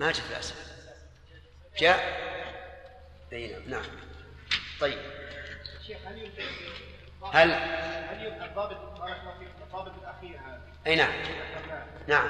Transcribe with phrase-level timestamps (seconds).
[0.00, 0.60] ما جاء في الأسئلة
[1.78, 2.00] جاء؟
[3.32, 3.84] أي نعم نعم.
[4.80, 4.98] طيب.
[5.86, 6.32] شيخ هل
[7.32, 11.12] هل؟ هل يمكن الضابط بارك الله فيك الضابط الأخير هذا؟ أي نعم.
[12.08, 12.28] نعم.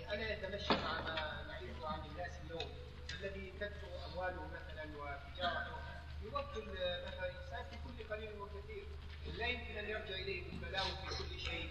[0.00, 1.14] يعني أنا أتمشى مع ما
[1.48, 2.70] نعرفه عن الناس اليوم
[3.20, 5.76] الذي تكثر أمواله مثلا وتجارته
[6.22, 6.68] يوكل
[7.06, 8.84] مثلا الإنسان في كل قليل وكثير
[9.38, 11.70] لا يمكن أن يرجع إليه بالبلاوي في كل شيء.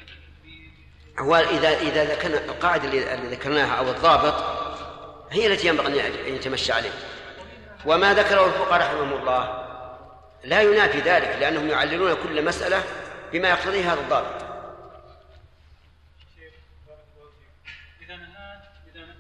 [1.20, 4.34] هو إذا إذا ذكرنا القاعدة اللي ذكرناها أو الضابط
[5.32, 6.92] هي التي ينبغي أن يتمشى عليه.
[7.86, 9.66] وما ذكره الفقهاء رحمهم الله
[10.44, 12.84] لا ينافي ذلك لأنهم يعللون كل مسألة
[13.34, 14.46] بما يقتضيه هذا الضابط.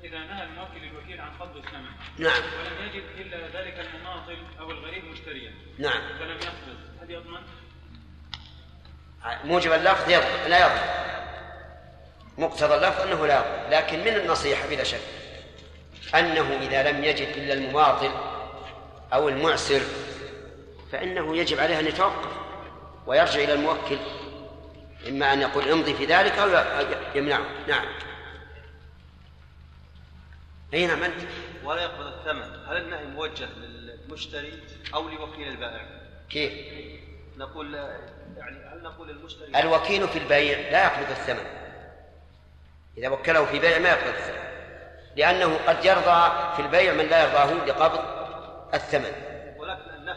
[0.03, 2.41] إذا نهى الموكل الوكيل عن قبض الثمن نعم.
[2.41, 6.01] ولم يجد إلا ذلك المماطل أو الغريب مشتريا نعم.
[6.19, 7.41] فلم يقبض هل يضمن؟
[9.43, 11.14] موجب اللفظ يضمن لا يضمن.
[12.37, 14.99] مقتضى اللفظ أنه لا لكن من النصيحة بلا شك؟
[16.15, 18.11] أنه إذا لم يجد إلا المماطل
[19.13, 19.81] أو المعسر
[20.91, 22.31] فإنه يجب عليه أن يتوقف
[23.07, 23.97] ويرجع إلى الموكل
[25.07, 26.47] إما أن يقول امضي في ذلك أو
[27.15, 27.45] يمنعه.
[27.67, 27.85] نعم.
[30.73, 31.21] أي نعم أنت
[31.63, 32.65] ولا يقبض الثمن.
[32.67, 35.85] هل النهي موجه للمشتري أو لوكيل البائع؟
[36.29, 36.53] كيف؟
[37.37, 37.73] نقول
[38.37, 41.64] يعني هل نقول للمشتري الوكيل في البيع لا يقبض الثمن.
[42.97, 44.45] إذا وكله في بيع ما يقبض الثمن.
[45.15, 47.99] لأنه قد يرضى في البيع من لا يرضاه لقبض
[48.73, 49.11] الثمن.
[49.57, 50.15] ولكن النهي.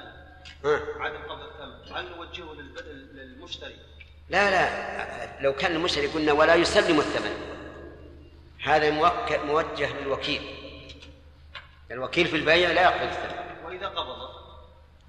[1.00, 2.52] عدم قبض الثمن هل نوجهه
[3.12, 3.76] للمشتري؟
[4.28, 4.68] لا لا.
[5.40, 7.36] لو كان المشتري قلنا ولا يسلم الثمن.
[8.64, 8.90] هذا
[9.44, 10.54] موجه للوكيل.
[11.90, 13.64] الوكيل في البيع لا يقبض الثمن.
[13.66, 14.28] وإذا قبض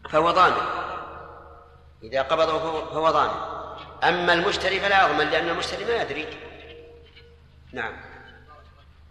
[0.10, 0.62] فهو ضامن.
[2.04, 3.60] إذا قبضه فهو- فهو ضامن.
[4.04, 6.28] أما المشتري فلا يضمن لأن المشتري ما يدري.
[7.74, 7.94] نعم.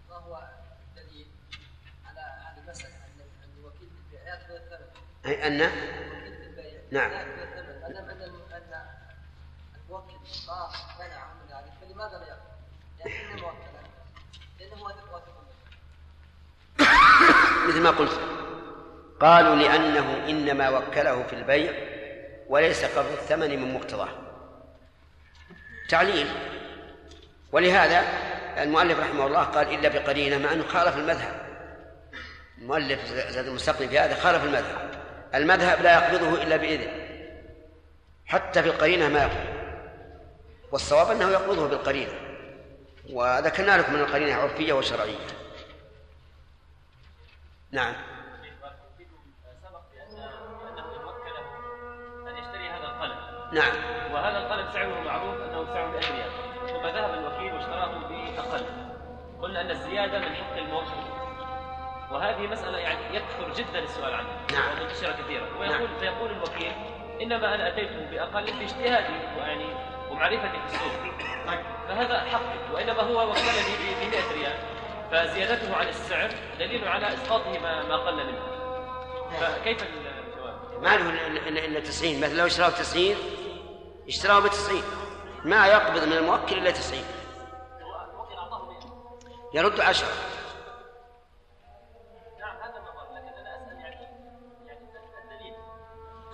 [0.09, 0.49] ما هو
[0.97, 1.27] الدليل
[2.05, 4.87] على هذه المسألة أن وكيل البيع يأخذ الثمن
[5.25, 7.11] أي أن؟ وكيل البيع نعم.
[7.11, 8.21] يأخذ الثمن ما دام أن
[8.53, 8.83] أن
[9.75, 10.13] الموكل
[10.99, 12.49] منع من ذلك فلماذا لا يأخذ؟
[14.59, 14.99] لأنه واثق.
[17.67, 18.19] مثل ما قلت.
[19.19, 21.73] قالوا لأنه إنما وكله في البيع
[22.47, 24.09] وليس قبض الثمن من مقتضاه.
[25.89, 26.27] تعليل.
[27.51, 28.29] ولهذا
[28.63, 31.41] المؤلف رحمه الله قال إلا بقرينة مع أنه خالف المذهب.
[32.57, 34.89] المؤلف زاد المستقني في هذا خالف المذهب.
[35.35, 36.91] المذهب لا يقبضه إلا بإذن
[38.25, 39.59] حتى في القرينة ما يقبض.
[40.71, 42.11] والصواب أنه يقبضه بالقرينة.
[43.09, 45.27] وذكرنا لكم من القرينة عرفية وشرعية.
[47.71, 47.93] نعم.
[53.53, 53.73] أن نعم.
[54.13, 56.31] وهذا القلم سعره معروف أنه سعر 100 ريال
[56.67, 58.65] ثم ذهب الوكيل واشتراه بأقل
[59.41, 61.19] قلنا أن الزيادة من حق الموكل
[62.11, 64.79] وهذه مسألة يعني يكثر جدا السؤال عنها نعم.
[64.81, 65.47] ومنتشرة كثيرا.
[65.59, 66.71] ويقول فيقول الوكيل
[67.21, 69.65] إنما أنا أتيته بأقل باجتهادي ويعني
[70.11, 70.91] ومعرفتي في السوق.
[71.87, 74.57] فهذا حقي وإنما هو وكلني ب 100 ريال.
[75.11, 76.29] فزيادته عن السعر
[76.59, 78.41] دليل على إسقاطه ما ما قل منه.
[79.39, 83.15] فكيف الجواب؟ ما له إلا- إلا إلا 90 مثلا لو اشتراه 90
[84.07, 84.83] اشتراه ب 90
[85.45, 87.03] ما يقبض من الموكل إلا 90
[89.53, 89.97] يعني يعني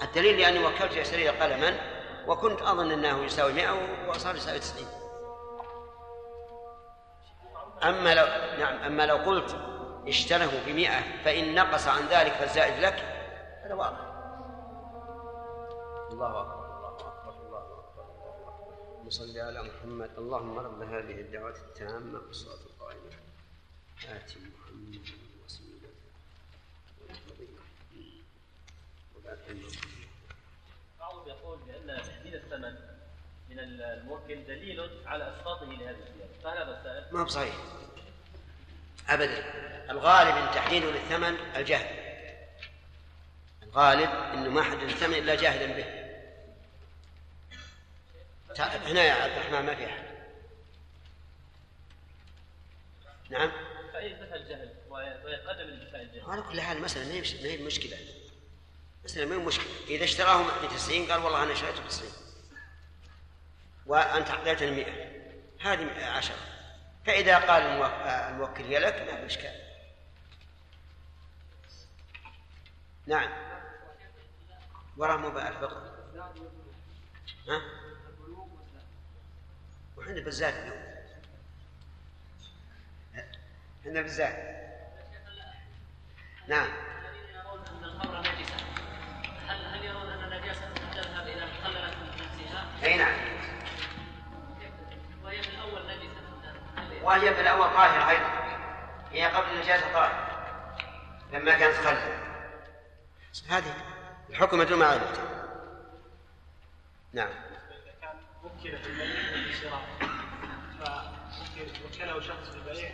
[0.02, 0.38] الدليل.
[0.38, 1.80] لأني وكلت يشتري قلما
[2.28, 3.70] وكنت أظن أنه يساوي 100
[4.10, 4.88] وصار يساوي 90
[7.84, 8.26] أما لو
[8.60, 9.56] نعم أما لو قلت
[10.08, 13.04] اشتره بمئة فإن نقص عن ذلك فالزائد لك
[13.66, 13.98] هذا واضح.
[16.12, 16.55] الله أكبر.
[19.06, 20.10] أكبر نصلي على محمد.
[20.18, 23.12] اللهم رب هذه الدعوة التامة والصلاة القائمة.
[24.10, 25.08] آت محمد
[25.46, 25.90] وسيلة
[27.02, 27.62] والفضيلة
[29.16, 29.38] وبعد
[31.00, 32.76] بعضهم يقول بأن تحديد الثمن
[33.50, 37.56] من الموكل دليل على إسقاطه لهذه الزيادة فهل هذا السائل؟ ما هو صحيح.
[39.10, 39.92] أبدا.
[39.92, 42.06] الغالب أن تحديده للثمن الجهل.
[43.64, 46.05] الغالب أنه ما حدد الثمن إلا جاهلا به.
[48.60, 50.06] هنا يا عبد الرحمن ما في أحد.
[53.30, 53.52] نعم؟
[53.94, 56.22] فإن انتفى الجهل ويتقدم الجهل.
[56.28, 57.98] على كل حال مسألة ما هي ما هي مشكلة.
[59.04, 59.68] مسألة ما هي مشكلة.
[59.88, 62.12] إذا اشتراه ب 90 قال والله أنا شريته ب 90
[63.86, 64.86] وأنت أعطيتني 100
[65.62, 66.36] هذه 10
[67.06, 69.66] فإذا قال آه، الموكل هي لك ما في إشكال.
[73.08, 73.30] نعم.
[74.98, 75.96] وراه مباح فقط
[77.48, 77.85] ها؟
[79.98, 80.86] وحنا بالزاد اليوم.
[83.82, 84.56] إحنا بالزاد
[86.48, 86.68] نعم.
[89.48, 90.42] هل هل يرون ان
[90.94, 93.16] تذهب اذا تخللت من نفسها أي نعم.
[95.24, 98.30] وهي في الأول نجسه وهي في الأول طاهرة أيضا.
[99.12, 100.26] هي قبل النجاسة طاهرة.
[101.34, 102.26] لما كانت خلا
[103.50, 103.74] هذه
[104.30, 105.20] الحكم يدل علمت
[107.14, 107.45] نعم.
[108.66, 109.08] وكل في البيع
[109.48, 109.82] والشراء
[111.84, 112.92] فوكله شخص البيع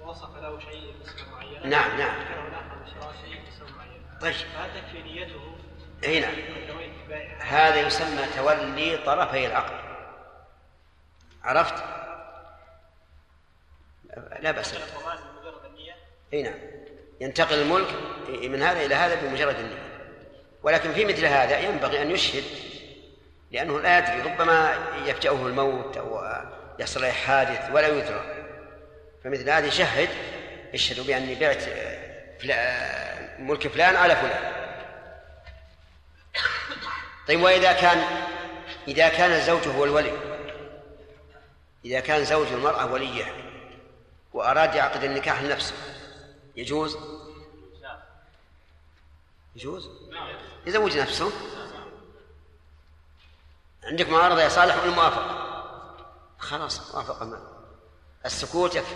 [0.00, 2.22] ووصف له شيء بصفة معينة نعم نعم.
[2.22, 4.32] وكله الآخر بالشراء شيء بصفة معينة طيب.
[4.32, 5.56] فهل تكفي نيته
[7.02, 7.42] البيع.
[7.42, 9.84] هذا يسمى تولي طرفي العقد.
[11.42, 11.84] عرفت؟
[14.40, 14.74] لا بأس
[16.32, 16.58] أي نعم.
[17.20, 17.88] ينتقل الملك
[18.28, 20.10] من هذا إلى هذا بمجرد النية.
[20.62, 22.44] ولكن في مثل هذا ينبغي أن يشهد
[23.54, 26.24] لأنه لا يدري ربما يفجأه الموت أو
[26.78, 28.44] يحصل له حادث ولا يدرى.
[29.24, 30.08] فمثل هذا يشهد
[30.74, 31.64] اشهدوا بأني بعت
[33.38, 34.52] ملك فلان على فلان.
[37.28, 38.04] طيب وإذا كان
[38.88, 40.12] إذا كان الزوج هو الولي
[41.84, 43.24] إذا كان زوج المرأة وليه
[44.32, 45.74] وأراد يعقد النكاح لنفسه
[46.56, 46.98] يجوز؟
[49.56, 49.88] يجوز؟
[50.66, 51.32] يزوج نفسه؟
[53.84, 55.44] عندك معارضة يا صالح ولا موافقة.
[56.38, 57.24] خلاص موافقة.
[57.24, 57.38] ما
[58.26, 58.94] السكوت يكفي.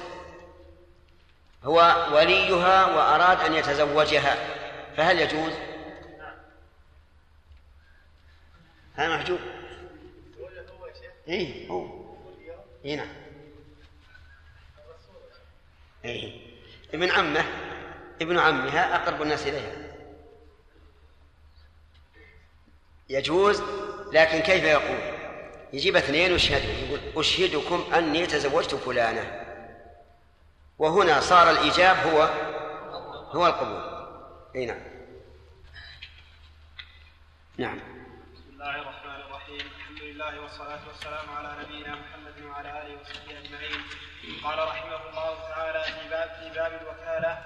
[1.65, 4.37] هو وليها وأراد أن يتزوجها.
[4.97, 5.53] فهل يجوز؟
[8.95, 9.39] هذا محجوب.
[11.29, 11.87] اي هو.
[12.85, 13.09] اي نعم.
[16.05, 16.41] اي
[16.95, 17.45] ابن عمه
[18.23, 19.89] ابن عمها أقرب الناس إليها.
[23.09, 23.63] يجوز؟
[24.13, 24.99] لكن كيف يقول؟
[25.73, 29.45] يجيب اثنين ويشهدوا يقول أشهدكم أني تزوجت فلانة.
[30.79, 32.29] وهنا صار الإيجاب هو
[33.33, 33.83] هو القبول.
[34.57, 34.81] أي نعم.
[37.57, 37.77] نعم.
[38.35, 39.67] بسم الله الرحمن الرحيم.
[39.81, 43.83] الحمد لله والصلاة والسلام على نبينا محمد وعلى آله وصحبه أجمعين.
[44.45, 47.39] قال رحمه الله تعالى في باب في باب الوكالة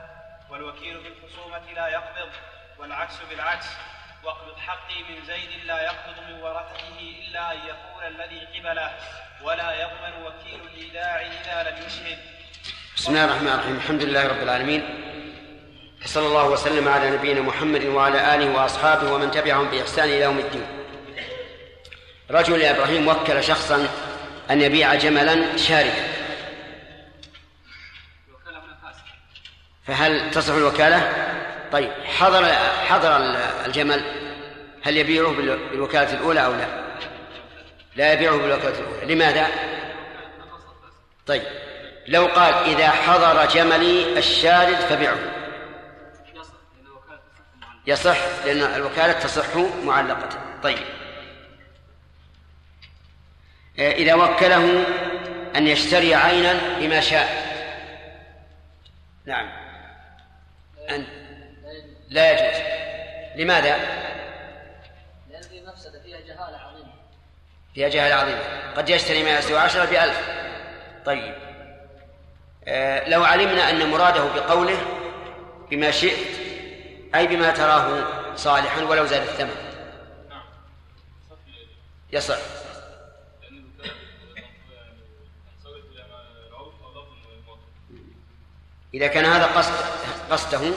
[0.50, 2.30] والوكيل بالخصومة لا يقبض
[2.78, 3.66] والعكس بالعكس.
[4.24, 6.98] واقبض حقي من زيد لا يقبض من ورثته
[7.28, 8.90] إلا أن يكون الذي قبله
[9.42, 12.18] ولا يضمن وكيل الإيداع إذا لم يشهد.
[12.96, 13.76] بسم الله الرحمن الرحيم.
[13.76, 14.82] الحمد لله رب العالمين.
[16.04, 20.66] صلى الله وسلم على نبينا محمد وعلى آله وأصحابه ومن تبعهم بإحسان إلى يوم الدين.
[22.30, 23.88] رجل يا إبراهيم وكل شخصا
[24.50, 26.04] أن يبيع جملا شاردا
[28.28, 28.62] الوكالة
[29.86, 31.31] فهل تصح الوكالة؟
[31.72, 32.44] طيب حضر
[32.88, 33.16] حضر
[33.66, 34.04] الجمل.
[34.82, 36.66] هل يبيعه بال- بالوكالة الأولى أو لا؟
[37.96, 39.14] لا يبيعه بالوكالة الأولى.
[39.14, 39.46] لماذا؟
[41.26, 41.42] طيب
[42.08, 45.16] لو قال إذا حضر جملي الشارد فبعه
[46.26, 47.86] يصح لأن الوكالة تصح معلقة.
[47.86, 50.28] يصح لأن الوكالة تصح معلقة
[50.62, 50.78] طيب.
[53.78, 54.84] آه، إذا وكله
[55.56, 57.52] أن يشتري عينا بما شاء.
[59.26, 59.48] نعم.
[60.90, 61.06] أن
[62.12, 62.62] لا يجوز.
[63.36, 63.76] لماذا؟
[65.30, 66.92] لأن في مفسدة فيها جهالة عظيمة.
[67.74, 68.38] فيها جهل عظيم
[68.76, 70.28] قد يشتري ما يسوي عشرة بألف.
[71.04, 71.34] طيب.
[72.64, 74.78] آه، لو علمنا أن مراده بقوله
[75.70, 76.36] بما شئت
[77.14, 78.04] أي بما تراه
[78.36, 79.56] صالحا ولو زاد الثمن.
[82.12, 82.38] يصح
[88.94, 89.74] إذا كان هذا قصد
[90.30, 90.72] قصده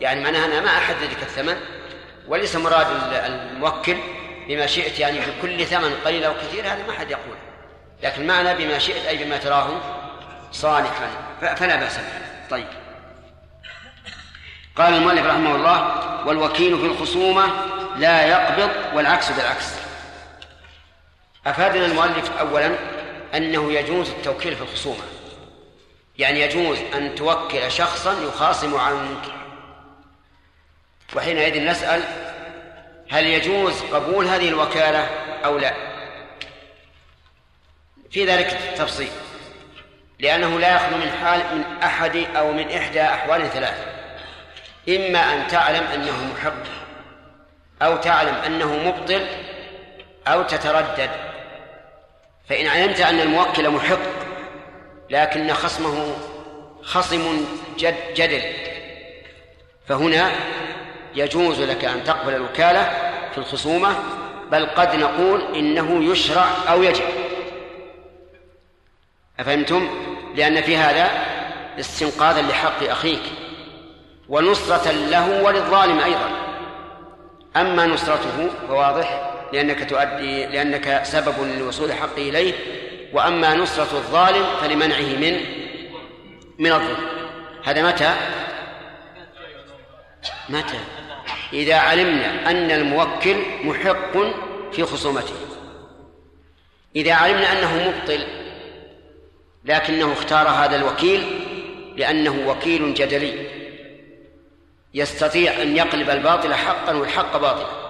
[0.00, 1.56] يعني معناها أنا ما أحدد لك الثمن
[2.28, 3.96] وليس مراد الموكل
[4.48, 7.36] بما شئت يعني بكل ثمن قليل أو كثير هذا ما حد يقول.
[8.02, 9.68] لكن معنى بما شئت أي بما تراه
[10.52, 11.08] صالحا
[11.40, 12.48] فلا بأس به.
[12.50, 12.66] طيب.
[14.76, 17.46] قال المؤلف رحمه الله والوكيل في الخصومة
[17.96, 19.66] لا يقبض والعكس بالعكس.
[21.46, 22.76] أفادنا المؤلف أولا
[23.34, 25.02] أنه يجوز التوكيل في الخصومة.
[26.18, 29.45] يعني يجوز أن توكل شخصا يخاصم عنك.
[31.14, 32.02] وحينئذ نسأل
[33.10, 35.08] هل يجوز قبول هذه الوكالة
[35.44, 35.74] أو لا؟
[38.10, 39.10] في ذلك تفصيل.
[40.20, 43.84] لأنه لا يخلو من حال من أحد أو من إحدى أحوال ثلاثة.
[44.88, 46.62] إما أن تعلم أنه محق
[47.82, 49.26] أو تعلم أنه مبطل
[50.26, 51.10] أو تتردد.
[52.48, 53.98] فإن علمت أن الموكل محق
[55.10, 56.16] لكن خصمه
[56.82, 57.46] خصم
[57.78, 58.42] جد جدل.
[59.88, 60.30] فهنا
[61.16, 62.82] يجوز لك أن تقبل الوكالة
[63.32, 63.94] في الخصومة
[64.52, 67.04] بل قد نقول إنه يشرع أو يجب
[69.40, 69.88] أفهمتم؟
[70.34, 71.10] لأن في هذا
[71.80, 73.22] استنقاذا لحق أخيك
[74.28, 76.30] ونصرة له وللظالم أيضا
[77.56, 82.52] أما نصرته فواضح لأنك تؤدي لأنك سبب لوصول حقه إليه
[83.12, 85.40] وأما نصرة الظالم فلمنعه من
[86.58, 87.06] من الظلم
[87.64, 88.14] هذا متى؟
[90.48, 90.78] متى؟
[91.52, 94.12] إذا علمنا أن الموكل محق
[94.72, 95.34] في خصومته.
[96.96, 98.26] إذا علمنا أنه مبطل
[99.64, 101.24] لكنه اختار هذا الوكيل
[101.96, 103.46] لأنه وكيل جدلي
[104.94, 107.86] يستطيع أن يقلب الباطل حقا والحق باطلا.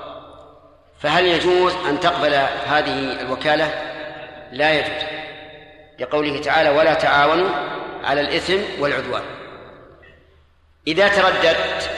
[1.01, 2.35] فهل يجوز أن تقبل
[2.67, 3.83] هذه الوكالة؟
[4.53, 5.07] لا يجوز
[5.99, 7.51] لقوله تعالى ولا تعاونوا
[8.05, 9.23] على الإثم والعدوان
[10.87, 11.91] إذا ترددت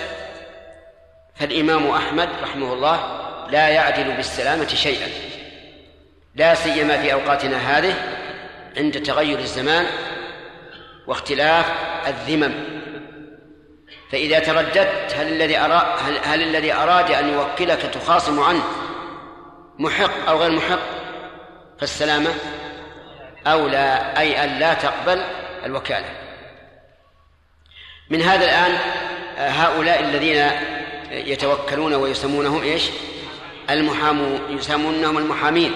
[1.39, 3.19] فالإمام أحمد رحمه الله
[3.51, 5.09] لا يعدل بالسلامة شيئا.
[6.35, 7.95] لا سيما في أوقاتنا هذه
[8.77, 9.87] عند تغير الزمان
[11.07, 11.67] واختلاف
[12.07, 12.55] الذمم.
[14.11, 18.63] فإذا ترددت هل الذي أرا هل, هل الذي أراد أن يوكلك تخاصم عنه
[19.79, 20.81] محق أو غير محق؟
[21.81, 22.31] فالسلامة
[23.47, 25.23] أولى أي أن لا تقبل
[25.65, 26.09] الوكالة.
[28.11, 28.79] من هذا الآن
[29.39, 30.51] هؤلاء الذين
[31.11, 32.83] يتوكلون ويسمونهم إيش؟
[33.71, 35.73] المحامون يسمونهم المحامين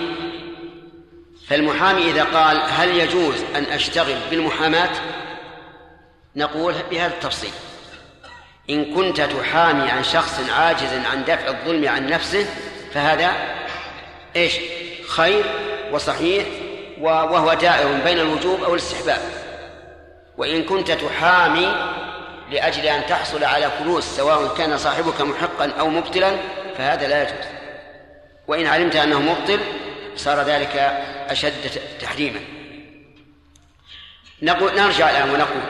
[1.49, 4.91] فالمحامي إذا قال هل يجوز أن أشتغل بالمحاماة
[6.37, 7.51] نقول بهذا التفصيل
[8.71, 12.47] إن كنت تحامي عن شخص عاجز عن دفع الظلم عن نفسه
[12.95, 13.33] فهذا
[14.37, 14.53] إيش؟
[15.09, 15.45] خير
[15.93, 16.45] وصحيح
[17.01, 19.21] وهو دائر بين الوجوب أو الاستحباب
[20.39, 21.67] وإن كنت تحامي
[22.52, 26.37] لأجل أن تحصل على فلوس سواء كان صاحبك محقا أو مبطلا
[26.78, 27.47] فهذا لا يجوز
[28.49, 29.61] وإن علمت أنه مبطل
[30.16, 30.76] صار ذلك
[31.28, 32.40] أشد تحريما
[34.42, 35.62] نقول نرجع الآن ونقول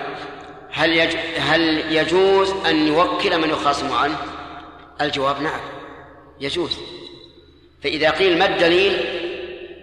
[0.73, 1.17] هل يج...
[1.39, 4.17] هل يجوز أن يوكل من يخاصم عنه؟
[5.01, 5.61] الجواب نعم
[6.41, 6.79] يجوز
[7.83, 8.97] فإذا قيل ما الدليل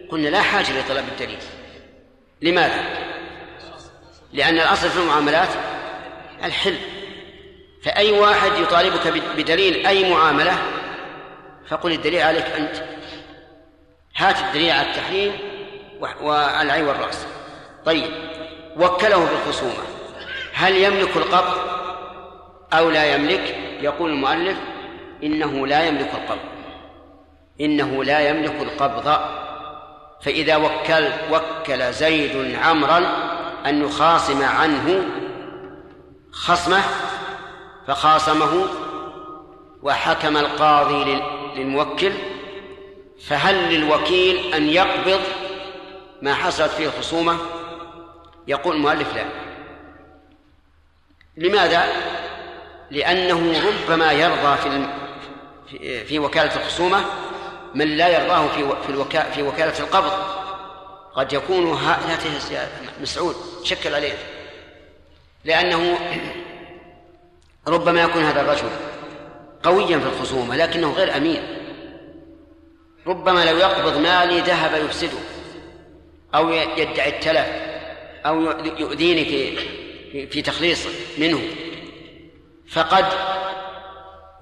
[0.10, 1.40] قلنا لا حاجة لطلب الدليل
[2.42, 2.84] لماذا؟
[4.34, 5.50] لأن الأصل في المعاملات
[6.44, 6.76] الحل.
[7.84, 10.58] فأي واحد يطالبك بدليل أي معاملة
[11.68, 12.84] فقل الدليل عليك أنت.
[14.16, 15.32] هات الدليل على التحريم
[16.22, 17.28] وعلى العين والرأس.
[17.86, 18.12] طيب
[18.78, 19.84] وكله بالخصومة.
[20.54, 21.58] هل يملك القبض
[22.74, 24.58] أو لا يملك؟ يقول المؤلف
[25.24, 26.50] إنه لا يملك القبض.
[27.62, 29.20] إنه لا يملك القبض.
[30.22, 32.98] فإذا وكل وكل زيد عمرا
[33.66, 35.06] أن يخاصم عنه
[36.32, 36.84] خصمه
[37.88, 38.68] فخاصمه
[39.84, 41.22] وحكم القاضي
[41.56, 42.12] للموكل
[43.28, 45.22] فهل للوكيل أن يقبض
[46.22, 47.38] ما حصلت فيه الخصومة
[48.48, 49.26] يقول المؤلف لا.
[51.38, 51.84] لماذا؟
[52.92, 54.90] لأنه ربما يرضى في
[56.06, 57.06] في وكالة الخصومة
[57.76, 60.12] من لا يرضاه في في في وكالة القبض.
[61.14, 61.68] قد يكون
[62.52, 62.70] يا
[63.02, 64.39] مسعود شكل عليه.
[65.46, 66.00] لأنه
[67.68, 68.70] ربما يكون هذا الرجل
[69.64, 71.44] قويا في الخصومة لكنه غير أمين
[73.08, 75.20] ربما لو يقبض مالي ذهب يفسده
[76.36, 77.48] أو يدعي التلف
[78.26, 78.42] أو
[78.80, 79.58] يؤذيني في
[80.28, 81.42] في, تخليص منه.
[82.70, 83.06] فقد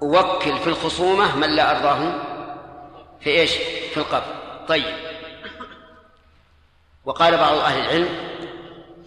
[0.02, 2.14] أوكل في الخصومة من لا أرضاه
[3.20, 3.52] في إيش؟
[3.90, 4.34] في القبض
[4.68, 4.94] طيب.
[7.04, 8.08] وقال بعض أهل العلم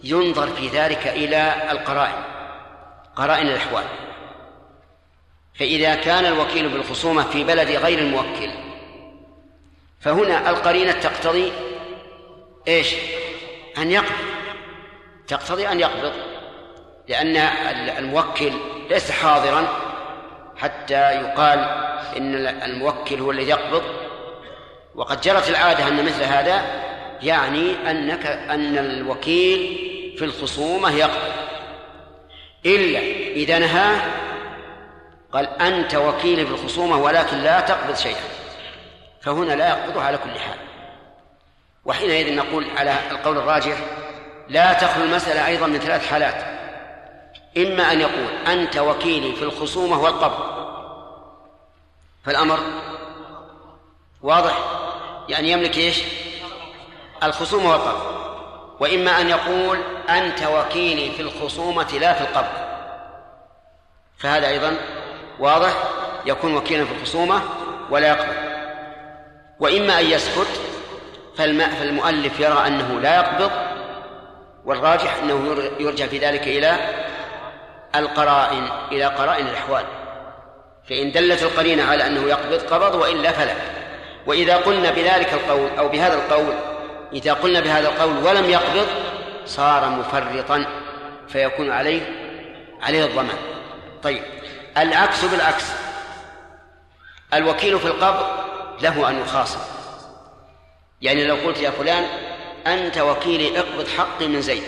[0.04, 2.22] ينظر في ذلك إلى القرائن
[3.16, 3.84] قرائن الأحوال.
[5.54, 8.50] فإذا كان الوكيل بالخصومة في بلد غير الموكل
[10.00, 11.52] فهنا القرينة تقتضي
[12.68, 12.94] إيش؟
[13.78, 14.32] أن يقبض.
[15.28, 16.12] تقتضي أن يقبض
[17.08, 17.36] لأن
[17.98, 18.52] الموكل
[18.90, 19.68] ليس حاضرا
[20.56, 21.58] حتى يقال
[22.16, 23.82] إن الموكل هو الذي يقبض.
[24.94, 26.82] وقد جرت العادة أن مثل هذا
[27.22, 29.91] يعني أنك أن الوكيل
[30.22, 31.32] في الخصومة يقبض
[32.66, 32.98] إلا
[33.30, 34.00] إذا نهاه
[35.32, 38.24] قال أنت وكيل في الخصومة ولكن لا تقبض شيئا.
[39.22, 40.56] فهنا لا يقبضه على كل حال.
[41.84, 43.76] وحينئذ نقول على القول الراجح
[44.48, 46.44] لا تخلو المسألة أيضا من ثلاث حالات.
[47.56, 50.44] إما أن يقول أنت وكيلي في الخصومة والقبض.
[52.24, 52.58] فالأمر
[54.22, 54.58] واضح؟
[55.28, 56.02] يعني يملك إيش؟
[57.22, 58.21] الخصومة والقبض.
[58.82, 62.52] وإما أن يقول أنت وكيلي في الخصومة لا في القبض
[64.18, 64.76] فهذا أيضا
[65.38, 65.72] واضح
[66.26, 67.40] يكون وكيلا في الخصومة
[67.90, 68.34] ولا يقبض
[69.60, 70.60] وإما أن يسكت
[71.36, 73.50] فالمؤلف يرى أنه لا يقبض
[74.64, 76.76] والراجح أنه يرجع في ذلك إلى
[77.94, 79.84] القرائن إلى قرائن الأحوال.
[80.88, 83.54] فإن دلت القرينة على أنه يقبض قبض وإلا فلا.
[84.26, 86.71] وإذا قلنا بذلك القول أو بهذا القول
[87.12, 88.86] إذا قلنا بهذا القول ولم يقبض
[89.46, 90.66] صار مفرطا
[91.28, 92.00] فيكون عليه
[92.82, 93.38] عليه الضمان.
[94.02, 94.22] طيب
[94.76, 95.64] العكس بالعكس.
[97.34, 98.26] الوكيل في القبض
[98.82, 99.60] له أن يخاصم.
[101.02, 102.04] يعني لو قلت يا فلان
[102.66, 104.62] أنت وكيلي اقبض حقي من زيد.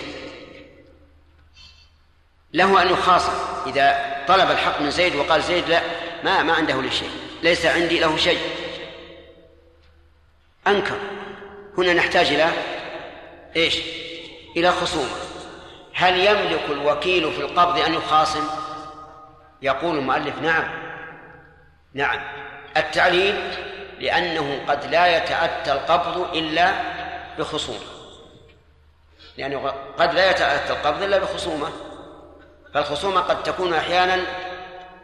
[2.53, 3.33] له أن يخاصم.
[3.67, 5.81] إذا طلب الحق من زيد وقال زيد لا
[6.25, 7.11] ما ما عنده لي شيء.
[7.43, 8.41] ليس عندي له شيء.
[10.67, 10.99] أنكر.
[11.79, 12.49] هنا نحتاج إلى
[13.57, 13.81] إيش؟
[14.57, 15.17] إلى خصومة.
[15.95, 18.47] هل يملك الوكيل في القبض أن يخاصم؟
[19.63, 20.65] يقول المؤلف نعم.
[21.95, 22.21] نعم.
[22.77, 23.51] التعليل
[24.01, 26.73] لأنه قد لا يتأتى القبض إلا
[27.39, 27.87] بخصومة.
[29.39, 31.69] لأنه قد لا يتأتى القبض إلا بخصومة.
[32.75, 34.21] فالخصومة قد تكون أحيانا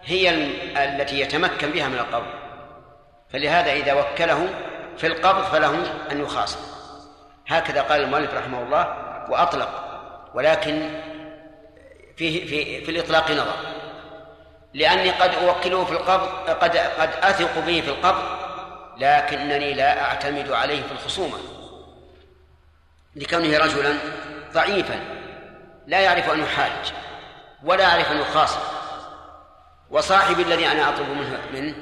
[0.04, 0.30] هي
[0.76, 2.32] التي يتمكن بها من القبض.
[3.32, 4.48] فلهذا إذا وكله
[5.00, 6.58] في القبض فله أن يخاصم.
[7.46, 8.96] هكذا قال المؤلف رحمه الله
[9.30, 9.68] وأطلق
[10.34, 11.00] ولكن
[12.16, 13.56] فيه في في الإطلاق نظر.
[14.74, 18.22] لأني قد أوكله في القبض قد قد أثق به في القبض
[18.96, 21.38] لكنني لا أعتمد عليه في الخصومة.
[23.16, 23.94] لكونه رجلا
[24.54, 25.00] ضعيفا
[25.86, 26.92] لا يعرف أن يحاج
[27.64, 28.60] ولا يعرف أن يخاصم.
[29.90, 31.74] وصاحبي الذي أنا أطلب منه منه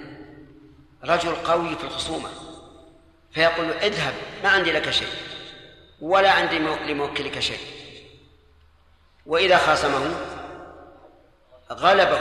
[1.04, 2.28] رجل قوي في الخصومة.
[3.38, 4.14] فيقول له اذهب
[4.44, 5.08] ما عندي لك شيء
[6.00, 7.58] ولا عندي لموكلك شيء.
[9.26, 10.14] وإذا خاصمه
[11.72, 12.20] غلبه.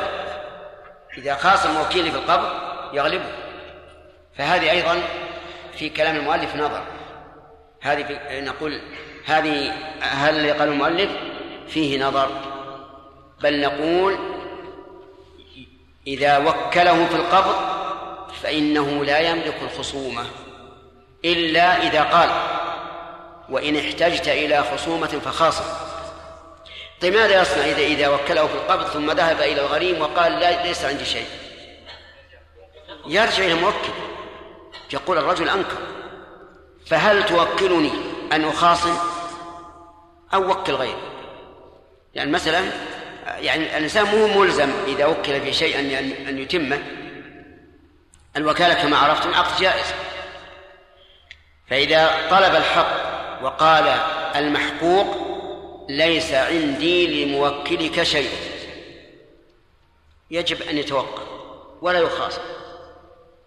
[1.18, 2.50] إذا خاصم وكيلي في القبض
[2.94, 3.32] يغلبه.
[4.38, 5.04] فهذه أيضا
[5.78, 6.84] في كلام المؤلف نظر.
[7.82, 8.82] هذه في نقول
[9.26, 11.12] هذه هل قال المؤلف
[11.68, 12.30] فيه نظر.
[13.42, 14.18] بل نقول
[16.08, 17.56] إذا وكله في القبض
[18.42, 20.25] فإنه لا يملك الخصومة.
[21.25, 22.30] إلا إذا قال
[23.50, 25.64] وإن احتجت إلى خصومة فخاصم
[27.01, 30.86] طيب ماذا يصنع إذا إذا وكله في القبض ثم ذهب إلى الغريم وقال لا ليس
[30.86, 31.27] عندي شيء؟
[33.08, 33.90] يرجع إلى الموكل
[34.94, 35.77] يقول الرجل أنكر.
[36.86, 37.92] فهل توكلني
[38.32, 38.98] أن أخاصم
[40.34, 40.98] أو وكل غيري؟
[42.16, 42.72] يعني مثلا
[43.27, 45.92] يعني الإنسان مو ملزم إذا وكل في شيء أن
[46.27, 46.84] أن يتمه.
[48.38, 49.86] الوكالة كما عرفتم عقد جائز.
[51.70, 53.08] فإذا طلب الحق
[53.44, 53.88] وقال
[54.36, 55.08] المحقوق
[55.90, 58.30] ليس عندي لموكلك شيء.
[60.32, 61.27] يجب أن يتوقف
[61.82, 62.42] ولا يخاصم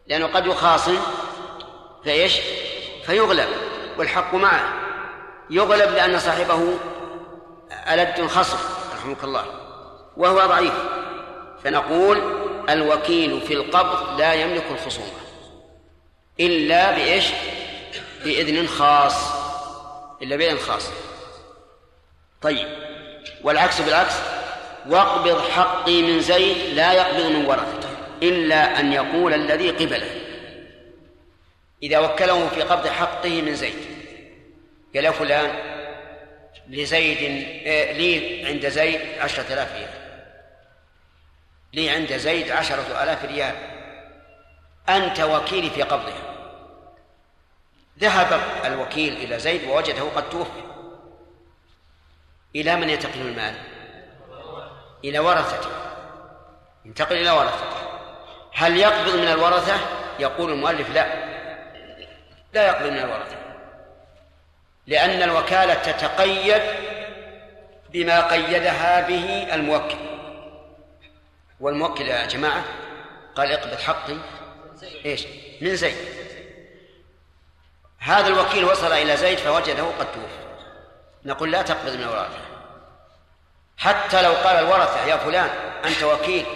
[0.06, 0.98] لأنه قد يخاصم
[2.04, 2.40] فإيش؟
[3.06, 3.48] فيغلب
[3.98, 4.74] والحق معه.
[5.50, 6.78] يغلب لأن صاحبه
[7.92, 8.58] ألد خصم
[8.96, 9.44] رحمك الله
[10.16, 10.74] وهو ضعيف.
[11.64, 15.20] فنقول الوكيل في القبض لا يملك الخصومة
[16.40, 17.24] إلا بإيش؟
[18.24, 19.32] بإذن خاص
[20.22, 20.90] إلا بإذن خاص.
[22.42, 22.68] طيب
[23.42, 24.14] والعكس بالعكس
[24.86, 27.88] واقبض حقي من زيد لا يقبض من ورثته
[28.22, 30.20] إلا أن يقول الذي قبله.
[31.82, 33.86] إذا وكله في قبض حقه من زيد
[34.94, 35.70] قال يا فلان
[36.68, 39.90] لزيد إيه لي عند زيد عشرة آلاف ريال.
[41.72, 43.54] لي عند زيد عشرة آلاف ريال.
[44.88, 46.29] أنت وكيلي في قبضها
[48.00, 50.62] ذهب الوكيل إلى زيد ووجده قد توفي.
[52.56, 53.54] إلى من ينتقل المال؟
[55.04, 55.70] إلى ورثته.
[56.84, 57.76] ينتقل إلى ورثته.
[58.52, 59.76] هل يقبض من الورثة؟
[60.18, 61.30] يقول المؤلف لا.
[62.52, 63.36] لا يقبض من الورثة.
[64.86, 66.62] لأن الوكالة تتقيد
[67.90, 69.98] بما قيدها به الموكل.
[71.60, 72.64] والموكل يا جماعة
[73.34, 74.16] قال اقبض حقي.
[75.04, 75.26] إيش؟
[75.60, 76.19] من زيد.
[78.00, 80.40] هذا الوكيل وصل إلى زيد فوجده قد توفي.
[81.24, 82.38] نقول لا تقبض من الورثة
[83.76, 85.50] حتى لو قال الورثة يا فلان
[85.84, 86.46] أنت وكيل.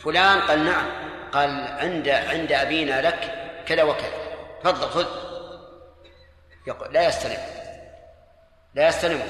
[0.00, 0.86] فلان قال نعم.
[1.32, 3.34] قال عند عند أبينا لك
[3.66, 4.12] كذا وكذا.
[4.64, 5.06] تفضل خذ.
[6.66, 7.38] يقول لا يستلم.
[8.74, 9.22] لا يستلم.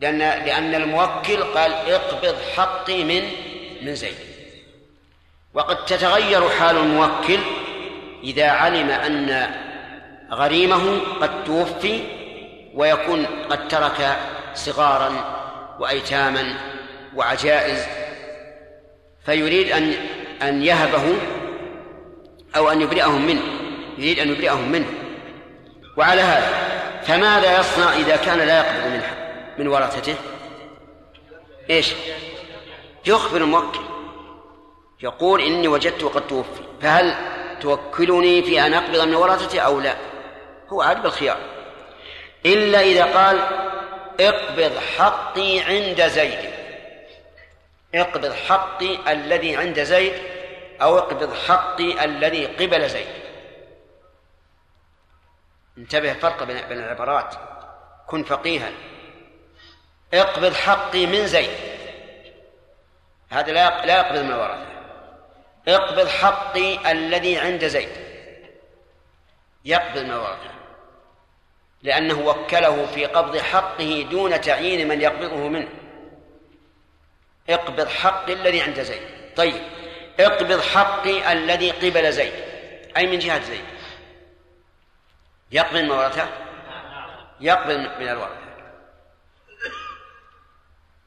[0.00, 3.30] لأن لأن الموكل قال اقبض حقي من
[3.82, 4.16] من زيد.
[5.54, 7.40] وقد تتغير حال الموكل
[8.24, 9.54] إذا علم أن
[10.32, 12.00] غريمه قد توفي
[12.74, 14.16] ويكون قد ترك
[14.54, 15.10] صغارا
[15.80, 16.54] وأيتاما
[17.16, 17.86] وعجائز
[19.26, 19.94] فيريد أن
[20.42, 21.14] أن يهبه
[22.56, 23.42] أو أن يبرئهم منه
[23.98, 24.86] يريد أن يبرئهم منه
[25.96, 29.02] وعلى هذا فماذا يصنع إذا كان لا يقبض من
[29.58, 30.14] من ورثته؟
[31.70, 31.92] إيش؟
[33.06, 33.80] يخبر الموكل
[35.02, 37.14] يقول إني وجدته قد توفي فهل
[37.60, 39.96] توكلني في أن أقبض من ورثته أو لا
[40.72, 41.38] هو عاد بالخيار.
[42.46, 43.40] إلا إذا قال
[44.20, 46.50] اقبض حقي عند زيد.
[47.94, 50.14] اقبض حقي الذي عند زيد
[50.82, 53.22] أو اقبض حقي الذي قبل زيد.
[55.78, 57.34] انتبه فرق بين بين العبارات.
[58.06, 58.70] كن فقيها.
[60.14, 61.56] اقبض حقي من زيد.
[63.30, 64.66] هذا لا لا يقبض من الورثة
[65.68, 67.88] اقبض حقي الذي عند زيد.
[69.64, 70.61] يقبض من الورثة
[71.82, 75.68] لأنه وكله في قبض حقه دون تعيين من يقبضه منه.
[77.50, 79.02] اقبض حقي الذي عند زيد.
[79.36, 79.62] طيب
[80.20, 82.32] اقبض حقي الذي قبل زيد.
[82.96, 83.64] أي من جهة زيد؟
[85.52, 86.28] يقبل من ورثة؟
[87.40, 88.42] يقبل من الورثة.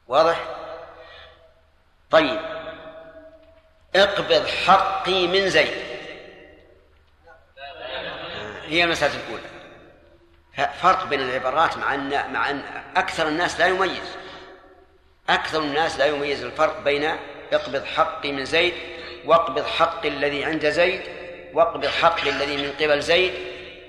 [0.08, 0.56] واضح؟
[2.10, 2.40] طيب
[3.96, 5.86] اقبض حقي من زيد.
[8.66, 9.55] هي المسألة الأولى.
[10.56, 12.62] فرق بين العبارات مع أن مع أن
[12.96, 14.16] أكثر الناس لا يميز.
[15.28, 17.16] أكثر الناس لا يميز الفرق بين
[17.52, 18.74] اقبض حقي من زيد
[19.24, 21.00] واقبض حقي الذي عند زيد
[21.52, 23.32] واقبض حقي الذي من قبل زيد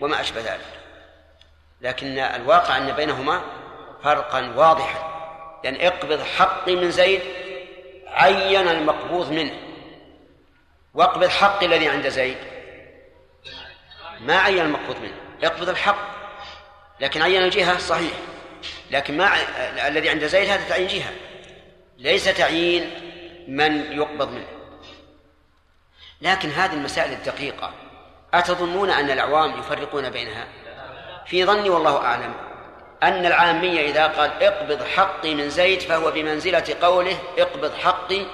[0.02, 0.66] وما أشبه ذلك.
[1.82, 3.42] لكن الواقع أن بينهما
[4.04, 5.18] فرقا واضحا.
[5.64, 7.22] يعني اقبض حقي من زيد
[8.08, 9.54] عين المقبوض منه.
[10.94, 12.38] واقبض حقي الذي عند زيد
[14.20, 15.16] ما عين المقبوض منه.
[15.44, 16.17] اقبض الحق.
[17.00, 18.14] لكن عين الجهة صحيح.
[18.92, 19.34] لكن ما
[19.88, 21.14] الذي عند زيد هذا تعيين جهة.
[21.98, 22.92] ليس تعيين
[23.48, 24.48] من يقبض منه.
[26.22, 27.74] لكن هذه المسائل الدقيقة.
[28.34, 30.48] أتظنون أن العوام يفرقون بينها؟
[31.26, 32.34] في ظني والله أعلم
[33.04, 38.26] أن العامية إذا قال اقبض حقي من زيد فهو بمنزلة قوله اقبض حقي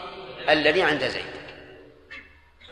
[0.49, 1.33] الذي عند زيد.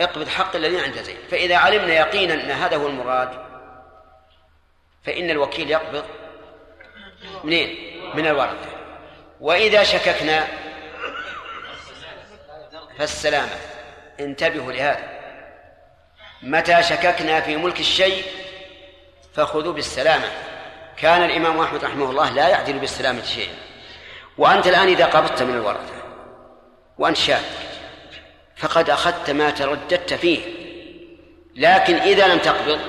[0.02, 1.18] اقبض حقي الذي عند زيد.
[1.32, 3.51] فإذا علمنا يقينا أن هذا هو المراد
[5.04, 6.06] فإن الوكيل يقبض
[7.44, 8.70] منين؟ من الورثة
[9.42, 10.48] وإذا شككنا
[12.98, 13.56] فالسلامة.
[14.20, 15.20] انتبهوا لهذا.
[16.42, 18.24] متى شككنا في ملك الشيء
[19.34, 20.32] فخذوا بالسلامة.
[20.98, 23.56] كان الإمام أحمد رحمه الله لا يعدل بالسلامة شيئا.
[24.38, 25.94] وأنت الآن إذا قبضت من الورثة
[26.98, 27.46] وأنت شاك
[28.56, 30.40] فقد أخذت ما ترددت فيه.
[31.56, 32.80] لكن إذا لم تقبض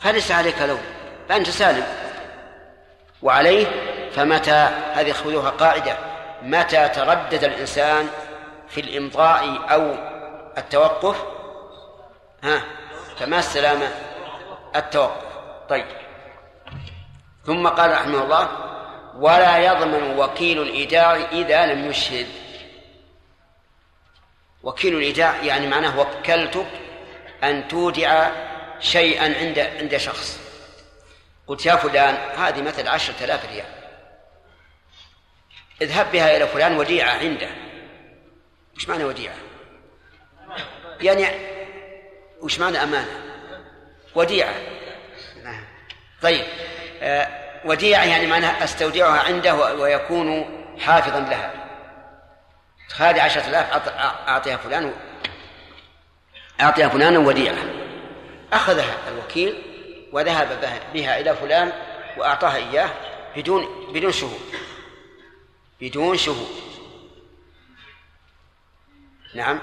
[0.00, 0.80] فليس عليك لوم
[1.28, 1.86] فأنت سالم.
[3.22, 3.66] وعليه
[4.10, 5.96] فمتى هذه خذوها قاعدة
[6.42, 8.08] متى تردد الإنسان
[8.68, 9.94] في الإمضاء أو
[10.58, 11.24] التوقف؟
[12.42, 12.62] ها
[13.18, 13.88] فما السلامة؟
[14.76, 15.24] التوقف.
[15.68, 15.86] طيب.
[17.46, 18.48] ثم قال رحمه الله
[19.16, 22.26] ولا يضمن وكيل الإيداع إذا لم يشهد.
[24.62, 26.66] وكيل الإيداع يعني معناه وكلتك
[27.44, 28.28] أن تودع
[28.80, 30.40] شيئا عند عند شخص.
[31.46, 33.66] قلت يا فلان هذه مثل عشرة آلاف ريال.
[35.82, 37.48] اذهب بها إلى فلان وديعة عنده.
[38.76, 39.34] وش معنى وديعة؟
[41.00, 41.26] يعني
[42.40, 43.22] وش معنى أمانة؟
[44.14, 44.54] وديعة.
[46.22, 46.44] طيب
[47.02, 47.28] آه
[47.64, 51.52] وديعة يعني معناها أستودعها عنده ويكون حافظا لها.
[52.96, 53.88] هذه عشرة آلاف
[54.28, 54.94] أعطيها فلان
[56.60, 57.87] أعطيها فلانا وديعة.
[58.52, 59.62] أخذها الوكيل
[60.12, 60.60] وذهب
[60.94, 61.72] بها إلى فلان
[62.16, 62.90] وأعطاها إياه
[63.36, 64.40] بدون بدون شهود.
[65.80, 66.48] بدون شهود.
[69.34, 69.60] نعم.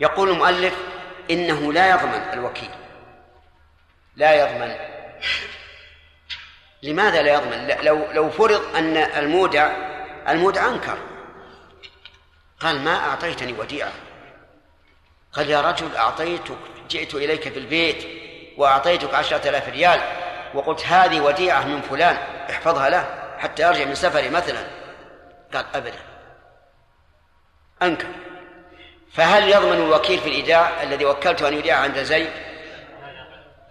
[0.00, 0.74] يقول المؤلف
[1.30, 2.70] إنه لا يضمن الوكيل.
[4.16, 4.76] لا يضمن.
[6.82, 9.72] لماذا لا يضمن؟ لو لو فرض أن المودع
[10.28, 10.98] المودع أنكر.
[12.60, 13.92] قال ما أعطيتني وديعة.
[15.32, 16.58] قال يا رجل أعطيتك
[16.90, 18.06] جئت إليك في البيت
[18.56, 20.00] وأعطيتك عشرة آلاف ريال
[20.54, 22.16] وقلت هذه وديعة من فلان
[22.50, 24.66] احفظها له حتى أرجع من سفري مثلا.
[25.54, 25.98] قال أبدا.
[27.82, 28.06] أنكر.
[29.12, 32.30] فهل يضمن الوكيل في الإيداع الذي وكلته أن يوديع عند زيد؟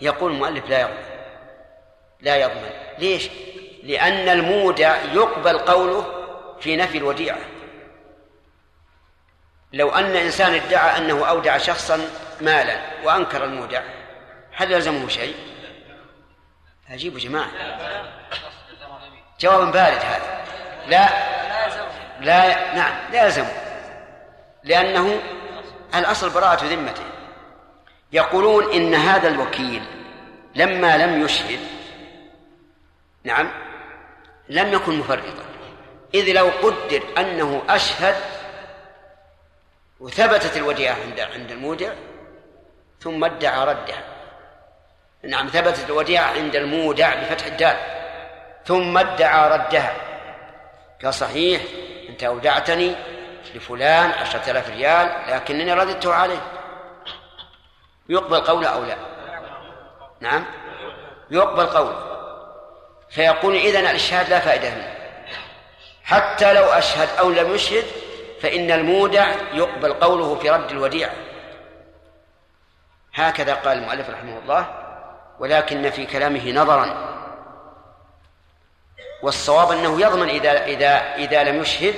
[0.02, 1.04] يقول المؤلف لا يضمن.
[2.22, 2.70] لا يضمن.
[2.98, 3.30] ليش؟
[3.84, 6.06] لأن المودع يقبل قوله
[6.60, 7.40] في نفي الوديعة.
[9.74, 12.00] لو أن إنسان ادعى أنه أودع شخصا
[12.42, 13.82] مالا وأنكر المودع
[14.56, 15.36] هل يلزمه شيء؟
[16.90, 17.52] عجيب جماعة.
[19.40, 20.46] جواب بارد هذا.
[20.88, 21.10] لا.
[22.22, 23.54] لا نعم لا يلزمه.
[24.64, 25.22] لأنه
[25.96, 27.04] الأصل براءة ذمته.
[28.14, 29.84] يقولون إن هذا الوكيل
[30.56, 31.60] لما لم يشهد
[33.24, 33.52] نعم
[34.50, 35.44] لم يكن مفرطا.
[36.14, 38.16] إذ لو قدر أنه أشهد
[40.02, 41.94] وثبتت الوديعة عند عند المودع
[43.02, 44.04] ثم ادعى ردها.
[45.24, 47.78] نعم ثبتت الوديعة عند المودع بفتح الدال.
[48.66, 49.94] ثم ادعى ردها.
[51.04, 51.62] قال صحيح
[52.10, 52.96] أنت أودعتني
[53.56, 56.42] لفلان عشرة آلاف ريال لكنني رددته عليه.
[58.10, 58.98] يقبل قوله أو لا؟
[60.20, 60.46] نعم
[61.32, 62.12] يقبل قوله
[63.10, 64.96] فيقول إذن الإشهاد لا فائدة منه.
[66.04, 67.86] حتى لو أشهد أو لم يشهد
[68.42, 71.14] فإن المودع يقبل قوله في رد الوديعة
[73.14, 74.68] هكذا قال المؤلف رحمه الله
[75.40, 77.12] ولكن في كلامه نظرا.
[79.24, 81.96] والصواب أنه يضمن إذا إذا إذا لم يشهد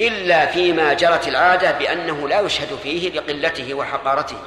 [0.00, 4.38] إلا فيما جرت العادة بأنه لا يشهد فيه لقلته وحقارته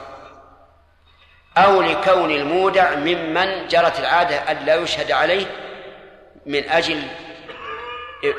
[1.58, 5.46] أو لكون المودع ممن جرت العادة أن لا يشهد عليه
[6.46, 7.02] من أجل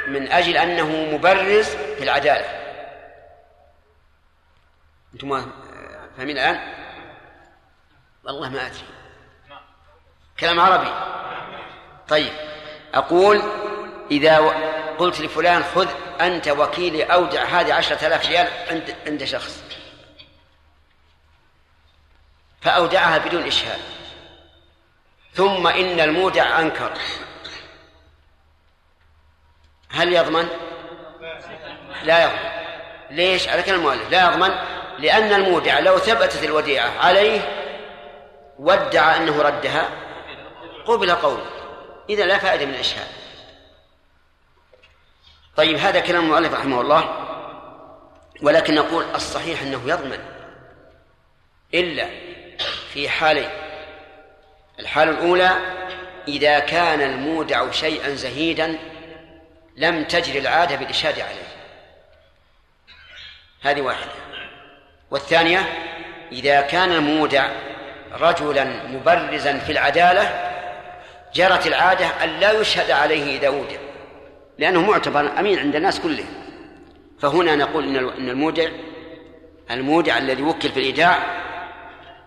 [0.08, 2.59] من أجل أنه مبرز في العدالة.
[5.14, 5.52] أنتم
[6.16, 6.74] فاهمين الآن؟
[8.24, 8.84] والله ما أدري.
[10.40, 10.92] كلام عربي؟
[12.08, 12.32] طيب
[12.94, 13.42] أقول
[14.10, 14.38] إذا
[14.98, 15.88] قلت لفلان خذ
[16.20, 19.64] أنت وكيلي أودع هذه عشرة آلاف ريال عند عند شخص.
[22.60, 23.80] فأودعها بدون إشهاد.
[25.34, 26.92] ثم إن المودع أنكر.
[29.90, 30.48] هل يضمن؟
[32.02, 32.50] لا يضمن.
[33.10, 34.10] ليش؟ على كلام المؤلف.
[34.10, 37.40] لا يضمن لأن المودع لو ثبتت الوديعة عليه
[38.58, 39.88] وادعى أنه ردها
[40.86, 41.46] قبل قوله.
[42.08, 43.06] إذا لا فائدة من الإشهاد.
[45.56, 47.26] طيب هذا كلام المؤلف رحمه الله
[48.42, 50.20] ولكن نقول الصحيح أنه يضمن.
[51.74, 52.06] إلا
[52.92, 53.50] في حالين.
[54.78, 55.50] الحالة الأولى
[56.28, 58.78] إذا كان المودع شيئا زهيدا
[59.76, 61.50] لم تجري العادة بالإشهاد عليه.
[63.62, 64.29] هذه واحدة.
[65.10, 65.60] والثانية
[66.32, 67.48] إذا كان المودع
[68.20, 70.50] رجلا مبرزا في العدالة
[71.34, 73.76] جرت العادة أن لا يشهد عليه إذا أودع
[74.58, 76.34] لأنه معتبر أمين عند الناس كلهم
[77.20, 78.68] فهنا نقول إن المودع
[79.70, 81.18] المودع الذي وكل في الإيداع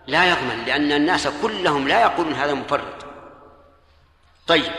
[0.06, 3.02] لا يضمن لأن الناس كلهم لا يقولون هذا مفرد
[4.46, 4.72] طيب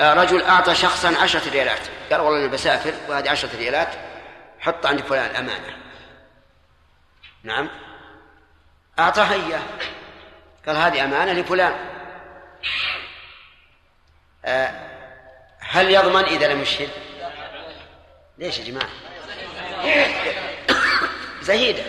[0.00, 1.80] آه، رجل أعطى شخصا عشرة ريالات.
[2.12, 3.88] قال والله أنا بسافر وهذه عشرة ريالات
[4.60, 5.85] حط عند فلان أمانة.
[7.46, 7.68] نعم.
[8.98, 9.62] أعطاها إياه
[10.66, 11.74] قال هذه أمانة لفلان.
[14.44, 14.70] آه،
[15.58, 16.88] هل يضمن إذا لم يشهد؟
[18.38, 18.88] ليش يا جماعة؟
[21.40, 21.82] زهيدة.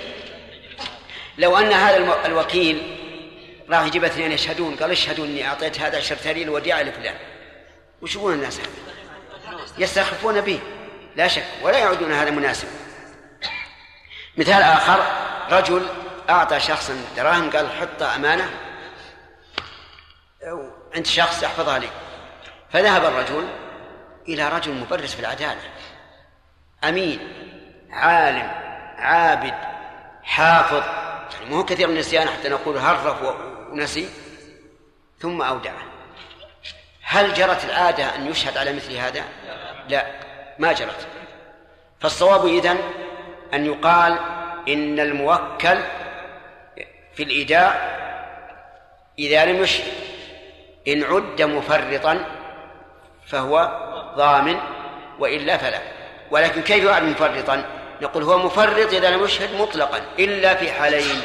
[1.38, 2.98] لو أن هذا الوكيل
[3.70, 7.15] راح يجيب اثنين يشهدون قال اشهدوا اني أعطيت هذا عشرة لي الوديعه لفلان.
[8.02, 8.70] وش يقول الناس هذا؟
[9.78, 10.60] يستخفون به.
[11.15, 12.87] لا شك ولا يعودون هذا مناسب.
[14.38, 15.04] مثال آخر
[15.52, 15.88] رجل
[16.30, 18.50] أعطى شخصا دراهم قال حط أمانة.
[20.95, 21.89] عند شخص يحفظها لي.
[22.69, 23.47] فذهب الرجل
[24.28, 25.62] إلى رجل مبرز في العدالة.
[26.84, 27.19] أمين
[27.91, 28.52] عالم
[28.97, 29.54] عابد
[30.23, 30.84] حافظ.
[31.34, 33.23] يعني مو كثير من النسيان حتى نقول هرف
[33.71, 34.10] ونسي.
[35.19, 35.82] ثم أودعه.
[37.02, 39.23] هل جرت العادة أن يشهد على مثل هذا؟
[39.89, 40.06] لا
[40.60, 41.08] ما جرت.
[42.00, 42.78] فالصواب إذن
[43.53, 44.19] أن يقال
[44.67, 45.77] إن الموكل
[47.13, 47.97] في الإيداع
[49.19, 49.93] إذا لم يشهد
[50.88, 52.25] إن عد مفرطا
[53.25, 53.71] فهو
[54.15, 54.60] ضامن
[55.19, 55.79] وإلا فلا
[56.31, 57.63] ولكن كيف يعد مفرطا؟
[58.01, 61.21] نقول هو مفرط إذا لم يشهد مطلقا إلا في حالين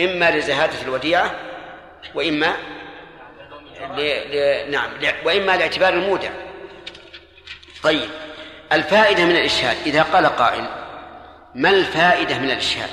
[0.00, 1.34] إما لزهادة الوديعة
[2.14, 2.56] وإما
[3.96, 4.00] ل...
[4.00, 4.70] ل...
[4.70, 4.90] نعم
[5.24, 6.30] وإما لاعتبار المودع
[7.82, 8.10] طيب
[8.72, 10.77] الفائدة من الإشهاد إذا قال قائل
[11.58, 12.90] ما الفائدة من الإشهاد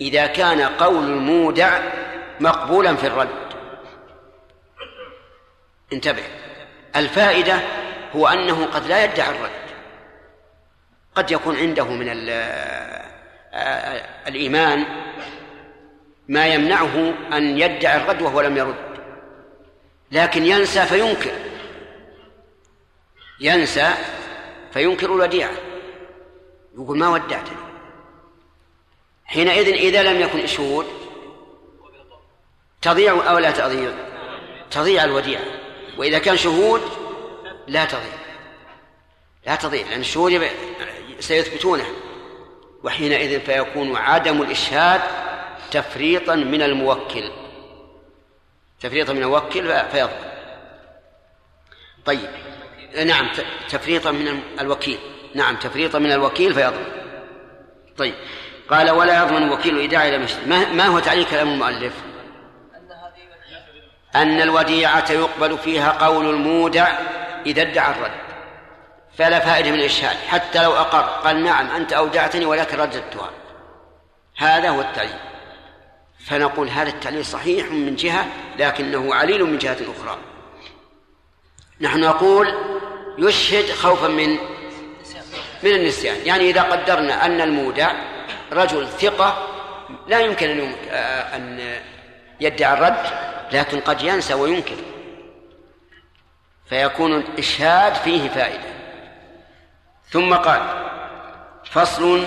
[0.00, 1.80] إذا كان قول المودع
[2.40, 3.28] مقبولا في الرد.
[5.92, 6.22] انتبه.
[6.96, 7.60] الفائدة
[8.16, 9.50] هو أنه قد لا يدعي الرد.
[11.14, 12.08] قد يكون عنده من
[14.26, 14.84] الإيمان
[16.28, 18.94] ما يمنعه أن يدعي الرد وهو لم يرد.
[20.12, 21.32] لكن ينسى فينكر.
[23.40, 23.90] ينسى
[24.72, 25.54] فينكر الوديعة.
[26.74, 27.63] يقول ما ودعتني؟
[29.24, 30.86] حينئذ إذا لم يكن شهود
[32.82, 33.92] تضيع أو لا تضيع؟
[34.70, 35.44] تضيع الوديعة.
[35.98, 36.82] وإذا كان شهود
[37.66, 38.18] لا تضيع.
[39.46, 40.50] لا تضيع لأن الشهود
[41.20, 41.86] سيثبتونه.
[42.84, 45.00] وحينئذ فيكون عدم الإشهاد
[45.70, 47.30] تفريطا من الموكل.
[48.80, 50.34] تفريطا من الموكل فيضمن
[52.04, 52.30] طيب
[53.04, 53.28] نعم
[53.68, 54.98] تفريطا من الوكيل.
[55.34, 56.86] نعم تفريطا من الوكيل فيضمن
[57.96, 58.14] طيب
[58.70, 61.92] قال ولا يضمن الوكيل إيداع إلى مشتري ما, هو تعليل كلام المؤلف؟
[64.14, 66.88] أن الوديعة يقبل فيها قول المودع
[67.46, 68.24] إذا ادعى الرد.
[69.18, 73.30] فلا فائدة من الإشهاد حتى لو أقر قال نعم أنت أودعتني ولكن رددتها
[74.36, 75.18] هذا هو التعليل.
[76.26, 78.26] فنقول هذا التعليل صحيح من جهة
[78.58, 80.18] لكنه عليل من جهة أخرى.
[81.80, 82.54] نحن نقول
[83.18, 84.38] يشهد خوفا من
[85.62, 86.16] من النسيان.
[86.26, 88.13] يعني إذا قدرنا أن المودع
[88.52, 89.48] رجل ثقة
[90.06, 91.78] لا يمكن أن آه، أن
[92.40, 93.06] يدعي الرد
[93.52, 94.76] لكن قد ينسى وينكر.
[96.68, 98.74] فيكون الإشهاد فيه فائدة.
[100.10, 100.60] ثم قال
[101.64, 102.26] فصل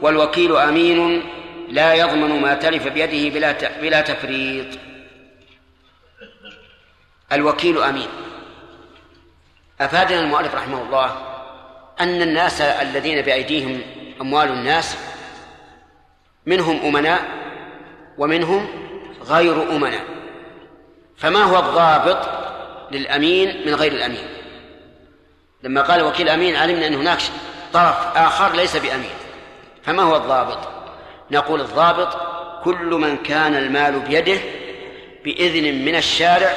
[0.00, 1.22] والوكيل أمين
[1.68, 4.78] لا يضمن ما تلف بيده بلا بلا تفريط.
[7.32, 8.08] الوكيل أمين.
[9.80, 11.32] أفادنا المؤلف رحمه الله
[12.00, 13.80] أن الناس الذين بأيديهم
[14.20, 14.96] أموال الناس
[16.46, 17.22] منهم أمناء
[18.18, 18.68] ومنهم
[19.28, 20.04] غير أمناء.
[21.16, 22.28] فما هو الضابط
[22.90, 24.28] للأمين من غير الأمين؟
[25.62, 27.18] لما قال وكيل أمين علمنا أن هناك
[27.72, 29.10] طرف آخر ليس بأمين.
[29.82, 30.58] فما هو الضابط؟
[31.30, 32.08] نقول الضابط
[32.64, 34.40] كل من كان المال بيده
[35.24, 36.52] بإذن من الشارع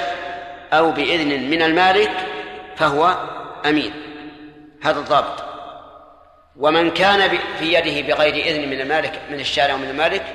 [0.74, 2.12] أو بإذن من المالك
[2.76, 3.18] فهو
[3.66, 3.94] أمين.
[4.82, 5.55] هذا الضابط.
[6.58, 10.26] ومن كان في يده بغير إذن من المالك من الشارع ومن المالك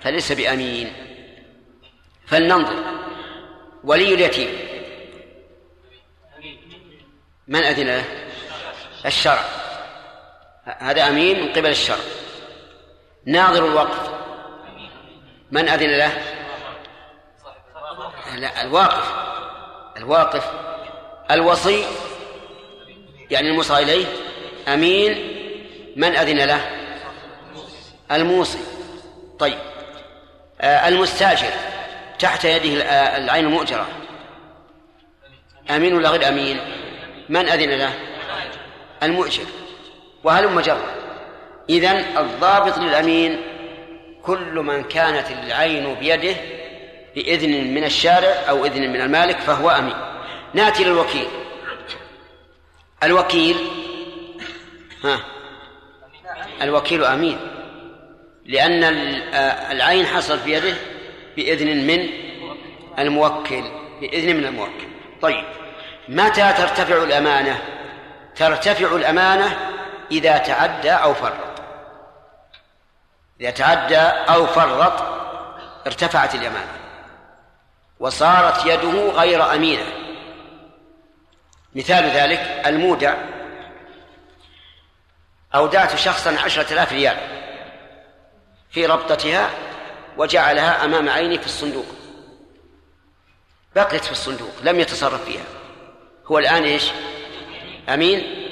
[0.00, 0.92] فليس بأمين.
[2.26, 2.84] فلننظر.
[3.84, 4.48] ولي اليتيم.
[7.48, 8.04] من أذن له؟
[9.06, 9.44] الشرع.
[10.64, 11.98] هذا أمين من قبل الشرع.
[13.24, 14.10] ناظر الوقف.
[15.50, 16.12] من أذن له؟
[18.36, 19.12] لا الواقف.
[19.96, 20.50] الواقف.
[21.30, 21.84] الوصي.
[23.30, 24.06] يعني الموصى إليه.
[24.68, 25.35] أمين.
[25.96, 26.60] من أذن له؟
[28.12, 28.58] الموصي.
[29.38, 29.58] طيب.
[30.60, 31.50] آه، المستاجر
[32.18, 33.88] تحت يده آه، العين المؤجرة.
[35.70, 36.60] أمين ولا غير أمين؟
[37.28, 37.92] من أذن له؟
[39.02, 39.44] المؤجر.
[40.24, 40.94] وهلم جرا
[41.70, 43.40] إذن الضابط للأمين
[44.22, 46.36] كل من كانت العين بيده
[47.14, 49.96] بإذن من الشارع أو إذن من المالك فهو أمين.
[50.54, 51.28] نأتي للوكيل.
[53.02, 53.56] الوكيل
[55.04, 55.35] ها
[56.62, 57.38] الوكيل أمين.
[58.46, 60.74] لأن آه، العين حصل في يده
[61.36, 62.08] بإذن من
[62.98, 63.64] الموكل
[64.00, 64.88] بإذن من الموكل.
[65.22, 65.44] طيب
[66.08, 67.58] متى ترتفع الأمانة؟
[68.36, 69.58] ترتفع الأمانة
[70.10, 71.60] إذا تعدى أو فرط.
[73.40, 75.02] إذا تعدى أو فرط
[75.86, 76.72] ارتفعت الأمانة
[78.00, 79.86] وصارت يده غير أمينة.
[81.74, 83.14] مثال ذلك المودع.
[85.54, 87.16] أودعت شخصا عشرة آلاف ريال
[88.70, 89.50] في ربطتها
[90.16, 91.86] وجعلها أمام عيني في الصندوق.
[93.76, 95.44] بقيت في الصندوق لم يتصرف فيها.
[96.26, 96.90] هو الآن إيش؟
[97.88, 98.42] أمين؟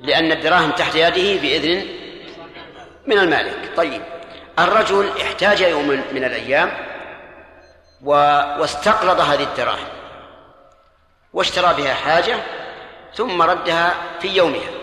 [0.00, 1.86] لأن الدراهم تحت يده بإذن
[3.06, 3.72] من المالك.
[3.76, 4.02] طيب
[4.58, 6.72] الرجل احتاج يوم من الأيام
[8.04, 8.12] و...
[8.60, 9.88] واستقرض هذه الدراهم
[11.32, 12.36] واشترى بها حاجة
[13.14, 14.79] ثم ردها في يومها.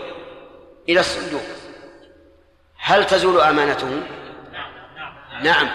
[0.88, 1.42] إلى الصندوق.
[2.78, 4.02] هل تزول أمانته؟
[5.42, 5.70] نعم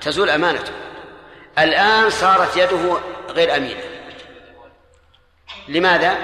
[0.00, 0.72] تزول أمانته.
[1.58, 3.80] الآن صارت يده غير أمينة.
[5.68, 6.18] لماذا؟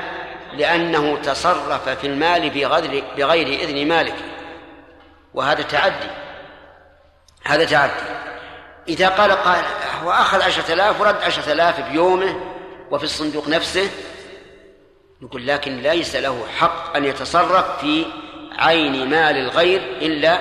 [0.52, 4.16] لأنه تصرف في المال بغير, بغير إذن مالك.
[5.34, 6.10] وهذا تعدي.
[7.44, 7.92] هذا تعدي.
[8.88, 9.64] إذا قال قال
[10.02, 12.40] هو أخذ عشرة آلاف ورد عشرة آلاف بيومه
[12.90, 13.90] وفي الصندوق نفسه
[15.22, 18.06] نقول لكن ليس له حق أن يتصرف في
[18.58, 20.40] عين مال الغير إلا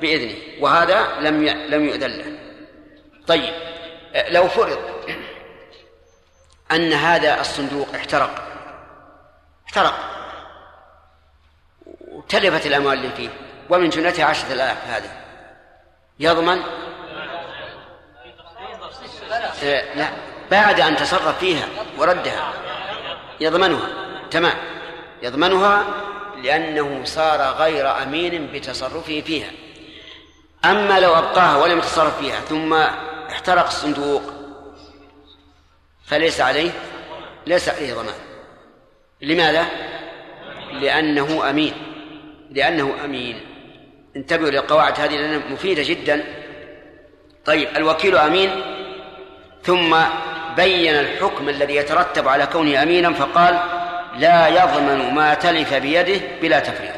[0.00, 1.46] بإذنه وهذا لم.
[1.46, 2.38] لم يؤذن له.
[3.26, 3.54] طيب
[4.28, 4.78] لو فرض
[6.72, 8.46] أن هذا الصندوق احترق
[9.66, 9.94] احترق
[12.08, 13.28] وتلفت الأموال اللي فيه
[13.70, 15.10] ومن جملتها عشرة آلاف هذا
[16.18, 16.62] يضمن؟
[19.62, 20.08] آه، لا.
[20.50, 22.52] بعد أن تصرف فيها وردها.
[23.40, 23.88] يضمنها.
[24.30, 24.56] تمام.
[25.22, 25.84] يضمنها
[26.42, 29.50] لأنه صار غير أمين بتصرفه فيها.
[30.64, 32.72] أما لو أبقاها ولم يتصرف فيها ثم
[33.30, 34.22] احترق الصندوق
[36.06, 36.70] فليس عليه
[37.46, 38.14] ليس عليه ضمان.
[39.20, 39.66] لماذا؟
[40.72, 41.74] لأنه أمين.
[42.50, 43.40] لأنه أمين.
[44.16, 46.24] انتبهوا للقواعد هذه لأنها مفيدة جدا.
[47.44, 48.50] طيب الوكيل أمين
[49.62, 49.96] ثم
[50.56, 53.60] بين الحكم الذي يترتب على كونه أمينا فقال
[54.16, 56.94] لا يضمن ما تلف بيده بلا تفريط.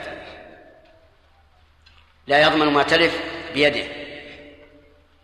[2.27, 3.21] لا يضمن ما تلف
[3.55, 3.85] بيده.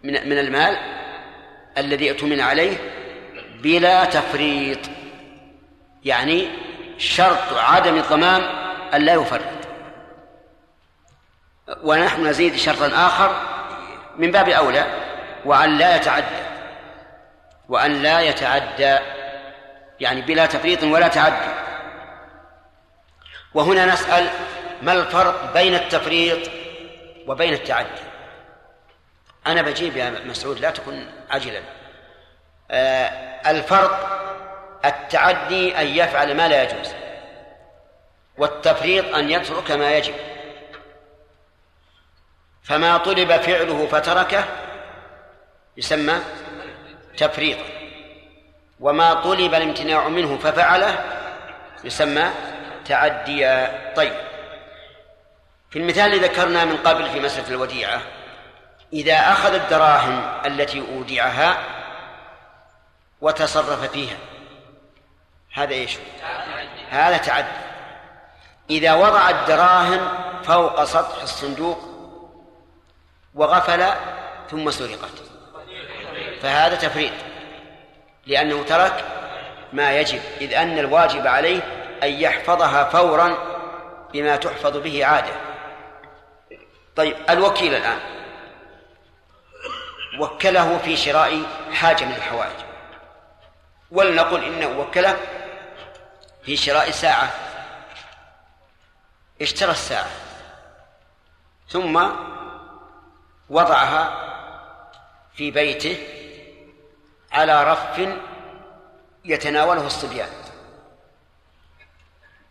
[0.02, 0.76] من من المال
[1.78, 2.76] الذي اؤتمن عليه
[3.62, 4.78] بلا تفريط.
[6.04, 6.48] يعني
[6.98, 8.42] شرط عدم الضمان
[8.94, 9.40] أن لا يفرط.
[11.82, 13.42] ونحن نزيد شرطا آخر
[14.18, 14.86] من باب أولى
[15.44, 16.47] وأن لا يتعدى.
[17.68, 18.98] وأن لا يتعدى
[20.00, 21.54] يعني بلا تفريط ولا تعدي.
[23.54, 24.30] وهنا نسأل
[24.82, 26.50] ما الفرق بين التفريط
[27.26, 28.00] وبين التعدي؟
[29.46, 31.62] أنا بجيب يا مسعود لا تكن عجلا
[32.70, 34.18] آه الفرق
[34.84, 36.92] التعدي أن يفعل ما لا يجوز
[38.38, 40.14] والتفريط أن يترك ما يجب.
[42.62, 44.44] فما طلب فعله فتركه
[45.76, 46.20] يسمى
[47.18, 47.64] تفريطا
[48.80, 51.04] وما طلب الامتناع منه ففعله
[51.84, 52.30] يسمى
[52.84, 54.14] تعديا طيب.
[55.70, 58.00] في المثال الذي ذكرنا من قبل في مسألة الوديعة
[58.92, 61.56] إذا أخذ الدراهم التي أودعها
[63.20, 64.16] وتصرف فيها
[65.52, 65.98] هذا إيش؟
[66.90, 67.48] هذا تعدي.
[68.70, 70.08] إذا وضع الدراهم
[70.44, 71.78] فوق سطح الصندوق
[73.34, 73.84] وغفل
[74.50, 75.27] ثم سرقت.
[76.42, 77.12] فهذا تفريط.
[78.26, 79.04] لأنه ترك
[79.72, 81.60] ما يجب إذ أن الواجب عليه
[82.02, 83.36] أن يحفظها فورا
[84.12, 85.32] بما تحفظ به عادة.
[86.96, 87.98] طيب الوكيل الآن.
[90.20, 92.56] وكله في شراء حاجة من الحوائج.
[93.90, 95.16] ولنقل إنه وكله
[96.42, 97.30] في شراء ساعة.
[99.42, 100.10] اشترى الساعة.
[101.68, 102.08] ثم
[103.50, 104.28] وضعها
[105.34, 106.17] في بيته
[107.38, 108.08] على رف
[109.24, 110.28] يتناوله الصبيان.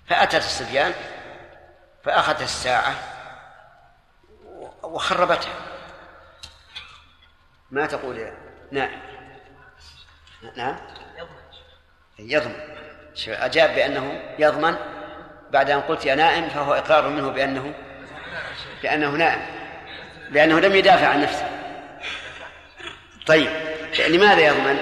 [0.09, 0.93] فأتت الصبيان
[2.03, 2.95] فأخذت الساعة
[4.83, 5.53] وخربتها.
[7.71, 8.33] ما تقول يا
[8.71, 9.01] نعم.
[10.57, 10.77] نعم.
[12.19, 12.77] يضمن.
[13.27, 14.77] أجاب بأنه يضمن.
[15.51, 17.73] بعد أن قلت يا نائم فهو إقرار منه بأنه
[18.83, 19.41] بأنه نائم.
[20.29, 21.49] لأنه لم يدافع عن نفسه.
[23.27, 23.66] طيب.
[24.07, 24.79] لماذا يضمن؟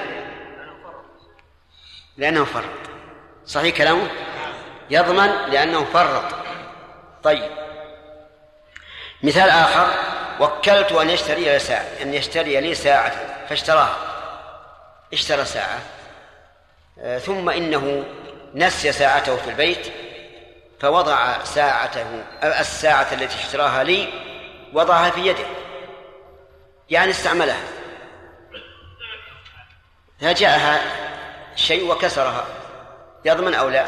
[2.18, 2.66] لأنه فرط
[3.46, 4.08] صحيح كلامه؟
[4.90, 6.24] يضمن لأنه فرط
[7.24, 7.52] طيب.
[9.24, 9.94] مثال آخر.
[10.40, 11.86] وكلت أن يشتري لي ساعة.
[12.02, 13.12] أن يشتري لي ساعة.
[13.50, 13.98] فاشتراها
[15.14, 15.80] اشترى ساعة.
[17.00, 18.06] آه، ثم إنه
[18.56, 19.88] نسي ساعته في البيت.
[20.80, 24.10] فوضع ساعته الساعة التي اشتراها لي
[24.74, 25.46] وضعها في يده.
[26.90, 27.62] يعني استعملها.
[30.22, 30.82] فجاءها
[31.56, 32.46] شيء وكسرها.
[33.26, 33.86] يضمن أو لا؟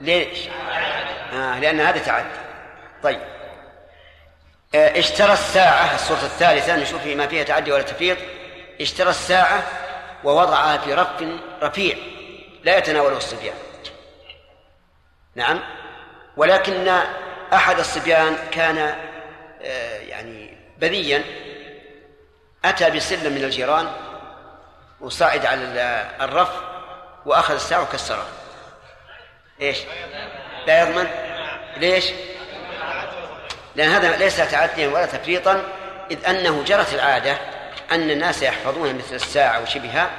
[0.00, 0.38] ليش؟
[1.32, 2.28] آه لأن هذا تعدي
[3.02, 3.20] طيب.
[4.74, 8.18] آه اشترى الساعة الصورة الثالثة نشوف ما فيها تعدي ولا تفريط
[8.80, 9.62] اشترى الساعة
[10.24, 11.08] ووضعها في رف
[11.62, 11.96] رفيع
[12.64, 13.54] لا يتناوله الصبيان.
[15.34, 15.60] نعم.
[16.36, 16.88] ولكن
[17.52, 18.78] أحد الصبيان كان
[19.62, 21.24] آه، يعني بذيا
[22.64, 23.88] أتى بسلم من الجيران
[25.04, 26.50] وصعد على الرف
[27.26, 28.26] وأخذ الساعة وكسرها
[29.60, 29.78] إيش؟
[30.66, 31.08] لا يضمن.
[31.76, 32.04] ليش؟
[33.76, 35.62] لأن هذا ليس تعديا ولا تفريطا
[36.10, 37.36] إذ أنه جرت العادة
[37.92, 40.10] أن الناس يحفظون مثل الساعة وشبهها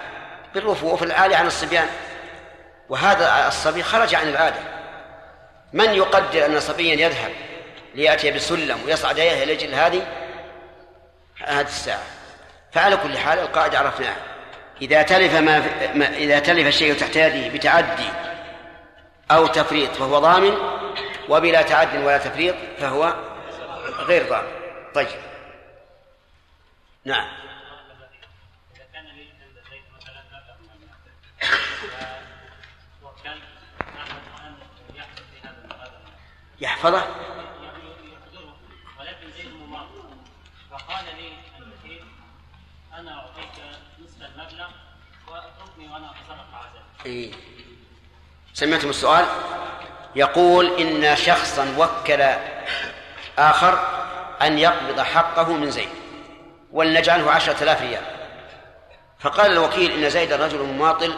[0.54, 1.88] بالرفوف العالي عن الصبيان.
[2.90, 4.60] وهذا الصبي خرج عن العادة.
[5.74, 7.32] من يقدر أن صبيا يذهب
[7.96, 10.08] ليأتي بسلم ويصعد إليه لأجل هذه؟
[11.46, 12.04] هذه الساعة.
[12.72, 14.35] فعلى كل حال القاعدة عرفناها.
[14.82, 15.58] إذا تلف ما,
[16.18, 18.10] إذا تلف الشيء تحت يده بتعدي
[19.32, 20.58] أو تفريط فهو ضامن
[21.30, 23.16] وبلا تعد ولا تفريط فهو
[24.00, 24.48] غير ضامن.
[24.96, 25.08] طيب.
[27.06, 27.28] نعم.
[36.62, 37.08] يحفظه؟
[39.00, 40.04] ولكن زيد مماطل
[40.72, 42.06] فقال لي الوكيل
[42.94, 43.65] أنا أعطيك
[47.06, 47.32] إيه.
[48.54, 49.26] سمعتم السؤال؟
[50.16, 52.22] يقول إن شخصا وكل
[53.38, 53.80] آخر
[54.42, 55.90] أن يقبض حقه من زيد
[56.72, 58.04] ولنجعله عشرة آلاف ريال.
[59.20, 61.16] فقال الوكيل إن زيد رجل مماطل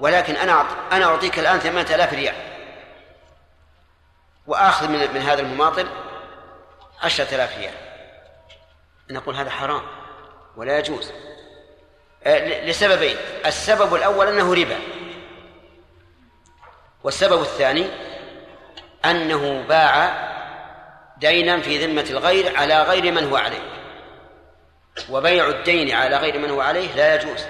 [0.00, 2.34] ولكن أنا أنا أعطيك الآن ثمانية آلاف ريال.
[4.46, 5.88] وآخذ من من هذا المماطل
[7.02, 7.74] عشرة آلاف ريال.
[9.10, 9.82] نقول هذا حرام
[10.56, 11.12] ولا يجوز.
[12.36, 13.16] لسببين.
[13.46, 14.78] السبب الأول أنه ربا.
[17.04, 17.86] والسبب الثاني
[19.04, 20.28] أنه باع
[21.16, 23.78] دينا في ذمة الغير على غير من هو عليه.
[25.10, 27.44] وبيع الدين على غير من هو عليه لا يجوز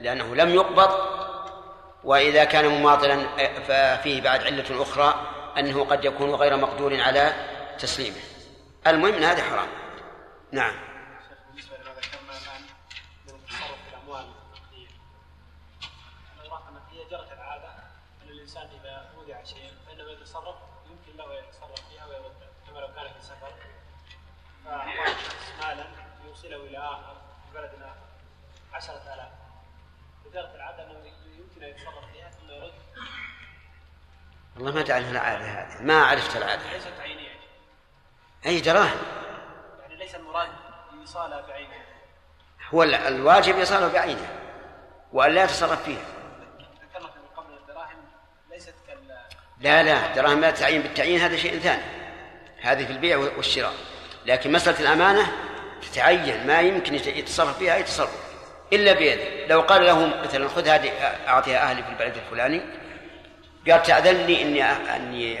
[0.00, 0.90] لأنه لم يقبض.
[2.04, 3.26] وإذا كان مماطلا
[3.68, 5.26] ففيه بعد علة أخرى
[5.58, 7.32] أنه قد يكون غير مقدور على
[7.78, 8.20] تسليمه.
[8.86, 9.68] المهم هذا حرام.
[10.52, 10.74] نعم
[11.48, 12.62] بالنسبة لما ذكرنا الان
[13.26, 14.26] من التصرف في الاموال
[16.44, 17.68] لو ان هي جرت العاده
[18.22, 20.56] ان الانسان اذا اودع شيئا فانه يتصرف
[20.90, 23.52] يمكن له ان يتصرف فيها ويرده كما لو كان في سفر
[24.64, 25.86] فاعطاه شخص مالا
[26.24, 27.16] ليوصله إلى اخر
[27.46, 27.96] في بلد اخر
[28.72, 29.28] 10000
[30.24, 32.72] فجرت العاده انه يمكن ان يتصرف فيها ثم يرد
[34.60, 37.30] والله ما تعرف العادة هذه ما عرفت العادة ليست عينيه
[38.46, 38.98] أي دراهم
[39.80, 40.48] يعني ليس المراد
[41.00, 41.74] ايصالها بعينه
[42.74, 44.28] هو ال- الواجب إيصاله بعينه
[45.12, 46.02] وأن لا يتصرف فيها.
[46.82, 48.04] ذكرنا من قبل الدراهم
[48.50, 48.98] ليست كال
[49.60, 51.82] لا لا دراهم لا تعيين بالتعيين هذا شيء ثاني.
[52.62, 53.72] هذه في البيع والشراء.
[54.26, 55.32] لكن مسألة الأمانة
[55.82, 58.10] تتعين ما يمكن يت- يتصرف فيها أي تصرف.
[58.72, 59.46] إلا بيده.
[59.46, 60.90] لو قال له مثلا خذ هذه
[61.28, 62.60] أعطيها أهلي في البلد الفلاني
[63.68, 65.40] قال تأذن لي إني أني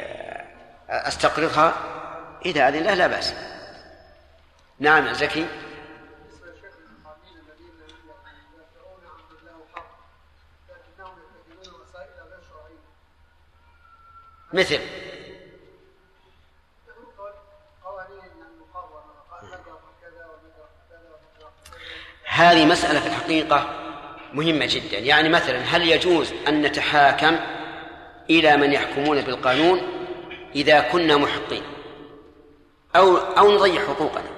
[0.88, 1.74] أستقرضها.
[2.46, 3.34] إذا أذن له لا بأس.
[4.78, 5.46] نعم زكي.
[14.52, 14.80] مثل.
[22.24, 23.66] هذه مسألة في الحقيقة
[24.32, 24.98] مهمة جدا.
[24.98, 27.59] يعني مثلا هل يجوز أن نتحاكم
[28.30, 29.82] إلى من يحكمون بالقانون
[30.54, 31.62] إذا كنا محقين.
[32.96, 34.30] أو أو نضيع حقوقنا.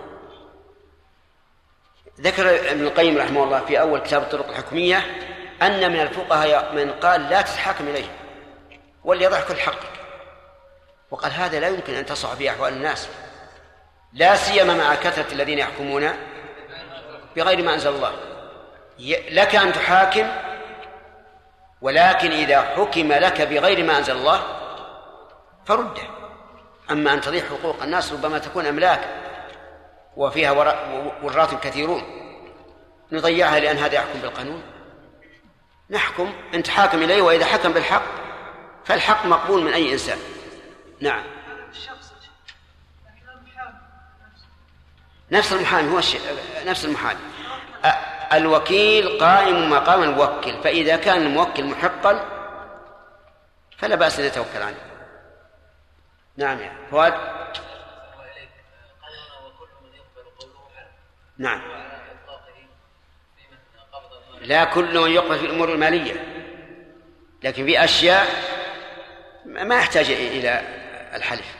[2.20, 5.07] ذكر ابن القيم رحمه الله في أول كتاب الطرق الحكمية
[5.62, 8.11] أن من الفقهاء من قال لا تتحاكم إليه
[9.05, 9.93] وليضع كل حقك.
[11.11, 13.09] وقال هذا لا يمكن أن تصح في أحوال الناس.
[14.12, 16.12] لا سيما مع كثرة الذين يحكمون
[17.36, 18.12] بغير ما أنزل الله.
[19.30, 20.28] لك أن تحاكم
[21.83, 24.43] ولكن إذا حكم لك بغير ما أنزل الله
[25.66, 26.03] فرده.
[26.91, 29.01] أما أن تضيع حقوق الناس ربما تكون أملاك
[30.16, 32.03] وفيها ورا- وراث كثيرون.
[33.12, 34.62] نضيعها لأن هذا يحكم بالقانون.
[35.91, 38.03] نحكم أن تحاكم إليه وإذا حكم بالحق
[38.85, 40.18] فالحق مقبول من أي إنسان.
[41.01, 41.22] نعم.
[45.30, 46.20] نفس المحامي هو الشيء
[46.66, 47.18] نفس المحامي.
[48.35, 52.24] الوكيل قائم مقام الموكل فإذا كان الموكل محقا
[53.78, 54.93] فلا بأس أن يتوكل عليه.
[56.37, 57.14] نعم يا فؤاد.
[61.39, 61.62] نعم.
[64.41, 66.14] لا كل من يقبل في الأمور المالية
[67.43, 68.26] لكن في أشياء
[69.47, 70.61] ما يحتاج إلى
[71.14, 71.57] الحلف.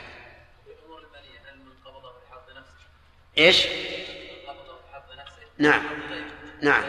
[3.37, 3.63] نفسه
[5.57, 5.83] نعم.
[6.63, 6.83] نعم.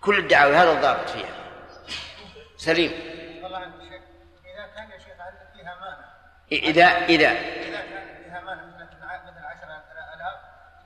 [0.00, 1.34] كل الدعاوي هذا الضابط فيها.
[2.56, 2.92] سليم.
[4.46, 5.16] إذا كان يا شيخ
[5.54, 6.08] فيها مانع
[6.52, 6.84] إذا.
[6.84, 9.82] إذا اذا كان فيها مانع مثل مثل 10000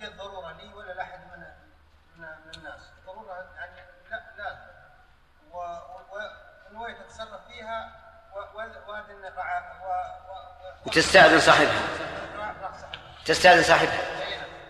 [0.00, 1.44] هي ضروره لي ولا لاحد من
[2.16, 3.76] من من الناس ضروره يعني
[4.10, 4.70] لا لازم
[5.52, 7.92] ونويت اتصرف فيها
[8.86, 9.80] وهذه النقعه
[10.86, 11.82] وتستأذن صاحبها.
[13.24, 14.20] تستأذن صاحبها.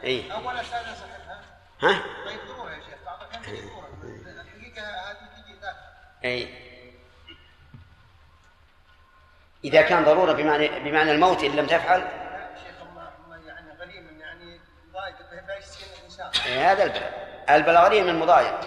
[0.04, 0.99] اول أستأذن صاحبها
[1.82, 2.38] ها؟ طيب
[2.70, 5.54] يا شيخ بعض الحقيقة هذه تجي
[6.24, 6.48] أي.
[9.64, 12.00] إذا كان ضرورة بمعنى بمعنى الموت إن لم تفعل؟
[12.64, 14.60] شيخ هم يعني غريم يعني
[14.92, 15.14] ضايق
[16.46, 17.44] إيه هذا البلاء.
[17.50, 18.60] البلاء غريب من المضايق.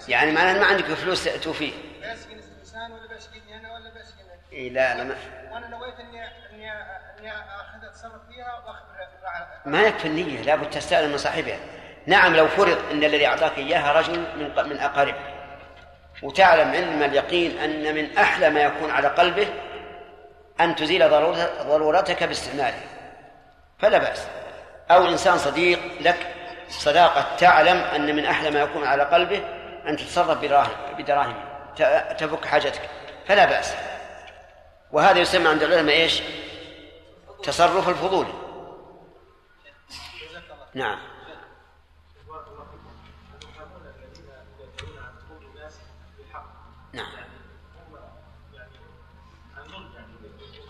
[0.00, 4.20] بيسكن يعني معناه ما عندك فلوس توفيه بيسكن الانسان ولا بيسكنني أنا ولا بيسكن
[4.52, 5.16] إيه لا لا ما,
[5.52, 6.72] وأنا نويت اني اني
[7.18, 8.58] اني اخذ اتصرف فيها
[9.18, 9.48] الرعاة.
[9.66, 11.58] ما يكفي النية لابد تستأذن من صاحبها.
[12.06, 15.34] نعم لو فرض أن الذي أعطاك إياها رجل من من أقاربك.
[16.22, 19.48] وتعلم علم اليقين أن من أحلى ما يكون على قلبه
[20.60, 21.08] أن تزيل
[21.68, 22.80] ضرورتك باستعماله.
[23.78, 24.26] فلا بأس.
[24.90, 26.34] أو إنسان صديق لك
[26.68, 29.42] صداقة تعلم أن من أحلى ما يكون على قلبه
[29.86, 30.38] أن تتصرف
[30.98, 31.34] بدراهم
[32.18, 32.82] تفك حاجتك.
[33.26, 33.74] فلا بأس.
[34.92, 36.22] وهذا يسمى عند العلماء إيش؟
[37.42, 38.32] تصرف الفضولي
[40.74, 40.98] نعم نعم.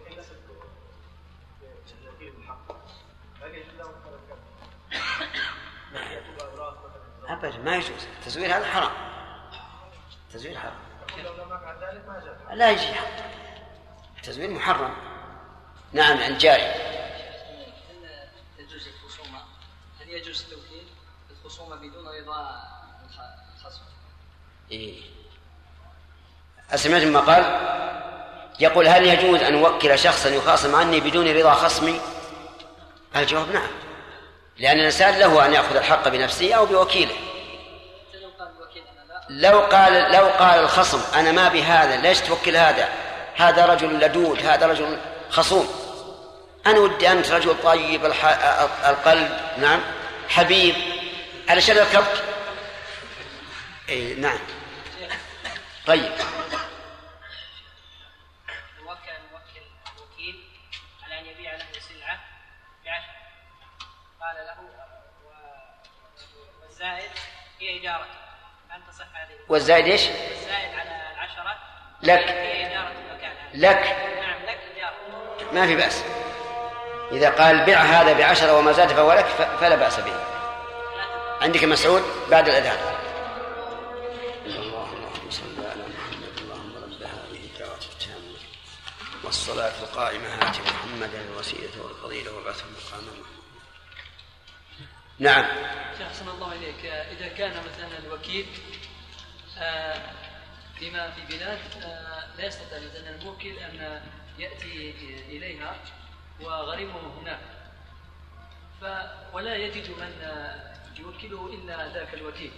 [2.30, 2.72] بالحق
[3.42, 3.90] هل يجوز له
[7.28, 8.92] ابدا ما يجوز التزوير هذا حرام.
[10.28, 10.78] التزوير حرام.
[12.52, 13.06] لا يجي حق.
[14.16, 14.94] التزوير محرم.
[15.92, 16.74] نعم عن جاري هل
[18.58, 19.38] تجوز الخصومة
[20.00, 20.86] هل يجوز التوكيل
[21.30, 22.62] الخصومة بدون رضا
[23.10, 23.80] الخ- الخصم؟
[24.72, 25.00] إيه.
[26.70, 27.76] أسمعت ما قال؟
[28.60, 32.00] يقول هل يجوز أن أوكل شخصا يخاصم عني بدون رضا خصمي؟
[33.16, 33.68] الجواب نعم.
[34.58, 37.14] لأن الإنسان له أن يأخذ الحق بنفسه أو بوكيله.
[39.28, 42.88] لو قال لو قال الخصم أنا ما بهذا ليش توكل هذا؟
[43.36, 44.98] هذا رجل لدود هذا رجل
[45.30, 45.68] خصوم
[46.66, 48.04] أنا ودي أنت رجل طيب.
[48.84, 49.80] القلب نعم
[50.28, 50.74] حبيب
[51.48, 52.24] علشان أركبك
[53.88, 54.38] إيه نعم
[55.86, 56.12] طيب
[58.82, 59.66] وكل موكل
[59.96, 60.44] الوكيل
[61.02, 62.18] على أن يبيع له سلعة
[62.84, 63.06] بعشر
[64.20, 64.56] قال له
[65.24, 67.10] و- والزائد
[67.60, 67.76] هي
[68.68, 71.58] هل تصح هذه؟ والزائد إيش؟ الزائد على العشره
[72.02, 72.18] لك.
[72.28, 73.36] هي اجاره المكان.
[73.54, 73.96] لك
[75.56, 76.02] ما في بأس.
[77.12, 79.26] إذا قال بع هذا بعشرة وما زاد فهو لك
[79.60, 80.20] فلا بأس به.
[81.40, 82.78] عندك مسعود بعد الأذان.
[84.46, 88.38] اللهم صل على محمد اللهم رب هذه الدعوة التامة
[89.24, 93.36] والصلاة القائمة هات محمدا الوسيلة والفضيلة وبعثه مقاما محمودا.
[95.18, 95.44] نعم.
[95.98, 96.84] شيخ أحسن الله إليك.
[96.86, 98.46] إذا كان مثلا الوكيل
[99.58, 100.00] آه،
[100.78, 104.02] فيما في بلاد آه، لا يستطيع مثلا الموكل أن
[104.38, 104.94] يأتي
[105.28, 105.76] إليها
[106.40, 107.38] وغريمه هناك.
[108.80, 108.84] ف
[109.34, 110.12] ولا يجد من
[110.98, 112.52] يوكله إلا ذاك الوكيل.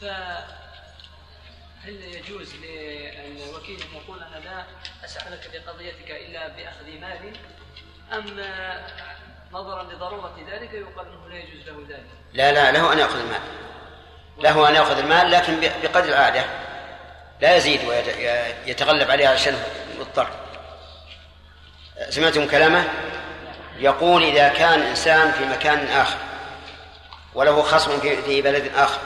[0.00, 0.44] فهل
[1.86, 4.64] يجوز للوكيل أن يقول أنا لا
[5.04, 7.32] أسعى لك بقضيتك إلا بأخذ مال؟
[8.12, 8.24] أم
[9.52, 13.40] نظرا لضرورة ذلك يقال أنه لا يجوز له ذلك؟ لا لا له أن يأخذ المال.
[14.38, 16.44] له أن يأخذ المال لكن بقدر العادة
[17.40, 19.56] لا يزيد ويتغلب عليه علشان
[19.98, 20.47] يضطر
[22.10, 22.84] سمعتم كلامه؟
[23.78, 26.16] يقول إذا كان إنسان في مكان آخر
[27.34, 28.98] وله خصم في بلد آخر.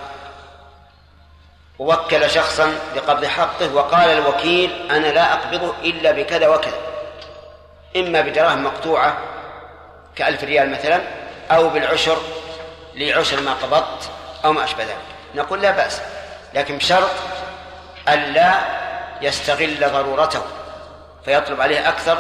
[1.79, 6.79] ووكل شخصا بقبض حقه وقال الوكيل أنا لا أقبضه إلا بكذا وكذا.
[7.97, 9.19] إما بدراهم مقطوعة
[10.17, 11.01] كألف ريال مثلا
[11.51, 12.19] أو بالعشر
[12.95, 14.11] لعشر ما قبضت
[14.45, 14.97] أو ما أشبه ذلك.
[15.35, 16.01] نقول لا بأس
[16.55, 17.11] لكن بشرط
[18.09, 18.55] ألا
[19.23, 20.43] يستغل ضرورته
[21.25, 22.19] فيطلب عليه أكثر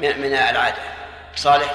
[0.00, 0.82] من من العادة.
[1.36, 1.74] صالح؟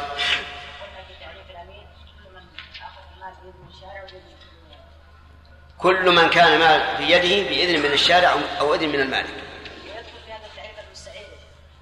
[5.78, 9.34] كل من كان مال في يده بإذن من الشارع أو- إذن من المالك.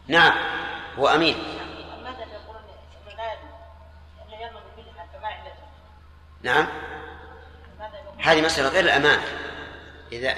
[0.07, 0.33] نعم.
[0.99, 1.35] هو أمين.
[6.41, 6.67] نعم.
[8.23, 9.19] هذه مسألة غير الأمان.
[10.11, 10.33] إذا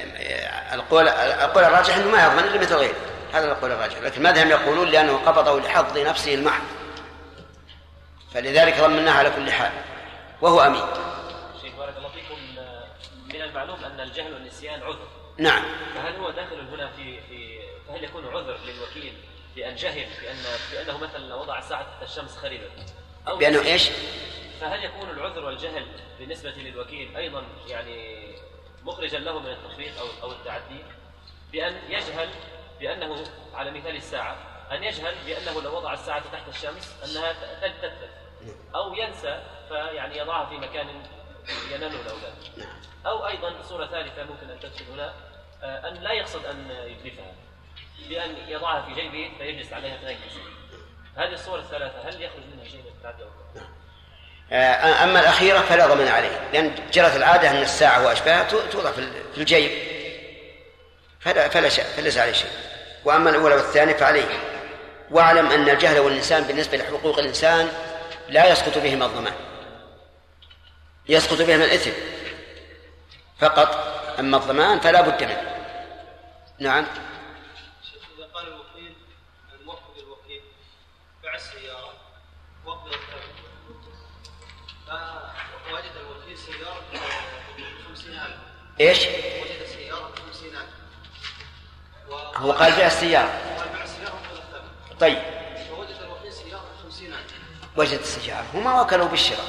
[0.73, 2.95] القول القول الراجح أنه ما يضمن إلا مثل غيره.
[3.33, 6.63] هذا القول الراجح لكن المذهب يقولون؟ لأنه قبضه لحظ نفسه المحض
[8.33, 9.71] فلذلك ضمناه على كل حال.
[10.41, 10.83] وهو أمين.
[11.61, 12.37] شيخ بارك الله فيكم.
[13.33, 15.07] من المعلوم أن الجهل والنسيان عذر.
[15.37, 15.63] نعم.
[15.95, 19.13] فهل هو داخل هنا في في فهل يكون عذر للوكيل
[19.55, 20.37] بان جهل بان
[20.71, 22.93] بانه مثلا وضع ساعة تحت الشمس خربت
[23.27, 23.89] أو بأنه إيش؟
[24.61, 25.85] فهل يكون العذر والجهل
[26.19, 28.27] بالنسبة للوكيل أيضا يعني
[28.83, 30.83] مخرجا له من التفريط أو أو التعدي؟
[31.51, 32.29] بأن يجهل
[32.79, 33.23] بأنه
[33.53, 34.35] على مثال الساعة
[34.71, 37.93] أن يجهل بأنه لو وضع الساعة تحت الشمس أنها تلتف
[38.75, 40.87] أو ينسى فيعني يضعها في مكان
[41.71, 42.33] يناله الاولاد
[43.05, 45.13] أو أيضا صوره ثالثة ممكن أن تدخل هنا
[45.63, 47.31] آه، أن لا يقصد أن يتلفها
[48.09, 50.33] بأن يضعها في جيبه فيجلس عليها فيجلس
[51.17, 53.61] هذه الصور الثلاثة هل يخرج منها شيء من التعدي أو لا؟
[54.51, 59.37] آه، أما الأخيرة فلا ضمان عليه لأن جرت العادة أن الساعة وأشباهها تو- توضع في
[59.37, 59.71] الجيب.
[61.19, 62.49] فلا فلا شيء فليس عليه شيء.
[63.05, 64.25] وأما الأولى والثانية فعليه.
[65.11, 67.69] واعلم أن الجهل والإنسان بالنسبة لحقوق الإنسان
[68.29, 69.33] لا يسقط بهما الضمان
[71.09, 71.91] يسقط بهما الإثم.
[73.39, 73.75] فقط
[74.19, 75.55] أما الضمان فلا بد منه.
[76.59, 76.85] نعم.
[78.33, 78.93] قال الوكيل
[79.59, 80.41] الموكل الوكيل
[81.23, 81.93] باع السيارة
[85.65, 86.81] فوجد الوكيل سيارة
[87.87, 88.37] 50000
[88.79, 89.58] إيش؟ وجد سيارة ب 50000
[92.39, 93.29] هو قال بيع السيارة.
[93.83, 94.19] السيارة
[94.99, 95.17] طيب.
[95.73, 97.19] الوكيل سيارة ب 50000
[97.77, 98.45] وجد السيارة.
[98.53, 99.45] هما وكلوا بالشراء.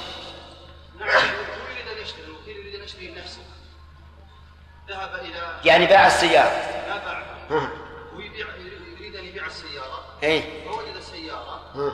[0.99, 3.15] نعم يريد أن يشتري الوكيل يريد أن يشتري
[4.89, 6.51] ذهب إلى يعني باع السيارة.
[8.99, 11.93] يريد ان يبيع السياره اي فوجد السياره ها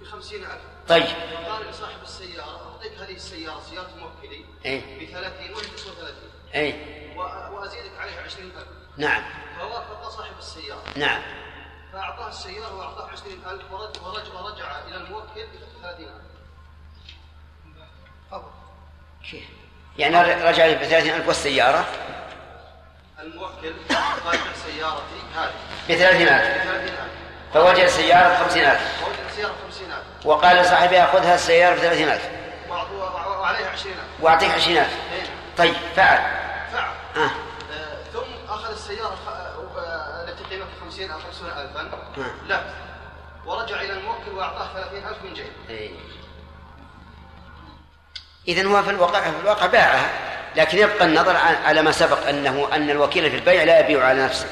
[0.00, 0.58] ب 50000
[0.88, 1.04] طيب.
[1.48, 6.14] قال لصاحب السياره اعطيك هذه السياره سياره موكلي اي ب 30 وهي تسوى 30
[6.54, 6.74] اي
[7.16, 7.20] و-
[7.56, 8.66] وأزيدك عليها 20000
[8.96, 9.22] نعم.
[9.58, 10.82] فوافق صاحب السيارة.
[10.96, 11.22] نعم.
[11.92, 16.10] فأعطاه السيارة وأعطاه 20000 ورجع ورجع, ورجع إلى الموكل ب 30000
[19.30, 19.44] كيف؟
[19.98, 21.84] يعني رجع ب 30000 والسيارة؟
[23.20, 23.74] الموكل
[24.24, 25.52] قال سيارتي هذه.
[25.88, 27.08] ب 30000 ب 30000
[27.54, 32.22] فوجد سيارة ب 50000 ووجد السيارة ب 50000 وقال لصاحبها خذها السيارة ب 30000
[32.68, 35.22] وأعطوه- وعليها 20000 وأعطيك 20000 إيه.
[35.58, 36.18] طيب فعل.
[36.72, 36.90] فعل.
[37.16, 37.24] ها.
[37.24, 37.30] آه،
[38.72, 41.82] السيارة خ- آه، التي قيمتها 50 أو 50 الفا
[42.16, 42.30] نعم.
[42.48, 42.60] لا
[43.46, 45.90] ورجع إلى الموكل وأعطاه 30000 من جيبه إيه.
[48.48, 50.10] إذا هو في الواقع في الواقع باعها
[50.56, 54.46] لكن يبقى النظر على ما سبق أنه أن الوكيل في البيع لا يبيع على نفسه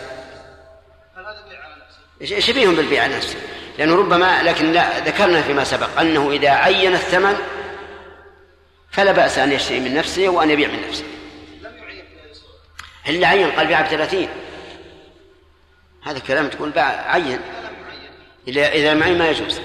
[1.17, 1.75] هل هذا بيع على
[2.21, 3.37] نفسه؟ ش- شبيه بالبيع على نفسه
[3.79, 7.37] لأنه ربما لكن لا ذكرنا فيما سبق أنه إذا عين الثمن
[8.91, 11.05] فلا بأس أن يشتري من نفسه وأن يبيع من نفسه
[13.09, 14.29] إلا عين قال بيع بثلاثين
[16.03, 17.41] هذا كلام تقول باع عين.
[18.49, 19.61] إذا إذا معين ما يجوز.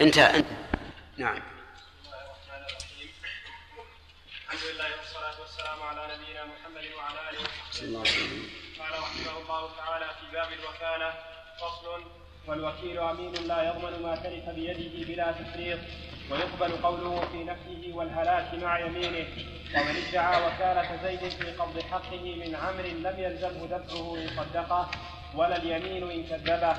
[0.00, 0.46] انتهى انت
[1.16, 1.42] نعم.
[4.46, 7.40] الحمد لله والصلاة والسلام على نبينا محمد وعلى آله
[8.00, 8.48] وصحبه
[8.78, 11.14] قال رحمه الله تعالى في باب الوكالة
[11.60, 12.17] فصل
[12.48, 15.78] والوكيل أمين لا يضمن ما تلف بيده بلا تفريط
[16.30, 19.26] ويقبل قوله في نفيه والهلاك مع يمينه.
[19.76, 24.90] ومن ادعى وكالة زيد في قبض حقه من عمر لم يلزمه دفعه إن صدقه
[25.34, 26.72] ولا اليمين إن كذبه.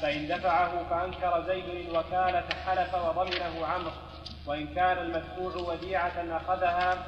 [0.00, 3.90] فإن دفعه فأنكر زيد الوكالة حلف وضمنه عمرو.
[4.46, 7.06] وإن كان المدفوع وديعة أخذها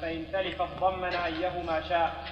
[0.00, 2.24] فإن تلفت ضمن أيهما شاء.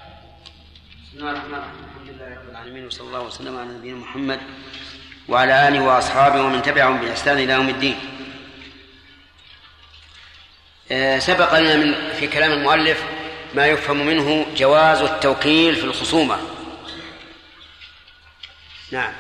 [1.03, 1.85] بسم الله الرحمن الرحيم.
[1.85, 4.41] الحمد لله رب العالمين وصلى الله وسلم على نبينا محمد
[5.29, 7.99] وعلى آله وأصحابه ومن تبعهم بإحسان إلى يوم الدين.
[10.93, 13.05] آه، سبق لنا من في كلام المؤلف
[13.55, 16.39] ما يفهم منه جواز التوكيل في الخصومة.
[18.93, 19.13] نعم.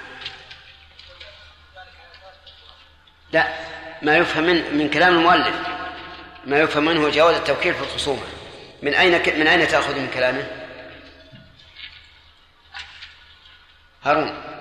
[3.32, 3.48] لا
[4.02, 5.54] ما يفهم من من كلام المؤلف
[6.46, 8.22] ما يفهم منه جواز التوكيل في الخصومة.
[8.82, 10.46] من أين ك- من أين تأخذ من كلامه؟
[14.04, 14.53] هارون.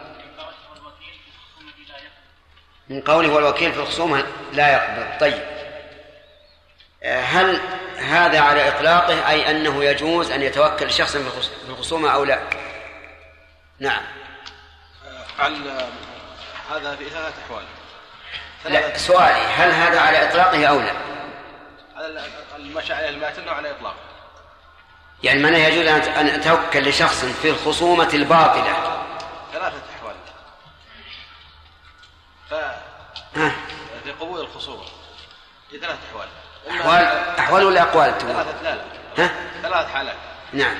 [2.89, 4.23] من قوله والوكيل في الخصومة
[4.53, 5.19] لا يقبل.
[5.19, 5.43] طيب.
[7.03, 7.59] آه، هل
[7.97, 12.39] هذا على إطلاقه أي أنه يجوز أن يتوكل شخص في الخص- في الخصومة أو لا؟
[13.79, 14.01] نعم.
[15.39, 15.55] على
[16.71, 17.63] هذا في ثلاث أحوال.
[18.65, 20.91] لا سؤالي هل هذا على إطلاقه أو لا؟
[21.95, 22.21] على
[22.55, 23.95] المشى عليه الماتن وعلى اطلاق
[25.23, 29.03] يعني من يجوز أن أتوكل لشخص في الخصومة الباطلة.
[29.53, 29.81] ثلاثة
[32.53, 33.37] ف
[34.03, 34.83] في قبول الخصومة
[35.71, 36.27] في ثلاث أحوال.
[36.69, 38.83] إما أحوال أحوال ولا أقوال ثلاثة لا لا
[39.17, 40.15] ها؟ ثلاث حالات.
[40.53, 40.77] نعم.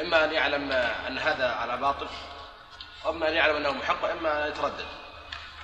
[0.00, 0.72] إما أن يعلم
[1.08, 2.06] أن هذا على باطل
[3.04, 4.84] وأما أن يعلم أنه محق وإما أن يتردد.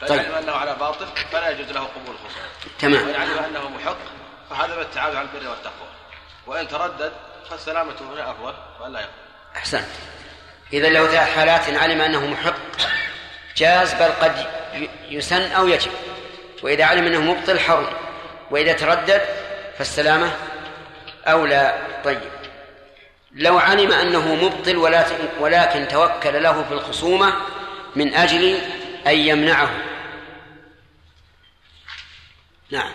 [0.01, 0.21] فإن طيب.
[0.21, 2.47] يعلم أنه على باطل فلا يجوز له قبول الخصومه
[2.79, 3.09] تمام.
[3.09, 3.99] وإن علم أنه محق
[4.51, 5.89] فهذا التعاون على البر والتقوى.
[6.47, 7.13] وإن تردد
[7.51, 9.13] فالسلامة هنا أفضل وان لا يقبل
[9.57, 9.89] أحسنت.
[10.73, 12.55] إذا له ثلاث حالات علم أنه محق
[13.57, 14.47] جاز بل قد
[15.09, 15.91] يسن أو يجب.
[16.63, 17.87] وإذا علم أنه مبطل حرم.
[18.51, 19.23] وإذا تردد
[19.79, 20.33] فالسلامة
[21.27, 21.87] أولى.
[22.05, 22.21] طيب.
[23.33, 24.77] لو علم أنه مبطل
[25.41, 27.35] ولكن, توكل له في الخصومة
[27.97, 28.59] من أجل
[29.07, 29.71] أن يمنعه.
[32.71, 32.93] نعم.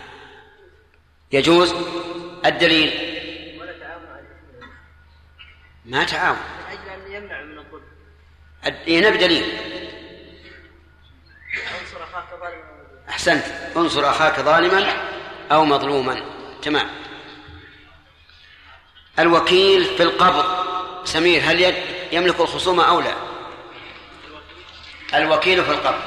[1.32, 1.74] يجوز
[2.46, 3.18] الدليل.
[5.84, 6.36] ما تعاون.
[6.38, 7.82] من أجل أن يمنع من الظلم.
[8.66, 9.44] الد- هنا بدليل
[11.54, 12.04] انصر
[12.40, 12.62] ظالما.
[13.08, 13.44] أحسنت.
[13.76, 14.92] انصر أخاك ظالما
[15.52, 16.22] أو مظلوما.
[16.62, 16.90] تمام.
[19.18, 20.44] الوكيل في القبض
[21.04, 21.74] سمير هل
[22.12, 23.14] يملك الخصومة أو لا؟
[25.14, 26.02] الوكيل في القبض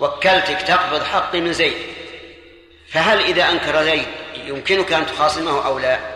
[0.00, 1.94] وكلتك تقبض حقي من زيد.
[2.88, 6.14] فهل إذا أنكر زيد يمكنك أن تخاصمه أو لا؟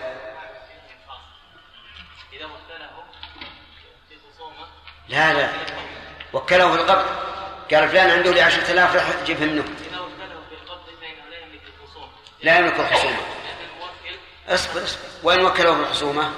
[5.09, 5.51] لا لا.
[6.33, 7.28] وكله في القبض
[7.75, 9.65] قال فلان عنده لي عشرة آلاف راح جيبها منه.
[12.43, 13.17] لا يملك الخصومة
[14.49, 16.33] اصبر اصبر وإن وكله في الخصومة.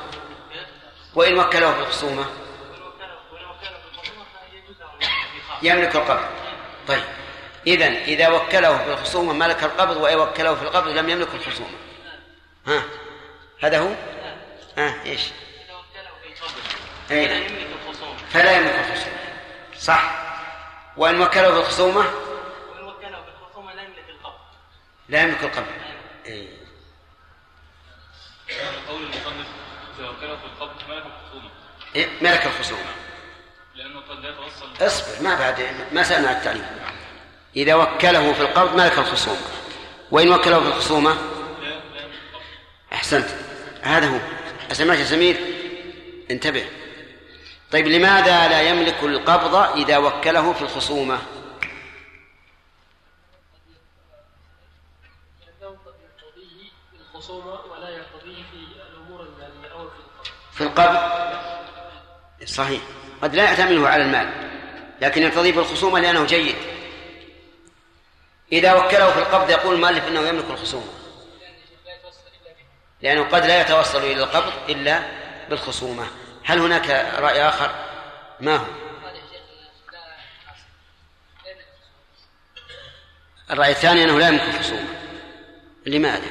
[1.14, 2.20] وإن وكله في الخصومة.
[2.22, 6.24] وإن وكله وإن وكله في الخصومة فيجوز له أن يخاف يملك القبض.
[6.89, 7.03] طيب.
[7.66, 11.78] إذا إذا وكله في الخصومة ملك القبض وإن وكله في القبض لم يملك الخصومة.
[12.66, 12.83] ها؟
[13.62, 13.89] هذا هو؟
[14.78, 16.53] ها إيش؟ إذا وكله في القبض
[17.11, 17.28] أي.
[17.28, 18.16] فلا يملك الخصومة.
[18.33, 19.18] فلا يملك الخصومة.
[19.78, 20.30] صح.
[21.01, 24.39] وإن وكله بالخصومة؟ وإن وكله بالخصومة لا يملك القبض
[25.09, 25.67] لا يملك القبض
[26.27, 26.49] إيه.
[28.89, 29.47] قول المصنف
[29.99, 31.51] إذا وكله في القبض ملك الخصومة.
[31.97, 32.93] إيه، ملك الخصومة.
[33.75, 34.87] لأنه قد لا يتوصل.
[34.87, 36.67] اصبر ما بعد ما سألنا عن التعليم.
[37.57, 39.41] إذا وكله في القبض ملك الخصومة.
[40.11, 42.45] وإن وكله في الخصومة؟ لا لا يملك القبض
[42.93, 43.29] أحسنت.
[43.83, 44.19] هذا هو.
[44.71, 45.37] أسمعت يا سمير؟
[46.31, 46.80] انتبه.
[47.73, 51.18] طيب لماذا لا يملك القبض إذا وكله في الخصومة؟
[60.53, 60.99] في القبض؟
[62.45, 62.83] صحيح.
[63.23, 64.51] قد لا يعتمده على المال
[65.01, 66.57] لكن يقتضي في الخصومة لأنه جيد.
[68.53, 70.93] إذا وكله في القبض يقول المؤلف أنه يملك الخصومة.
[73.03, 75.03] لأنه قد لا يتوصل إلى القبض إلا
[75.51, 76.07] بالخصومة.
[76.45, 77.74] هل هناك رأي آخر؟
[78.41, 78.66] ما هو؟
[83.51, 85.01] الرأي الثاني أنه لا يملك الخصومة
[85.86, 86.30] لماذا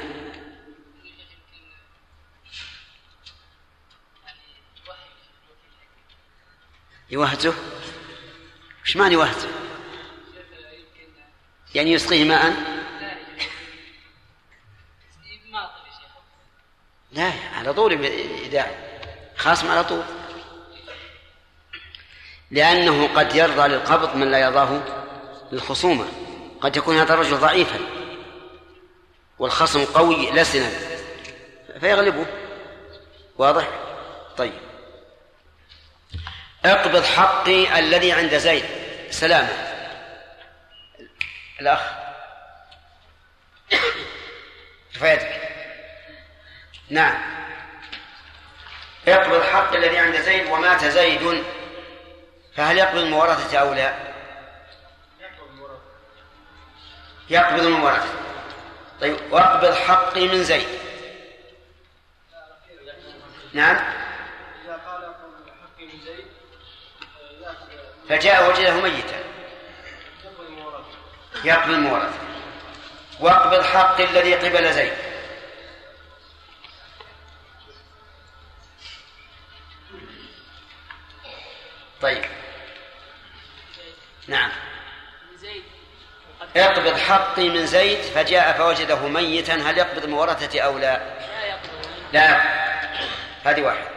[7.10, 7.54] يوهته؟
[8.84, 9.48] وش معنى يوهته؟
[11.74, 12.80] يعني يسقيه ماء؟
[17.12, 18.89] لا على طول إذا
[19.40, 20.02] خاصم على طول.
[22.50, 24.80] لأنه قد يرضى للقبض من لا يرضاه
[25.52, 26.08] للخصومة.
[26.60, 27.78] قد يكون هذا الرجل ضعيفا
[29.38, 30.70] والخصم قوي لسنا.
[31.80, 32.26] فيغلبه.
[33.38, 33.68] واضح؟
[34.36, 34.52] طيب.
[36.64, 38.64] اقبض حقي الذي عند زيد.
[39.10, 39.48] سلامة.
[41.60, 41.80] الأخ.
[44.94, 45.40] كفايتك.
[46.90, 47.39] نعم.
[49.14, 51.44] اقبض حق الذي عند زيد ومات زيد.
[52.56, 53.94] فهل يقبض المورثة أو لا؟
[57.30, 58.08] يقبض المورثة.
[59.00, 60.68] طيب واقبض حقي من زيد.
[63.52, 63.76] نعم.
[64.64, 65.14] إذا قال
[65.62, 66.26] حقي من زيد
[68.08, 69.20] فجاء وجده ميتا.
[71.44, 72.18] يقبل المورثة.
[73.20, 75.09] واقبض حق الذي قبل زيد.
[82.02, 82.24] طيب.
[84.26, 84.50] نعم.
[86.56, 89.54] اقبض حقي من زيد فجاء فوجده ميتا.
[89.54, 91.00] هل يقبض المورثة أو لا؟
[92.12, 92.48] لا يقبض.
[93.44, 93.88] هذه واحدة.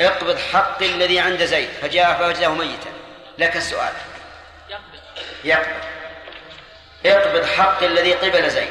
[0.00, 2.90] اقبض حقي الذي عند زيد فجاء فوجده ميتا.
[3.38, 3.92] لك السؤال.
[5.44, 5.84] يقبض.
[7.06, 8.70] اقبض حق الذي قبل زيد.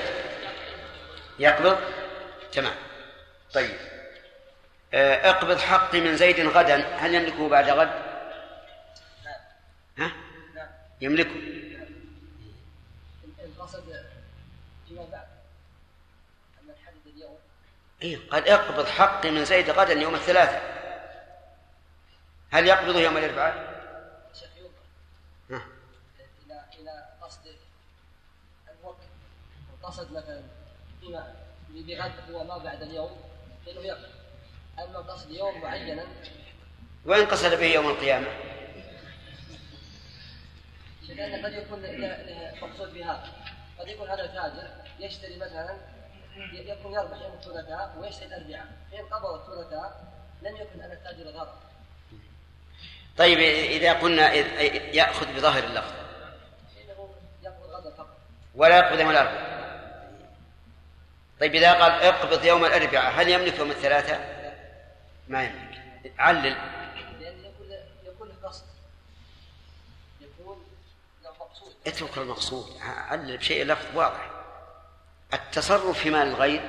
[1.40, 1.80] يقبض؟
[2.52, 2.76] تمام.
[3.54, 3.78] طيب.
[4.94, 6.98] آه، اقبض حقي من زيد غدا.
[7.00, 8.09] هل يملكه بعد غد؟
[11.02, 11.60] يملكه.
[18.02, 20.80] إيه قال اقبض حقي من زيد غدا يوم الثلاثاء
[22.52, 23.80] هل يقبضه يوم الاربعاء؟
[24.34, 25.64] شيخ ينظر.
[26.46, 27.56] إلى إلى قصد
[28.82, 28.98] الوقت.
[29.84, 30.42] قصد مثلا
[31.02, 31.36] فيما
[31.70, 33.22] بغد هو ما بعد اليوم
[33.66, 34.10] فإنه يقبل
[34.80, 36.06] أما قصد يوم معينا
[37.06, 38.28] وإن قصد به يوم القيامة؟
[41.16, 43.24] لأن قد يكون ل- ل- مقصود بهذا
[43.80, 44.68] قد يكون هذا تاجر
[45.00, 45.78] يشتري مثلا
[46.54, 48.68] يكون يربح يوم الثلاثاء ويشتري الأربعاء.
[48.92, 50.04] فإن قبض الثلاثاء
[50.42, 51.60] لم يكن أن التاجر غرق
[53.18, 53.40] طيب
[53.72, 54.34] إذا قلنا
[54.94, 55.94] يأخذ بظاهر اللفظ.
[58.56, 59.60] ولا يقبض يوم الأربعاء.
[61.40, 64.40] طيب إذا قال اقبض يوم الأربعاء هل يملك يوم الثلاثاء؟
[65.28, 65.82] ما يملك.
[66.20, 66.44] علل
[67.20, 67.72] لأن يكون
[68.06, 68.66] يكون له قصد
[70.22, 70.66] يكون
[71.24, 72.66] له مقصود اترك المقصود.
[72.82, 74.30] علل بشيء لفظ واضح.
[75.34, 76.62] التصرف في مال الغير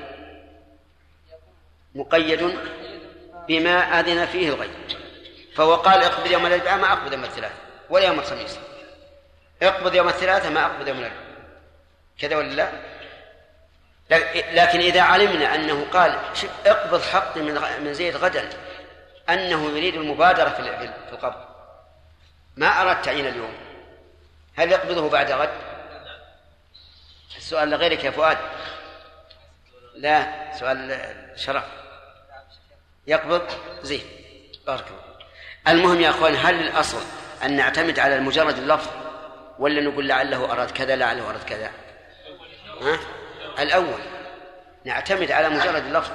[1.94, 2.58] مقيد
[3.48, 4.70] بما أذن فيه الغير.
[5.56, 7.58] فهو قال اقبض يوم الأربعاء ما أقبض يوم الثلاثاء
[7.90, 8.58] ولا يوم الخميس.
[9.62, 11.30] اقبض يوم الثلاثاء ما أقبض يوم الأربعاء.
[12.18, 12.70] كذا ولا لا؟
[14.52, 16.18] لكن إذا علمنا أنه قال
[16.66, 18.48] اقبض حقي من من زيد غدا
[19.28, 21.44] أنه يريد المبادرة في ال- في القبض.
[22.56, 23.52] ما أراد تعيين اليوم.
[24.57, 25.51] هل يقبضه بعد غد؟
[27.36, 28.38] السؤال لغيرك يا فؤاد.
[29.94, 30.26] لا
[30.59, 31.01] سؤال
[31.36, 31.64] شرف.
[33.07, 33.42] يقبض؟
[33.82, 34.05] زين
[34.66, 35.11] بارك الله
[35.68, 37.03] المهم يا أخوان هل الأصل
[37.44, 38.90] أن نعتمد على مجرد اللفظ
[39.59, 41.70] ولا نقول لعله أراد كذا لعله أراد كذا؟
[42.82, 42.98] ها؟
[43.59, 44.01] الأول
[44.84, 46.12] نعتمد على مجرد اللفظ.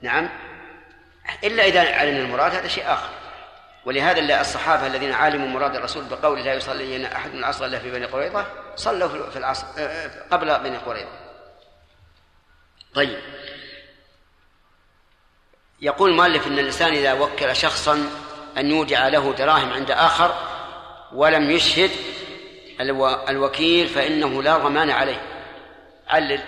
[0.00, 0.28] نعم.
[1.44, 3.10] إلا إذا علمنا المراد هذا شيء آخر.
[3.86, 8.06] ولهذا الصحابة الذين علموا مراد الرسول بقول لا يصلي أحد من العصر إلا في بني
[8.06, 9.66] قريظة صلوا في العصر
[10.30, 11.08] قبل بني قريظة.
[12.94, 13.20] طيب.
[15.80, 18.10] يقول المؤلف إن الإنسان إذا وكل شخصا
[18.58, 20.34] أن يودع له دراهم عند آخر
[21.12, 21.90] ولم يشهد
[23.28, 25.22] الوكيل فإنه لا ضمان عليه.
[26.08, 26.40] علل.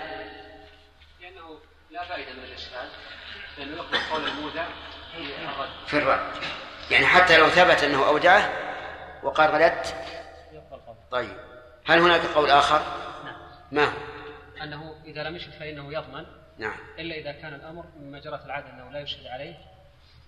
[1.21, 1.59] لأنه
[1.91, 2.89] لا فائدة من الإشهاد
[3.59, 4.67] لأنه يقبل قول المودع
[5.87, 6.58] في الرد.
[6.91, 8.51] يعني حتى لو ثبت أنه أودعه
[9.23, 9.95] وقال رددت
[11.11, 11.37] طيب
[11.87, 12.83] هل هناك قول آخر؟
[13.25, 13.37] نعم
[13.73, 13.93] ما هو؟
[14.63, 16.27] أنه إذا لم يشهد فإنه يضمن
[16.59, 19.55] نعم إلا إذا كان الأمر مما جرت العاده أنه لا يشهد عليه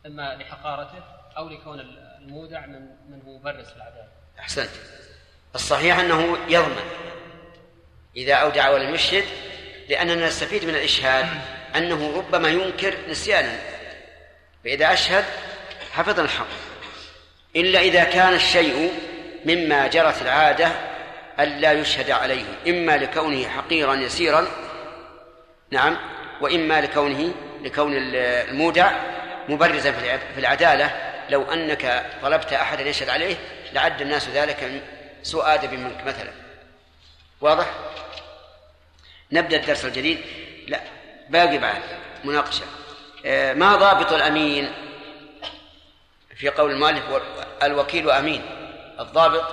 [0.07, 1.03] إما لحقارته
[1.37, 1.81] أو لكون
[2.19, 4.09] المودع من من هو مبرز في العداله.
[4.39, 4.71] أحسنت.
[5.55, 6.91] الصحيح أنه يضمن
[8.17, 9.25] إذا أودع ولم يشهد
[9.89, 11.27] لأننا نستفيد من الإشهاد
[11.77, 13.59] أنه ربما ينكر نسيانا
[14.65, 15.25] فإذا أشهد
[15.93, 16.47] حفظ الحق.
[17.57, 18.93] إلا إذا كان الشيء
[19.45, 20.73] مما جرت العادة
[21.41, 22.45] الا يشهد عليه.
[22.69, 24.47] إما لكونه حقيرا يسيرا
[25.71, 25.97] نعم
[26.41, 28.93] وإما لكونه لكون المودع
[29.49, 29.93] مبرزا
[30.35, 31.13] في العدالة.
[31.31, 33.37] لو أنك طلبت أحدا يشهد عليه
[33.73, 34.83] لعد الناس ذلك
[35.23, 36.31] سوء أدب منك مثلا.
[37.41, 37.67] واضح؟
[39.33, 40.19] نبدأ الدرس الجديد.
[40.69, 40.81] لا
[41.29, 41.83] باقي بعد.
[42.25, 42.65] مناقشة.
[43.27, 44.73] آه، ما ضابط الأمين؟
[46.41, 47.05] في قول المؤلف
[47.63, 48.43] الوكيل أمين.
[49.01, 49.45] الضابط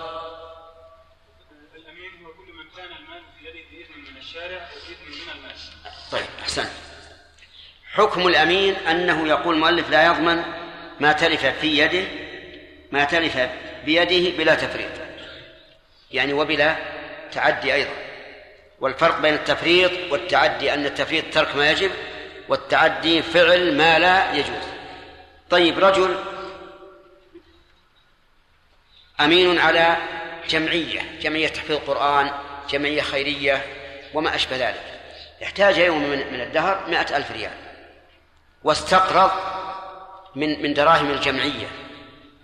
[1.75, 5.55] الأمين هو كل من كان المال في يده بإذن من الشارع وبإذن من المال.
[6.11, 6.69] طيب أحسنت.
[7.93, 10.43] حكم الأمين أنه يقول المؤلف لا يضمن
[10.99, 12.07] ما تلف في يده
[12.91, 13.37] ما تلف
[13.85, 14.91] بيده بلا تفريط.
[16.11, 16.75] يعني وبلا
[17.31, 17.93] تعدي أيضا.
[18.79, 21.91] والفرق بين التفريط والتعدي أن التفريط ترك ما يجب
[22.49, 24.67] والتعدي فعل ما لا يجوز.
[25.49, 26.36] طيب رجل
[29.19, 29.97] أمين على
[30.49, 32.31] جمعية جمعية تحفيظ القرآن
[32.69, 33.65] جمعية خيرية
[34.13, 34.99] وما أشبه ذلك.
[35.43, 37.57] احتاج يوم من الدهر مائة ألف ريال.
[38.63, 39.31] واستقرض
[40.35, 41.67] من من دراهم الجمعية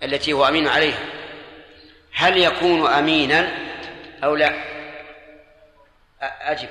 [0.02, 1.04] التي هو أمين عليها.
[2.12, 3.58] هل يكون أمينا
[4.24, 4.64] أو لا؟
[6.22, 6.68] أجب.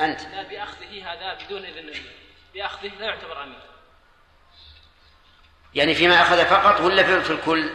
[0.00, 0.20] أنت.
[0.20, 1.92] لا بأخذه هذا بدون إذن
[2.54, 3.58] بأخذه لا يعتبر أمين.
[5.74, 7.70] يعني فيما أخذ فقط ولا في الكل؟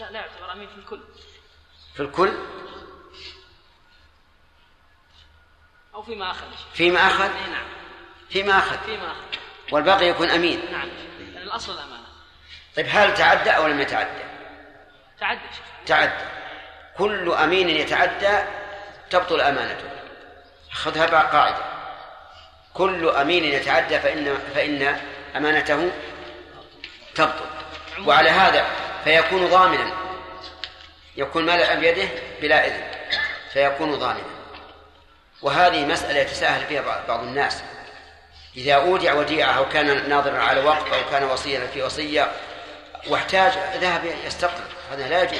[0.00, 1.00] لا لا يعتبر أمين في الكل.
[1.94, 2.38] في الكل؟
[5.94, 7.66] أو فيما أخذ فيما أخذ نعم.
[8.30, 9.38] فيما أخذ فيما أخذ
[9.72, 10.72] والباقي يكون أمين.
[10.72, 10.88] نعم.
[11.18, 12.06] لأن الأصل الأمانة.
[12.76, 14.24] طيب هل تعدى أو لم يتعدى؟
[15.20, 15.40] تعدى.
[15.86, 16.24] تعدى.
[16.98, 18.44] كل أمين يتعدى
[19.10, 19.90] تبطل أمانته.
[20.72, 21.64] خذها قاعدة.
[22.74, 25.00] كل أمين يتعدى فإن فإن
[25.36, 25.92] أمانته
[27.14, 27.48] تبطل.
[28.06, 29.92] وعلى هذا فيكون ضامنا.
[31.16, 32.08] يكون مال بيده
[32.40, 32.90] بلا إذن.
[33.52, 34.24] فيكون ضامنا.
[35.42, 37.62] وهذه مسألة يتساهل فيها بعض الناس.
[38.56, 42.32] إذا أودع وديعة أو كان ناظرا على وقف أو كان وصيا في وصية
[43.06, 45.38] واحتاج ذهب يستقرض هذا لا يجوز.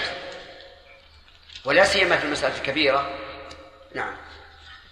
[1.64, 3.18] ولا سيما في المسألة الكبيرة.
[3.94, 4.16] نعم.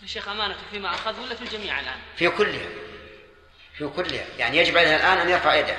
[0.03, 2.69] الشيخ أمانة فيما أخذ ولا في الجميع الآن؟ في كلها.
[3.79, 4.25] في كلها.
[4.39, 5.77] يعني يجب عليه الآن أن يرفع يده.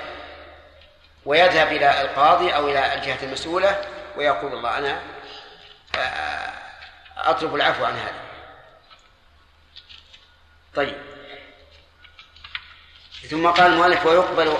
[1.27, 3.85] ويذهب إلى القاضي أو إلى الجهة المسؤولة
[4.17, 5.01] ويقول الله أنا
[5.95, 6.53] آه،
[7.17, 8.21] أطلب العفو عن هذا.
[10.75, 10.97] طيب.
[13.29, 14.57] ثم قال المؤلف ويقبل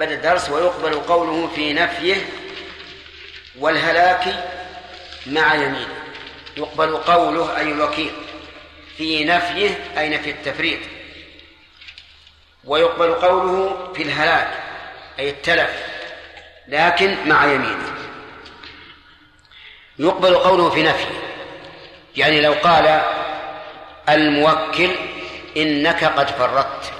[0.00, 2.16] بدأ الدرس ويقبل قوله في نفيه
[3.58, 4.50] والهلاك
[5.26, 6.04] مع يمينه.
[6.56, 8.12] يقبل قوله أي الوكيل.
[8.96, 10.80] في نفيه أي نفي التفريط.
[12.64, 14.63] ويقبل قوله في الهلاك.
[15.18, 15.70] أي التلف
[16.68, 17.94] لكن مع يمينه.
[19.98, 21.24] يقبل قوله في نفيه
[22.16, 23.02] يعني لو قال
[24.08, 24.90] الموكل
[25.56, 26.92] إنك قد فرطت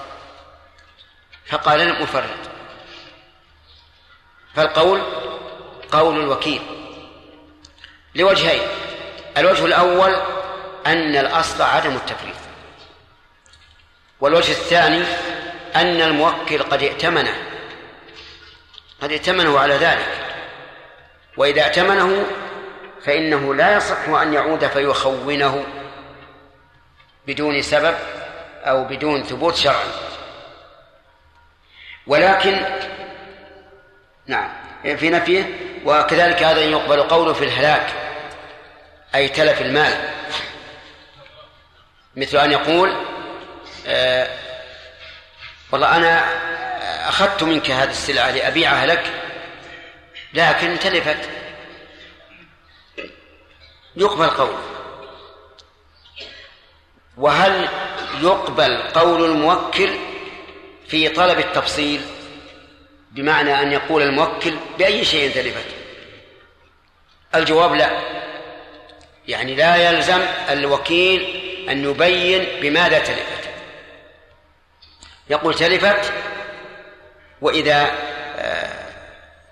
[1.46, 2.50] فقال لم أفرط
[4.54, 5.02] فالقول
[5.92, 6.62] قول الوكيل
[8.14, 8.62] لوجهين
[9.36, 10.16] الوجه الأول
[10.86, 12.36] أن الأصل عدم التفريط
[14.20, 15.04] والوجه الثاني
[15.76, 17.53] أن الموكل قد ائتمنه
[19.04, 20.08] قد ائتمنه على ذلك.
[21.36, 22.26] وإذا ائتمنه
[23.04, 25.64] فإنه لا يصح أن يعود فيخونه
[27.26, 27.94] بدون سبب
[28.64, 29.88] أو بدون ثبوت شرعي.
[32.06, 32.64] ولكن
[34.26, 34.50] نعم
[34.82, 35.44] في نفيه
[35.84, 37.92] وكذلك هذا يقبل قوله في الهلاك
[39.14, 40.10] أي تلف المال.
[42.16, 42.96] مثل أن يقول
[43.86, 44.28] آه
[45.72, 46.24] والله أنا
[47.08, 49.12] أخذت منك هذه السلعة لأبيعها لك
[50.34, 51.28] لكن تلفت.
[53.96, 54.62] يقبل قوله
[57.16, 57.68] وهل
[58.22, 59.90] يقبل قول الموكل
[60.88, 62.00] في طلب التفصيل؟
[63.10, 65.66] بمعنى أن يقول الموكل بأي شيء تلفت.
[67.34, 68.00] الجواب لا.
[69.28, 71.20] يعني لا يلزم الوكيل
[71.68, 73.50] أن يبين بماذا تلفت.
[75.30, 76.12] يقول تلفت
[77.40, 77.90] وإذا
[78.38, 78.68] آه،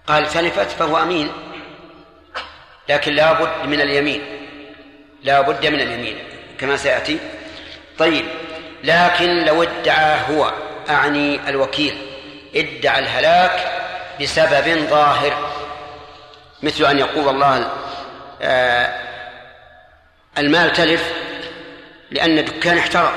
[0.07, 1.33] قال تلفت فهو أمين.
[2.89, 4.23] لكن لا بد من اليمين.
[5.23, 6.19] لا بد من اليمين
[6.59, 7.19] كما سيأتي.
[7.99, 8.25] طيب
[8.85, 10.53] لكن لو ادعى هو
[10.91, 11.95] أعني الوكيل
[12.55, 13.83] ادعى الهلاك
[14.21, 15.53] بسبب ظاهر
[16.63, 17.69] مثل أن يقول الله
[18.43, 18.95] آه
[20.39, 21.13] المال تلف
[22.11, 23.15] لأن دكان احترق.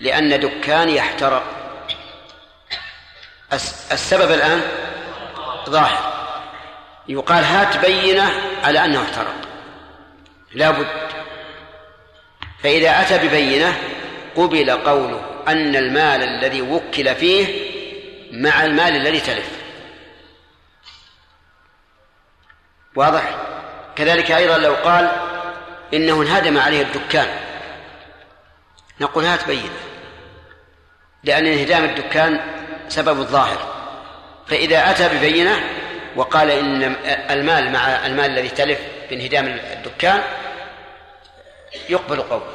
[0.00, 1.42] لأن دكاني احترق
[3.92, 4.62] السبب الآن
[5.68, 6.14] ظاهر.
[7.08, 8.32] يقال هات بينة
[8.64, 9.34] على أنه احترق
[10.52, 10.86] لا بد.
[12.62, 13.78] فإذا أتى ببينة
[14.36, 17.74] قبل قوله أن المال الذي وكل فيه
[18.32, 19.50] مع المال الذي تلف.
[22.96, 23.36] واضح؟
[23.96, 25.12] كذلك أيضا لو قال
[25.94, 27.28] إنه انهدم عليه الدكان.
[29.00, 29.78] نقول هات بينة.
[31.24, 32.40] لأن انهدام الدكان
[32.88, 33.74] سبب الظاهر.
[34.46, 35.60] فإذا أتى ببينة
[36.16, 36.96] وقال إن
[37.30, 38.78] المال مع المال الذي تلف
[39.10, 40.22] بانهدام الدكان
[41.88, 42.52] يقبل قوله.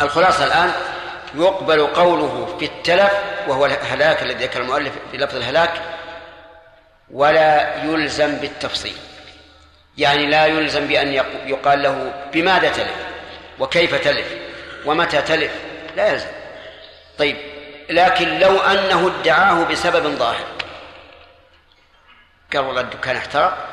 [0.00, 0.72] الخلاصة الآن
[1.34, 3.12] يقبل قوله في التلف
[3.48, 5.72] وهو الهلاك الذي ذكر المؤلف في لفظ الهلاك
[7.10, 8.96] ولا يلزم بالتفصيل.
[9.98, 11.12] يعني لا يلزم بأن
[11.46, 12.94] يقال له بماذا تلف؟
[13.58, 14.26] وكيف تلف؟
[14.86, 15.52] ومتى تلف؟
[15.96, 16.28] لا يلزم.
[17.18, 17.36] طيب
[17.90, 20.46] لكن لو أنه ادعاه بسبب ظاهر.
[22.52, 23.66] قال والله الدكان احترق.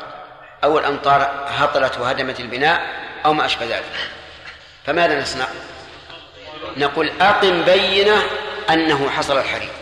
[0.64, 2.82] أو الأمطار هطلت وهدمت البناء
[3.26, 4.10] أو ما أشبه ذلك.
[4.86, 5.46] فماذا نصنع؟
[6.78, 8.24] نقول أقم بينة
[8.70, 9.74] أنه حصل الحريق.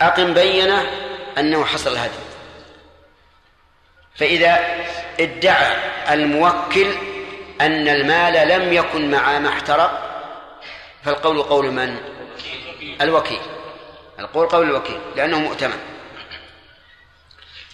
[0.00, 0.86] أقم بينة
[1.38, 2.24] أنه حصل الهدم.
[4.16, 4.60] فإذا
[5.20, 5.76] ادعى
[6.10, 6.94] الموكل
[7.60, 10.10] أن المال لم يكن مع ما احترق
[11.04, 12.13] فالقول قول من؟
[13.00, 13.40] الوكيل.
[14.18, 15.78] القول قول الوكيل لأنه مؤتمن.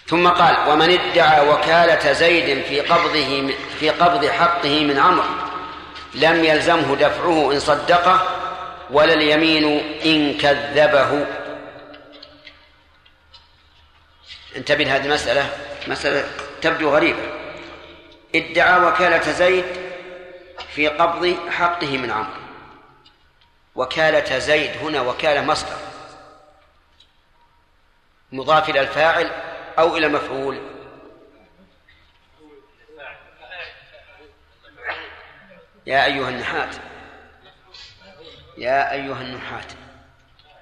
[0.07, 5.23] ثم قال ومن ادعى وكالة زيد في قبضه في قبض حقه من عمرو
[6.13, 8.37] لم يلزمه دفعه إن صدقه
[8.89, 9.65] ولا اليمين
[10.05, 11.25] إن كذبه.
[14.55, 15.49] انتبه لهذه المسألة.
[15.87, 16.27] مسألة
[16.61, 17.23] تبدو غريبة.
[18.35, 19.65] ادعى وكالة زيد
[20.75, 22.40] في قبض حقه من عمرو.
[23.75, 25.77] وكالة زيد هنا وكالة مصدر.
[28.31, 29.31] مضاف إلى الفاعل
[29.79, 30.61] أو إلى مفعول.
[35.85, 36.75] يا أيها النحات.
[38.57, 39.73] يا أيها النحات.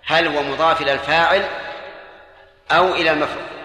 [0.05, 1.47] هل هو مضاف إلى الفاعل
[2.71, 3.59] أو إلى المفعول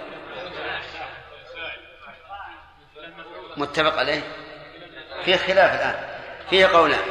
[3.56, 4.22] متفق عليه؟
[5.24, 6.18] فيه خلاف الآن.
[6.50, 7.04] فيه قولان.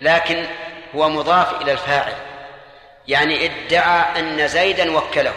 [0.00, 0.46] لكن
[0.96, 2.14] هو مضاف إلى الفاعل.
[3.08, 5.34] يعني ادعى أن زيدا وكله.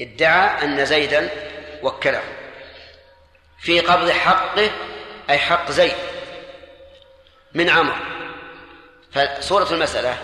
[0.00, 1.30] ادعى أن زيدا
[1.82, 2.22] وكله.
[3.58, 4.70] في قبض حقه
[5.30, 5.96] أي حق زيد.
[7.54, 7.96] من عمر.
[9.12, 10.18] فصورة المسألة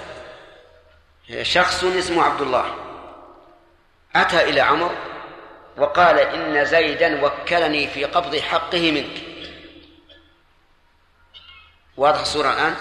[1.42, 2.74] شخص اسمه عبد الله.
[4.16, 4.94] أتى إلى عمر
[5.76, 9.22] وقال إن زيدا وكلني في قبض حقه منك.
[11.96, 12.76] واضح الصورة الآن؟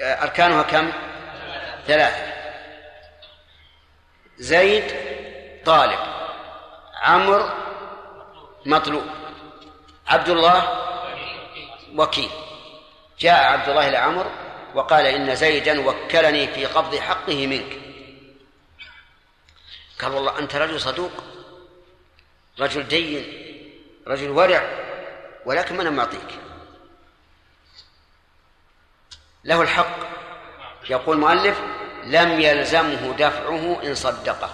[0.00, 0.92] أركانها كم؟
[1.86, 2.32] ثلاثة.
[4.36, 4.84] زيد
[5.64, 5.98] طالب.
[7.02, 7.48] عمرو
[8.66, 9.04] مطلوب.
[10.06, 10.86] عبد الله
[11.94, 12.30] وكيل.
[13.18, 14.30] جاء عبد الله إلى عمرو
[14.74, 17.78] وقال إن زيدا وكلني في قبض حقه منك.
[20.02, 21.12] قال والله أنت رجل صدوق
[22.60, 23.24] رجل دين
[24.06, 24.62] رجل ورع
[25.46, 26.38] ولكن من معطيك
[29.46, 29.96] له الحق.
[30.90, 31.60] يقول المؤلف
[32.04, 34.50] لم يلزمه دفعه إن صدقه.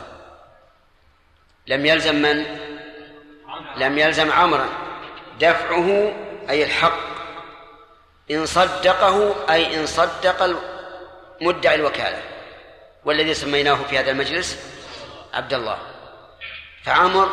[1.66, 2.58] لم يلزم من؟
[3.76, 4.68] لم يلزم عمرا.
[5.40, 6.12] دفعه
[6.50, 6.98] أي الحق.
[8.30, 10.56] إن صدقه أي إن صدق
[11.40, 12.22] مدعي الوكالة.
[13.04, 14.58] والذي سميناه في هذا المجلس
[15.34, 15.78] عبد الله.
[16.84, 17.28] فعمر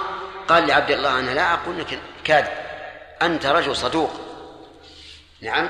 [0.47, 2.53] قال لعبد الله أنا لا أقول لك كاذب.
[3.21, 4.11] أنت رجل صدوق.
[5.41, 5.69] نعم.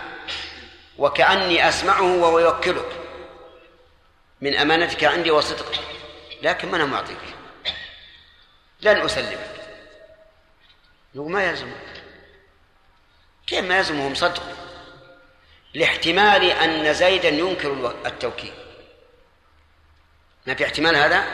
[1.00, 2.96] وكأني أسمعه وهو يوكلك.
[4.42, 5.80] من أمانتك عندي وصدقك
[6.42, 7.18] لكن ما أنا معطيك
[8.82, 9.56] لن أسلمك.
[11.16, 12.04] يقول ما يلزمك؟
[13.48, 14.44] كيف ما يلزمهم صدق؟
[15.74, 18.54] لاحتمال أن زيدا ينكر التوكيل.
[20.48, 21.26] ما في احتمال هذا؟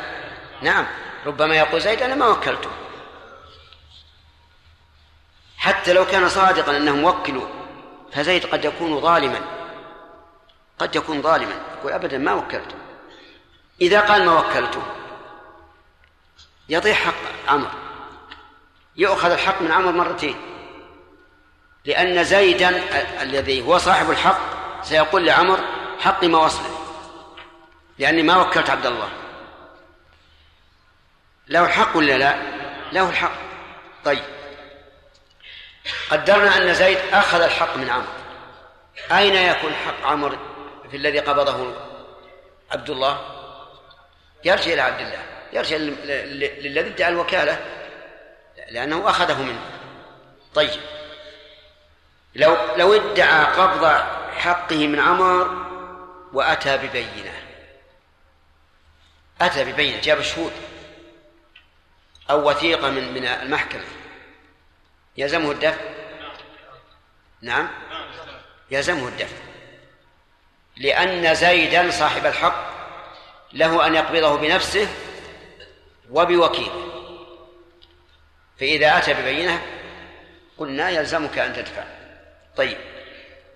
[0.61, 0.87] نعم
[1.25, 2.71] ربما يقول زيد أنا ما وكلته.
[5.57, 7.41] حتى لو كان صادقا أنه موكل
[8.11, 9.54] فزيد قد يكون ظالما.
[10.79, 11.53] قد يكون ظالما.
[11.77, 12.75] يقول أبدا ما وكلته
[13.81, 14.83] إذا قال ما وكلته
[16.69, 17.13] يضيع حق
[17.47, 17.69] عمرو
[18.95, 20.35] يؤخذ الحق من عمرو مرتين.
[21.85, 22.69] لأن زيدا
[23.21, 24.39] الذي هو صاحب الحق
[24.83, 25.59] سيقول لعمر
[25.99, 26.79] حقي ما وصله.
[27.99, 29.09] لأني ما وكلت عبد الله.
[31.47, 32.35] له الحق ولا لا؟
[32.91, 33.35] له الحق.
[34.05, 34.23] طيب.
[36.11, 38.07] قدرنا أن زيد أخذ الحق من عمرو
[39.11, 40.37] أين يكون حق عمرو
[40.91, 41.73] في الذي قبضه
[42.71, 43.35] عبد الله
[44.45, 47.65] يرجع إلى عبد الله يرجع للذي ادعى الوكالة
[48.69, 49.61] لأنه أخذه منه.
[50.53, 50.81] طيب.
[52.35, 53.85] لو لو ادعى قبض
[54.37, 55.65] حقه من عمر
[56.33, 57.33] وأتى ببينة.
[59.41, 60.51] أتى ببينة جاب شهود
[62.29, 63.85] أو وثيقة من من المحكمة.
[65.17, 65.81] يلزمه الدفع؟
[67.41, 67.69] نعم.
[68.71, 69.54] يلزمه الدفع.
[70.77, 72.75] لأن زيدا صاحب الحق
[73.53, 74.87] له أن يقبضه بنفسه
[76.11, 76.71] وبوكيل
[78.59, 79.61] فإذا أتى ببينة
[80.57, 81.83] قلنا يلزمك أن تدفع.
[82.57, 82.77] طيب.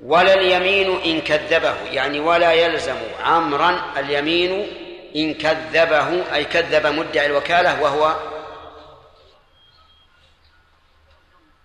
[0.02, 4.68] ولا اليمين إن كذبه يعني ولا يلزم عمرا اليمين
[5.16, 8.16] إن كذبه أي كذب مدعي الوكالة وهو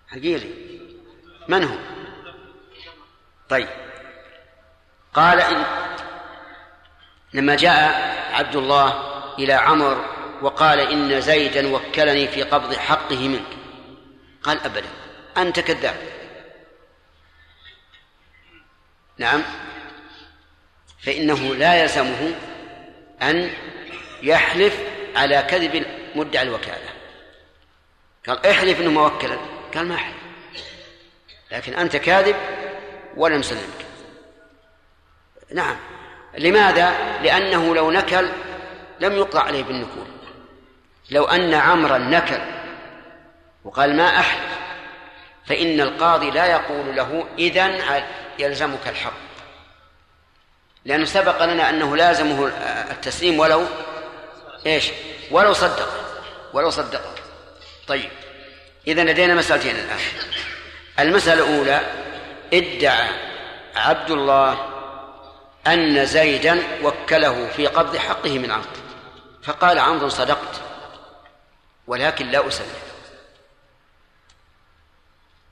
[0.07, 0.49] حقيقي.
[1.47, 1.77] من هو؟
[3.49, 3.84] طيب.
[5.15, 5.63] قال إن
[7.33, 10.05] لما جاء عبد الله إلى عمر
[10.41, 13.57] وقال إن زيدا وكلني في قبض حقه منك.
[14.43, 14.89] قال أبدا
[15.37, 15.95] أنت كذاب.
[19.17, 19.43] نعم.
[20.99, 22.35] فإنه لا يلزمه
[23.21, 23.53] أن
[24.23, 24.79] يحلف
[25.15, 25.85] على كذب
[26.15, 26.89] مدعي الوكالة.
[28.27, 29.37] قال احلف إنه موكلا.
[29.75, 30.15] قال ما أحلف.
[31.51, 32.35] لكن أنت كاذب
[33.17, 33.84] ولم سلمك
[35.53, 35.75] نعم.
[36.37, 38.29] لماذا؟ لأنه لو نكل
[38.99, 40.07] لم يقطع عليه بالنكول.
[41.11, 42.41] لو أن عمرا نكل
[43.63, 44.55] وقال ما احلف
[45.45, 47.81] فإن القاضي لا يقول له إذن
[48.39, 49.13] يلزمك الحق.
[50.85, 52.51] لأنه سبق لنا أنه لازمه
[52.91, 53.65] التسليم ولو
[54.65, 54.91] إيش؟
[55.31, 55.89] ولو صدق
[56.53, 57.01] ولو صدق.
[57.87, 58.09] طيب
[58.87, 59.99] إذا لدينا مسألتين الآن.
[60.99, 61.81] المسألة الأولى
[62.53, 63.09] ادعى
[63.75, 64.74] عبد الله
[65.67, 68.65] أن زيدا وكله في قبض حقه من عمرو
[69.43, 70.61] فقال عمرو صدقت
[71.87, 72.67] ولكن لا أسلم.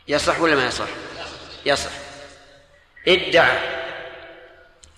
[0.08, 0.88] يصح ولا ما يصح؟
[1.66, 1.92] يصح.
[3.08, 3.60] ادعى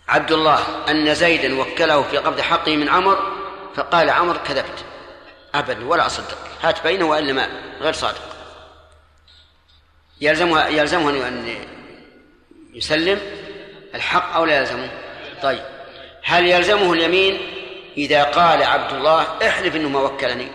[0.07, 3.35] عبد الله أن زيدا وكله في قبض حقه من عمر
[3.75, 4.85] فقال عمر كذبت.
[5.55, 6.37] أبدا ولا أصدق.
[6.61, 7.47] هات بينه وإلا ما
[7.79, 8.35] غير صادق.
[10.21, 11.65] يلزمه يلزمه أن
[12.73, 13.21] يسلم.
[13.95, 15.04] الحق أو لا يلزمه؟
[15.45, 15.63] طيب
[16.23, 17.39] هل يلزمه اليمين؟
[17.97, 20.51] إذا قال عبد الله احلف أنه ما وكلني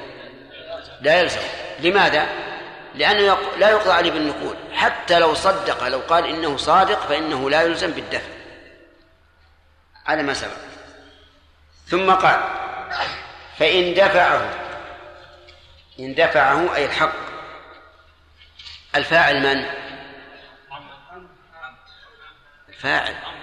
[1.01, 1.41] لا يلزم.
[1.81, 2.27] لماذا؟
[2.95, 7.91] لأنه لا يقضى عليه بالنقول حتى لو صدق لو قال إنه صادق فإنه لا يلزم
[7.91, 8.33] بالدفع.
[10.07, 10.57] على ما سبق.
[11.87, 12.41] ثم قال
[13.59, 14.51] فإن دفعه
[16.01, 17.15] إن دفعه أي الحق.
[18.97, 19.65] الفاعل من؟
[22.69, 23.40] الفاعل.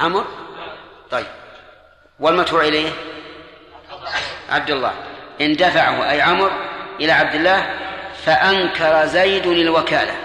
[0.00, 0.26] عمر؟
[1.10, 1.26] طيب.
[2.20, 2.92] والمدفوع إليه؟
[4.48, 4.94] عبد الله
[5.40, 6.50] إن دفعه أي عمر
[7.00, 7.78] إلى عبد الله
[8.24, 10.16] فأنكر زيد الوكالة.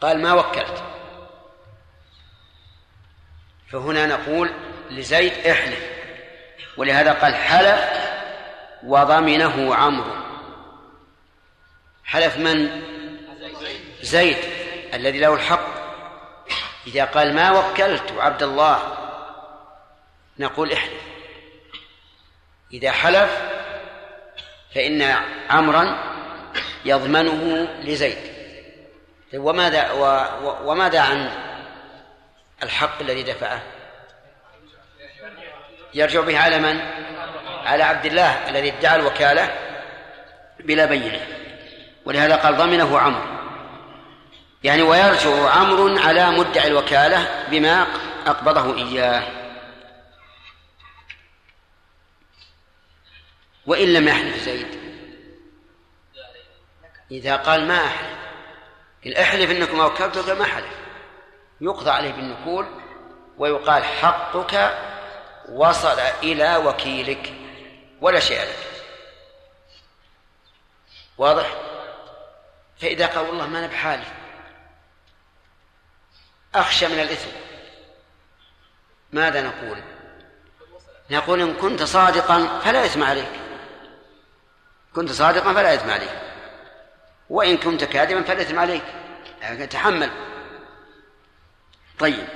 [0.00, 0.82] قال ما وكلت.
[3.72, 4.50] فهنا نقول
[4.90, 5.92] لزيد احلف.
[6.76, 7.80] ولهذا قال حلف
[8.84, 10.16] وضمنه عمرو.
[12.04, 12.82] حلف من؟
[14.02, 14.36] زيد
[14.94, 15.81] الذي له الحق.
[16.86, 18.98] إذا قال ما وكلت عبد الله
[20.38, 21.02] نقول احلف.
[22.72, 23.42] إذا حلف
[24.74, 25.02] فإن
[25.50, 26.12] عمرا
[26.84, 28.18] يضمنه لزيد.
[29.34, 29.90] وماذا
[30.64, 31.30] وماذا عن
[32.62, 33.62] الحق الذي دفعه؟
[35.94, 36.80] يرجع به على من؟
[37.64, 39.54] على عبد الله الذي ادعى الوكالة
[40.60, 41.26] بلا بينة.
[42.04, 43.41] ولهذا قال ضمنه عمرو.
[44.64, 47.86] يعني ويرجع عمر على مدعي الوكالة بما
[48.26, 49.22] أقبضه إياه.
[53.66, 54.82] وإن لم يحلف زيد.
[57.10, 58.18] إذا قال ما أحلف.
[59.04, 60.74] قل أحلف إنكم أوكلتك ما حلف.
[61.60, 62.66] يقضى عليه بالنكول
[63.38, 64.78] ويقال حقك
[65.48, 67.32] وصل إلى وكيلك
[68.00, 68.58] ولا شيء لك
[71.18, 71.54] واضح؟
[72.80, 74.21] فإذا قال والله ما أنا بحالف.
[76.54, 77.28] أخشى من الإثم.
[79.12, 79.78] ماذا نقول؟
[81.10, 83.30] نقول إن كنت صادقا فلا إثم عليك.
[84.94, 86.18] كنت صادقا فلا إثم عليك.
[87.30, 88.82] وإن كنت كاذبا فلا إثم عليك.
[89.42, 90.10] يعني تحمل.
[91.98, 92.26] طيب.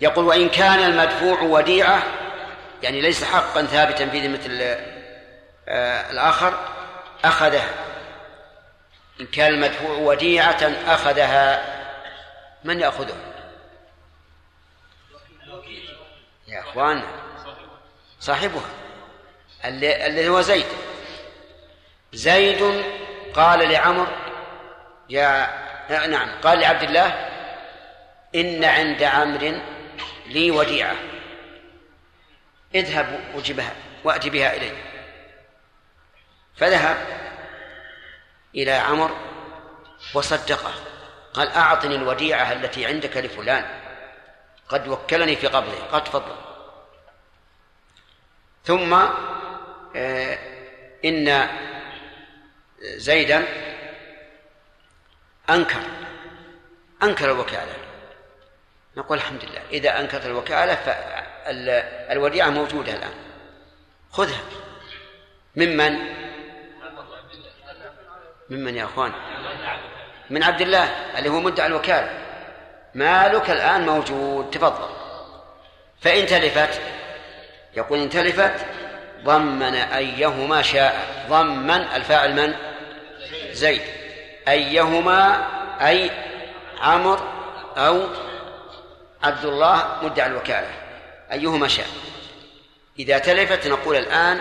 [0.00, 2.02] يقول وإن كان المدفوع وديعة
[2.82, 4.40] يعني ليس حقا ثابتا في ذمة
[5.68, 6.58] آه، الآخر
[7.24, 7.70] أخذها.
[9.20, 11.78] إن كان المدفوع وديعة أخذها.
[12.64, 13.27] من يأخذها
[16.58, 17.02] يا أخوان.
[18.20, 18.70] صاحبها.
[19.64, 20.66] الذي هو زيد.
[22.12, 22.84] زيد
[23.34, 24.08] قال لعمر
[25.08, 25.50] يا
[26.06, 27.06] نعم قال لعبد الله
[28.34, 29.60] إن عند عمرو
[30.26, 30.96] لي وديعة.
[32.74, 33.72] اذهب وجبها
[34.04, 34.72] وأتي بها إلي.
[36.56, 36.96] فذهب
[38.54, 39.16] إلى عمر
[40.14, 40.72] وصدقه.
[41.34, 43.64] قال أعطني الوديعة التي عندك لفلان.
[44.68, 46.47] قد وكلني في قبضه قال تفضل.
[48.68, 48.94] ثم
[49.96, 50.38] آه
[51.04, 51.48] إن
[52.80, 53.44] زيدا
[55.50, 55.80] أنكر
[57.02, 57.72] أنكر الوكالة.
[58.96, 63.14] نقول الحمد لله إذا أنكرت الوكالة فالوديعة موجودة الآن.
[64.10, 64.40] خذها.
[65.56, 65.98] ممن؟
[68.50, 69.12] ممن يا أخوان؟
[70.30, 70.84] من عبد الله
[71.18, 72.10] اللي هو مدعي الوكالة.
[72.94, 74.88] مالك الآن موجود تفضل.
[76.00, 76.80] فإن تلفت
[77.76, 78.66] يقول إن تلفت
[79.24, 81.26] ضمن أيهما شاء.
[81.28, 82.54] ضمن الفاعل من؟
[83.52, 83.82] زيد.
[84.48, 85.48] أيهما؟
[85.88, 86.10] أي
[86.80, 87.32] عمر
[87.76, 88.08] أو
[89.22, 90.70] عبد الله مدعي الوكالة.
[91.32, 91.88] أيهما شاء.
[92.98, 94.40] إذا تلفت نقول الآن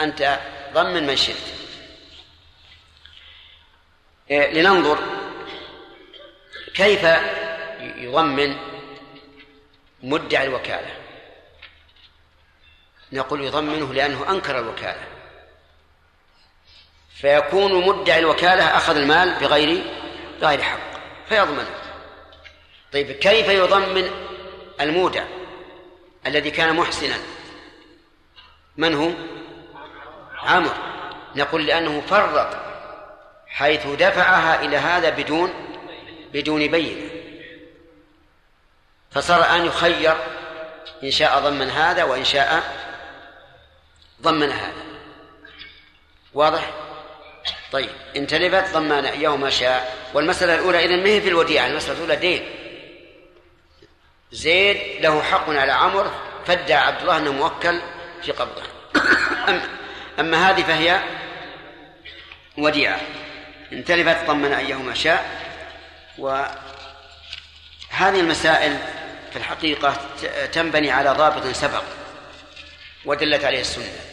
[0.00, 0.38] أنت
[0.74, 1.36] ضمن من شئت.
[4.30, 4.98] إيه، لننظر
[6.74, 7.04] كيف
[7.80, 8.56] يضمن
[10.02, 10.99] مدعي الوكالة.
[13.12, 15.20] نقول يضمنه لأنه أنكر الوكالة.
[17.20, 19.82] فيكون مدعي الوكالة أخذ المال بغير
[20.42, 20.80] غير حق
[21.28, 21.70] فيضمنه
[22.92, 24.10] طيب كيف يضمن
[24.80, 25.24] المودع
[26.26, 27.16] الذي كان محسنا؟
[28.76, 29.10] من هو؟
[30.42, 30.74] عمر
[31.36, 32.56] نقول لأنه فرط
[33.46, 35.52] حيث دفعها إلى هذا بدون
[36.32, 37.10] بدون بينة.
[39.10, 40.16] فصار أن يخير
[41.04, 42.62] إن شاء ضمن هذا وإن شاء
[44.22, 44.82] ضمن هذا.
[46.34, 46.70] واضح؟
[47.72, 49.96] طيب إن تلفت ضمن يوم شاء.
[50.14, 52.50] والمسألة الأولى إذن ما هي في الوديعة؟ المسألة الأولى دين.
[54.32, 56.10] زيد له حق على عمر
[56.46, 57.80] فادعى عبد الله أنه موكل
[58.22, 58.62] في قبضه.
[60.20, 61.00] أما هذه فهي
[62.58, 63.00] وديعة.
[63.72, 65.40] إن تلفت ضمن أيهما شاء.
[66.18, 66.50] وهذه
[68.20, 68.78] المسائل
[69.30, 69.96] في الحقيقة
[70.52, 71.82] تنبني على ضابط سبق
[73.04, 74.09] ودلت عليه السنة.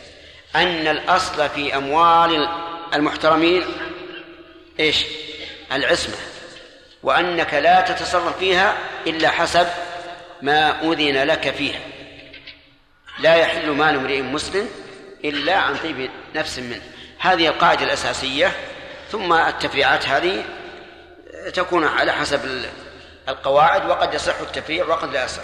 [0.57, 2.49] أن الأصل في أموال
[2.93, 3.63] المحترمين
[4.79, 5.05] إيش؟
[5.71, 6.15] العصمة
[7.03, 8.77] وأنك لا تتصرف فيها
[9.07, 9.67] إلا حسب
[10.41, 11.79] ما أذن لك فيها.
[13.19, 14.69] لا يحل مال امرئ مسلم
[15.25, 16.81] إلا عن طيب نفس منه.
[17.19, 18.51] هذه القاعدة الأساسية
[19.11, 20.43] ثم التفريعات هذه
[21.53, 22.65] تكون على حسب
[23.29, 25.43] القواعد وقد يصح التفريع وقد لا يصح.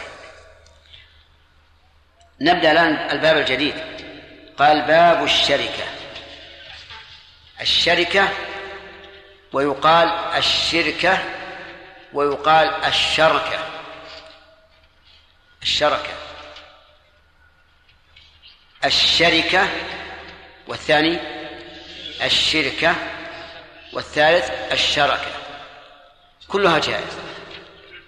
[2.42, 4.03] نبدأ الآن الباب الجديد.
[4.58, 5.84] قال باب الشركة.
[7.62, 8.30] الشركة
[9.54, 11.24] ويقال الشركة
[12.14, 13.60] ويقال الشركة.
[15.62, 16.14] الشركة.
[18.86, 19.68] الشركة
[20.68, 21.20] والثاني
[22.24, 22.96] الشركة
[23.94, 25.32] والثالث الشركة.
[26.48, 27.24] كلها جائزة.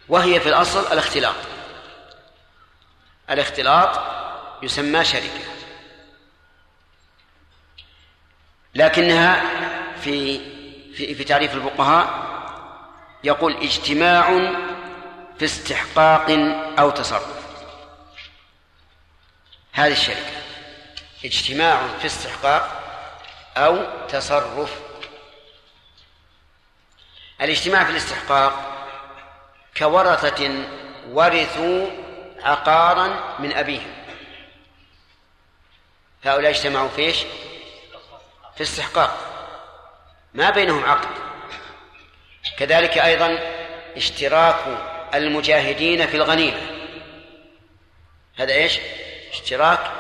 [0.07, 1.35] وهي في الأصل الاختلاط.
[3.29, 4.01] الاختلاط
[4.63, 5.54] يسمى شركة.
[8.75, 9.41] لكنها
[10.01, 10.39] في
[10.95, 12.25] في, في تعريف الفقهاء
[13.23, 14.27] يقول اجتماع
[15.39, 16.29] في استحقاق
[16.79, 17.45] أو تصرف.
[19.71, 20.35] هذه الشركة.
[21.25, 22.81] اجتماع في استحقاق
[23.57, 24.79] أو تصرف.
[27.41, 28.71] الاجتماع في الاستحقاق
[29.77, 30.65] كورثة
[31.09, 31.87] ورثوا
[32.43, 33.93] عقارا من أبيهم.
[36.23, 37.17] هؤلاء اجتمعوا في إيش؟
[38.55, 39.17] في استحقاق
[40.33, 41.09] ما بينهم عقد.
[42.57, 43.39] كذلك أيضا
[43.97, 44.65] اشتراك
[45.13, 46.61] المجاهدين في الغنيمة.
[48.35, 48.79] هذا إيش؟
[49.31, 49.91] اشتراك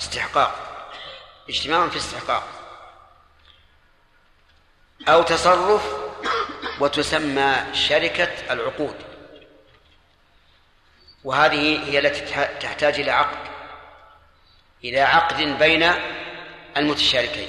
[0.00, 0.54] استحقاق.
[1.48, 2.44] اجتماع في استحقاق
[5.08, 5.94] أو تصرف
[6.80, 8.96] وتسمى شركة العقود.
[11.24, 12.20] وهذه هي التي
[12.60, 13.50] تحتاج إلى عقد.
[14.84, 15.92] إلى عقد بين
[16.76, 17.48] المتشاركين.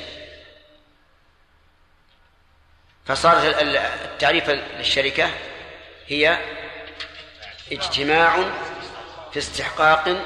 [3.06, 3.38] فصار
[4.06, 5.30] التعريف للشركة
[6.08, 6.38] هي
[7.72, 8.36] اجتماع
[9.34, 10.18] في استحقاق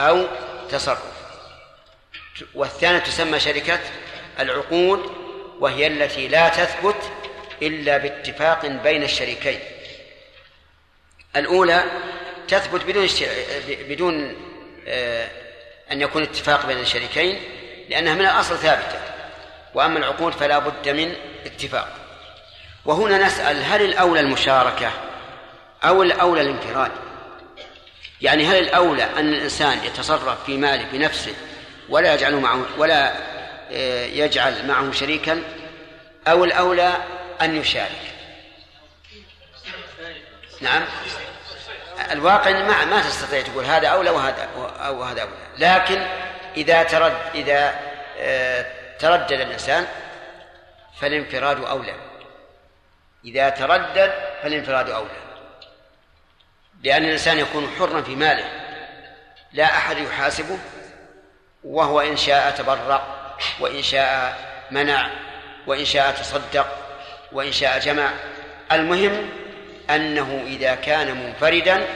[0.00, 0.26] أو
[0.70, 0.98] تصرف.
[2.54, 3.80] والثانية تسمى شركة
[4.40, 5.12] العقود
[5.60, 7.12] وهي التي لا تثبت
[7.62, 9.60] إلا باتفاق بين الشريكين.
[11.36, 11.84] الأولى
[12.48, 13.08] تثبت بدون
[13.68, 14.36] بدون
[14.88, 15.28] آه،
[15.92, 17.40] أن يكون اتفاق بين الشريكين
[17.88, 19.17] لأنها من الأصل ثابتة.
[19.74, 21.14] وأما العقود فلا بد من
[21.46, 21.88] اتفاق.
[22.84, 24.90] وهنا نسأل هل الأولى المشاركة
[25.84, 26.90] أو الأولى الانفراد؟
[28.20, 31.34] يعني هل الأولى أن الإنسان يتصرف في ماله بنفسه
[31.88, 33.12] ولا يجعل معه ولا
[33.72, 35.42] آه، يجعل معه شريكا؟
[36.28, 36.96] أو الأولى
[37.42, 38.02] أن يشارك؟
[40.60, 40.84] نعم.
[42.10, 44.48] الواقع ما ما تستطيع تقول هذا أولى وهذا
[44.80, 45.32] أو هذا أولى.
[45.58, 46.06] لكن
[46.56, 47.74] إذا ترد إذا
[48.18, 48.66] آه،
[48.98, 49.86] تردد الإنسان
[51.00, 51.94] فالانفراد أولى.
[53.24, 54.12] إذا تردد
[54.42, 55.28] فالانفراد أولى.
[56.84, 58.50] لأن الإنسان يكون حرا في ماله.
[59.52, 60.58] لا أحد يحاسبه
[61.64, 63.02] وهو إن شاء تبرع
[63.60, 64.38] وإن شاء
[64.70, 65.10] منع
[65.66, 66.66] وإن شاء تصدق
[67.32, 68.10] وإن شاء جمع.
[68.72, 69.30] المهم
[69.90, 71.86] أنه إذا كان منفردا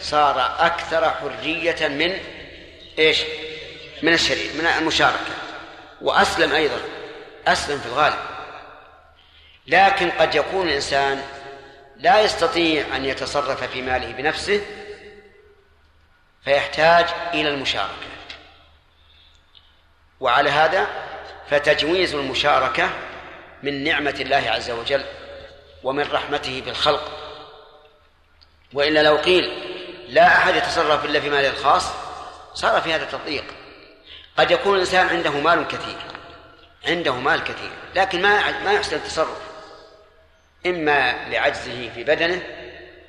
[0.00, 2.18] صار أكثر حرية من
[2.98, 3.22] إيش؟
[4.02, 5.41] من الشريك من المشاركة.
[6.02, 6.80] وأسلم أيضا.
[7.46, 8.18] أسلم في الغالب.
[9.66, 11.22] لكن قد يكون الإنسان
[11.96, 14.60] لا يستطيع أن يتصرف في ماله بنفسه
[16.44, 18.12] فيحتاج إلى المشاركة.
[20.20, 20.86] وعلى هذا
[21.50, 22.90] فتجويز المشاركة
[23.62, 25.04] من نعمة الله عز وجل
[25.82, 27.18] ومن رحمته بالخلق
[28.72, 29.52] وإلا لو قيل
[30.08, 31.86] لا أحد يتصرف إلا في ماله الخاص
[32.54, 33.44] صار في هذا تضييق
[34.38, 35.98] قد يكون الإنسان عنده مال كثير
[36.86, 39.52] عنده مال كثير لكن ما ما يحسن التصرف.
[40.66, 42.42] إما لعجزه في بدنه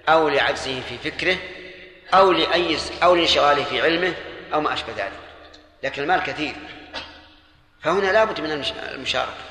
[0.10, 1.38] أو لعجزه في فكره
[2.14, 4.14] أو لأي أو لانشغاله في علمه
[4.54, 5.20] أو ما أشبه ذلك.
[5.84, 6.56] لكن المال كثير.
[7.82, 8.52] فهنا لابد من
[8.92, 9.44] المشاركة.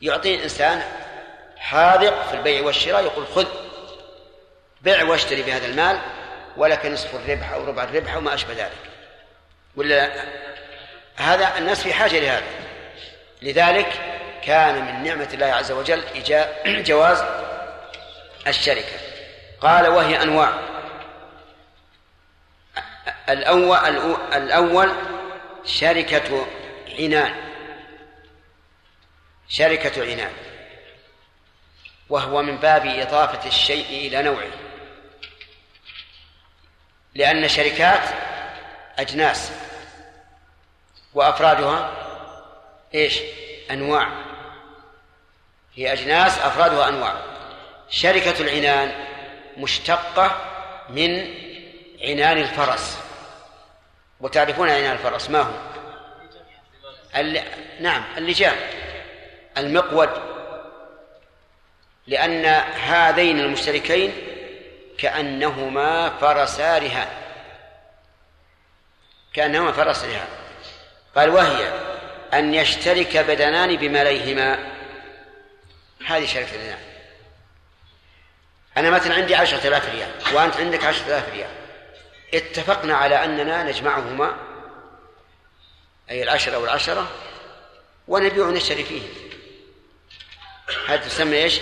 [0.00, 0.82] يعطي الإنسان
[1.56, 3.46] حاذق في البيع والشراء يقول خذ
[4.80, 6.00] بع واشتري بهذا المال
[6.56, 8.89] ولك نصف الربح أو ربع الربح أو ما أشبه ذلك.
[9.76, 10.10] ولا
[11.16, 12.46] هذا الناس في حاجة لهذا.
[13.42, 14.00] لذلك
[14.44, 16.02] كان من نعمة الله عز وجل
[16.66, 17.24] جواز
[18.46, 18.98] الشركة.
[19.60, 20.60] قال وهي أنواع.
[23.28, 23.76] الأول
[24.32, 24.92] الأول
[25.64, 26.46] شركة
[26.98, 27.34] عنان.
[29.48, 30.32] شركة عنان.
[32.08, 34.50] وهو من باب إضافة الشيء إلى نوعه.
[37.14, 38.00] لأن شركات
[39.00, 39.52] أجناس.
[41.14, 41.92] وأفرادها
[42.94, 43.18] إيش؟
[43.70, 44.08] أنواع.
[45.74, 47.14] هي أجناس أفرادها أنواع.
[47.90, 48.92] شركة العنان
[49.56, 50.36] مشتقة
[50.88, 51.34] من
[52.02, 52.98] عنان الفرس.
[54.20, 55.52] وتعرفون عنان الفرس ما هو؟
[57.16, 57.42] الل...
[57.80, 58.56] نعم اللجام
[59.58, 60.10] المقود.
[62.06, 62.44] لأن
[62.80, 64.12] هذين المشتركين
[64.98, 67.08] كأنهما فرسا رهان.
[69.34, 70.28] كأنهما فرس رهان
[71.16, 71.72] قال وهي
[72.34, 74.72] أن يشترك بدنان بماليهما
[76.06, 76.78] هذه شركة الرهان
[78.76, 81.50] أنا مثلا عندي عشرة آلاف ريال وأنت عندك عشرة آلاف ريال.
[82.34, 84.36] اتفقنا على أننا نجمعهما
[86.10, 87.08] أي العشرة والعشرة
[88.08, 89.02] ونبيع ونشتري فيه.
[90.88, 91.60] هذا تسمى إيش؟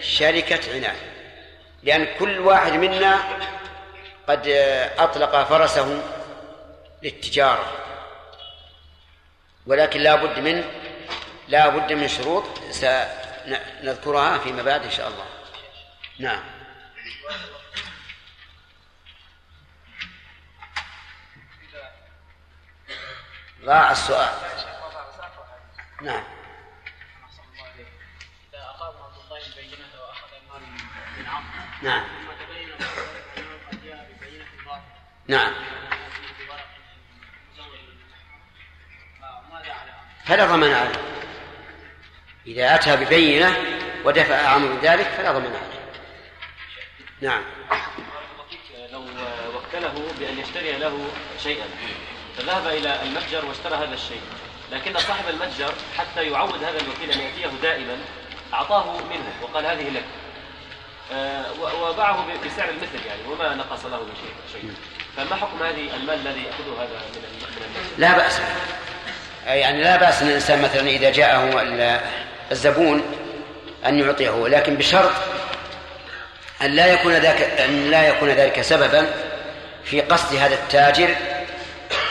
[0.00, 0.96] شركة عنان
[1.82, 3.18] لأن كل واحد منا
[4.28, 4.48] قد
[4.98, 6.02] أطلق فرسه
[7.02, 7.72] للتجارة.
[9.66, 10.64] ولكن لا بد من
[11.48, 15.26] لا بد من شروط سنذكرها فيما بعد إن شاء الله.
[16.18, 16.42] نعم.
[23.64, 24.28] ضاع السؤال.
[26.02, 26.24] نعم.
[28.52, 30.62] إذا أقام عبد الله البينة وأخذ المال
[31.18, 32.76] من عمرو نعم ثم تبين له
[33.36, 34.82] أنه قد جاء ببينة باطلة
[35.28, 35.52] نعم
[40.32, 41.00] فلا ضمان عليه.
[42.46, 43.56] إذا أتى ببينة
[44.04, 45.82] ودفع عمرو ذلك فلا ضمان عليه.
[47.20, 47.42] نعم.
[48.92, 49.04] لو
[49.56, 51.06] وكله بأن يشتري له
[51.42, 51.64] شيئا
[52.38, 54.20] فذهب إلى المتجر واشترى هذا الشيء.
[54.72, 57.98] لكن صاحب المتجر حتى يعود هذا الوكيل أن يأتيه دائما
[58.54, 60.04] أعطاه منه وقال هذه لك.
[61.12, 61.52] آه،
[61.82, 64.74] وباعه بسعر المثل يعني وما نقص له من شيء شيء.
[65.16, 68.40] فما حكم هذه المال الذي يأخذه هذا من المتجر؟ لا بأس
[69.46, 72.00] يعني لا بأس أن الإنسان مثلا إذا جاءه ال-
[72.52, 73.02] الزبون
[73.86, 75.10] أن يعطيه لكن بشرط
[76.62, 79.06] أن لا يكون ذاك أن لا يكون ذلك سببا
[79.84, 81.14] في قصد هذا التاجر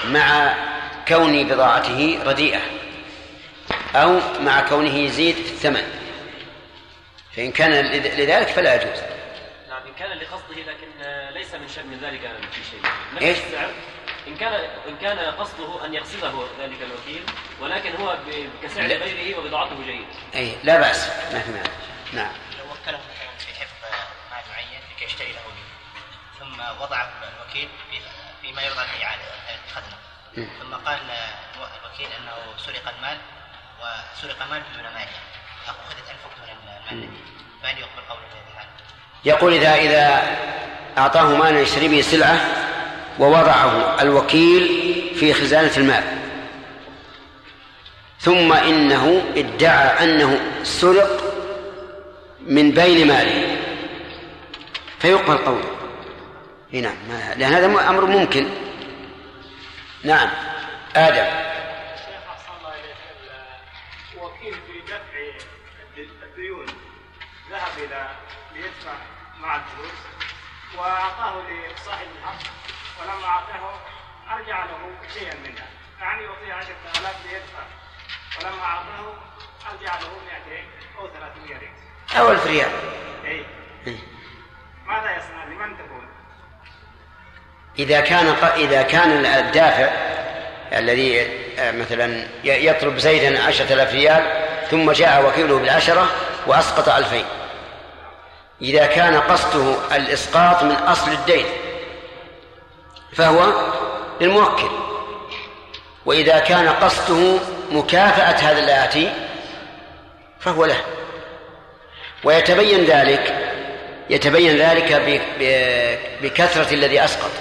[0.05, 0.53] مع
[1.07, 2.59] كون بضاعته رديئة
[3.95, 5.83] أو مع كونه يزيد في الثمن.
[7.35, 7.71] فإن كان
[8.17, 8.99] لذلك فلا يجوز.
[9.69, 10.87] نعم إن كان لقصده لكن
[11.33, 12.21] ليس من شأن من ذلك
[12.51, 12.79] في شيء؟
[13.29, 13.69] نفس السعر.
[14.31, 14.53] إن كان
[14.87, 17.23] إن كان قصده أن يقصده ذلك الوكيل
[17.61, 18.17] ولكن هو
[18.63, 18.85] كسعر.
[18.85, 20.05] غيره وبضاعته جيدة
[20.35, 21.09] أي لا بأس.
[21.33, 21.69] ما في مانع.
[22.13, 22.31] نعم.
[22.59, 23.73] لو وكله مثلا في حفظ
[24.31, 25.65] مال معين لكي يشتري له به
[26.39, 27.97] ثم وضع الوكيل في
[28.41, 29.21] فيما يرضى الإعادة
[29.67, 29.97] الخزنة
[30.37, 30.45] م.
[30.59, 30.99] ثم قال
[31.83, 33.17] الوكيل أنه سرق المال
[33.79, 35.07] وسرق مال دون مال.
[35.67, 37.03] أخذت أنفق من المال.
[37.03, 37.09] الذي
[37.63, 38.69] فهل يقبل قوله في هذه الحالة؟
[39.25, 40.37] يقول إذا إذا
[40.97, 42.39] أعطاه مالا يشتري به سلعة
[43.21, 44.67] ووضعه الوكيل
[45.15, 46.03] في خزانة المال.
[48.19, 51.33] ثم إنه ادعى أنه سرق
[52.41, 53.57] من بين ماله.
[54.99, 55.77] فيقبل قوله.
[56.71, 56.95] نعم
[57.37, 58.49] لأن هذا أمر ممكن.
[60.03, 60.29] نعم.
[60.95, 61.51] آدم.
[64.13, 65.45] الوكيل في دفع
[66.23, 66.65] الديون.
[67.51, 68.09] ذهب إلى
[68.55, 68.93] ليدفع
[69.41, 69.99] مع الفلوس
[70.77, 72.80] وأعطاه لصاحب الحق.
[73.01, 73.73] ولما أعطاه
[74.31, 75.67] أرجع له شيئا منها.
[76.01, 77.63] يعني يعطيه 10000 ليدفع
[78.39, 79.13] ولما أعطاه
[79.71, 80.09] أرجع له
[80.47, 80.63] 200
[80.99, 81.71] أو 300 ريال.
[82.17, 82.71] أو ألف ريال.
[83.25, 83.45] إيه.
[84.87, 86.07] ماذا يصنع لمن تكون؟
[87.79, 89.89] إذا كان إذا كان الدافع
[90.73, 91.21] الذي
[91.59, 96.07] آه، مثلا يطلب زيدا عشرة آلاف ريال ثم جاء وكيله بالعشرة
[96.47, 97.25] وأسقط ألفين.
[98.61, 101.45] إذا كان قصده الإسقاط من أصل الدين.
[103.15, 103.53] فهو
[104.21, 104.69] للموكل
[106.05, 107.39] وإذا كان قصده
[107.71, 109.13] مكافأة هذا الآتي
[110.39, 110.83] فهو له.
[112.23, 113.47] ويتبين ذلك
[114.09, 114.93] يتبين ذلك
[116.21, 117.31] بكثرة الذي أسقط.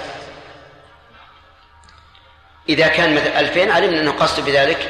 [2.69, 4.89] إذا كان مثل ألفين علمنا أنه قصد بذلك.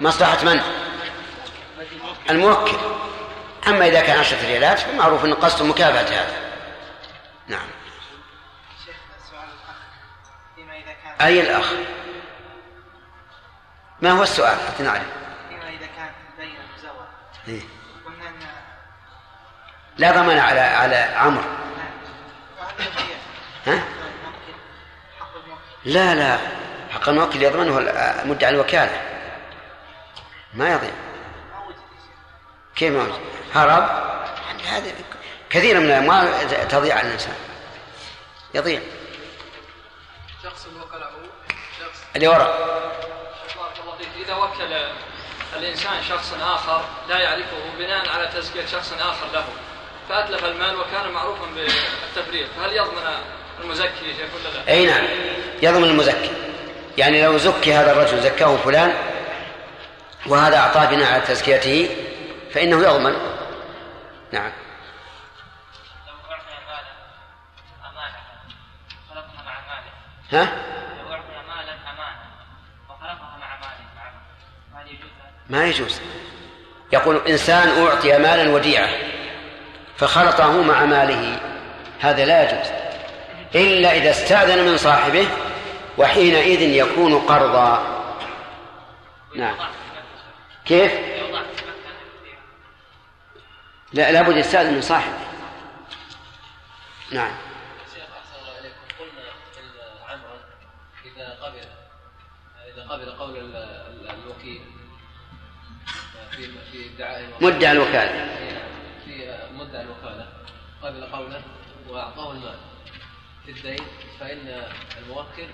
[0.00, 0.60] مصلحة من؟
[2.30, 2.76] الموكل.
[3.68, 6.34] أما إذا كان عشرة ريالات فمعروف أن قصد مكافأة هذا.
[7.48, 7.66] نعم.
[11.20, 11.72] أي الأخ
[14.02, 15.02] ما هو السؤال؟ حتى نعرف
[15.48, 17.06] فيما إذا كان بين مزور
[17.48, 17.60] إيه.
[18.06, 18.34] قلنا أن
[19.96, 21.44] لا ضمان على على عمرو.
[23.66, 23.84] ها؟
[25.84, 26.38] لا لا.
[26.90, 27.78] حق الموكل يضمنه
[28.24, 29.02] مدعي الوكالة.
[30.54, 30.90] ما يضيع.
[32.76, 33.20] كيف ما وجد؟
[33.54, 34.04] هرب؟
[34.68, 34.92] هذا
[35.50, 37.34] كثير من الأموال تضيع على الإنسان.
[38.54, 38.80] يضيع.
[40.54, 41.10] شخص وكله.
[41.80, 42.02] شخص.
[42.16, 42.58] اللي وراء
[43.56, 44.26] بارك الله فيك.
[44.26, 44.72] إذا وكل
[45.56, 49.44] الإنسان شخص آخر لا يعرفه بناء على تزكية شخص آخر له.
[50.08, 53.18] فأتلف المال وكان معروفا بالتفريط فهل يضمن
[53.60, 55.04] المزكي شيخ ولا لا؟ أي نعم.
[55.62, 56.30] يضمن المزكي.
[56.98, 58.94] يعني لو زكي هذا الرجل زكاه فلان
[60.26, 61.96] وهذا أعطاه بناء على تزكيته
[62.54, 63.16] فإنه يضمن.
[64.32, 64.52] نعم.
[70.34, 75.10] ها؟ لو أعطي مالا أمانة مع ماله هل يجوز؟
[75.50, 76.00] ما يجوز.
[76.92, 78.88] يقول إنسان أعطي مالا وديعة
[79.96, 81.40] فخلطه مع ماله.
[82.00, 82.72] هذا لا يجوز.
[83.54, 85.28] إلا إذا استأذن من صاحبه
[85.98, 87.86] وحينئذ يكون قرضا.
[89.36, 89.54] نعم.
[90.64, 90.92] كيف؟
[93.92, 95.18] لا لابد يستأذن من صاحبه.
[97.12, 97.32] نعم.
[102.88, 104.60] قبل قول ال- ال- الوكيل.
[106.36, 108.36] في في ادعاء مدعي الوكالة.
[109.04, 110.26] في مدعي الوكالة
[110.82, 111.40] قبل قوله
[111.88, 112.56] وأعطاه المال.
[113.46, 113.86] في الدين
[114.20, 114.62] فإن
[115.02, 115.46] الموكل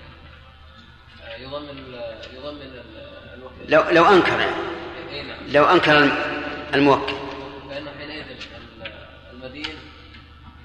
[1.39, 1.95] يضمن
[2.33, 3.69] يضمن ال- الوكيل.
[3.71, 4.39] لو لو أنكر.
[5.11, 6.43] يعني لو أنكر الم-
[6.73, 7.13] الموكل.
[7.69, 8.93] فإنه حينئذ ال-
[9.33, 9.75] المدين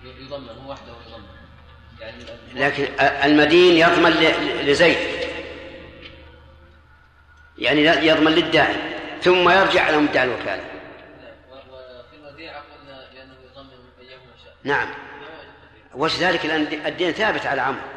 [0.05, 1.25] يضمن هو وحده يضمن.
[2.01, 2.25] يعني
[2.55, 4.11] لكن المدين يضمن
[4.67, 4.97] لزيد.
[7.59, 8.77] يعني يضمن للداعي
[9.23, 10.63] ثم يرجع على مدعي الوكالة.
[14.65, 14.89] نعم.
[15.95, 17.96] وش ذلك؟ لأن الدين ثابت على عمرو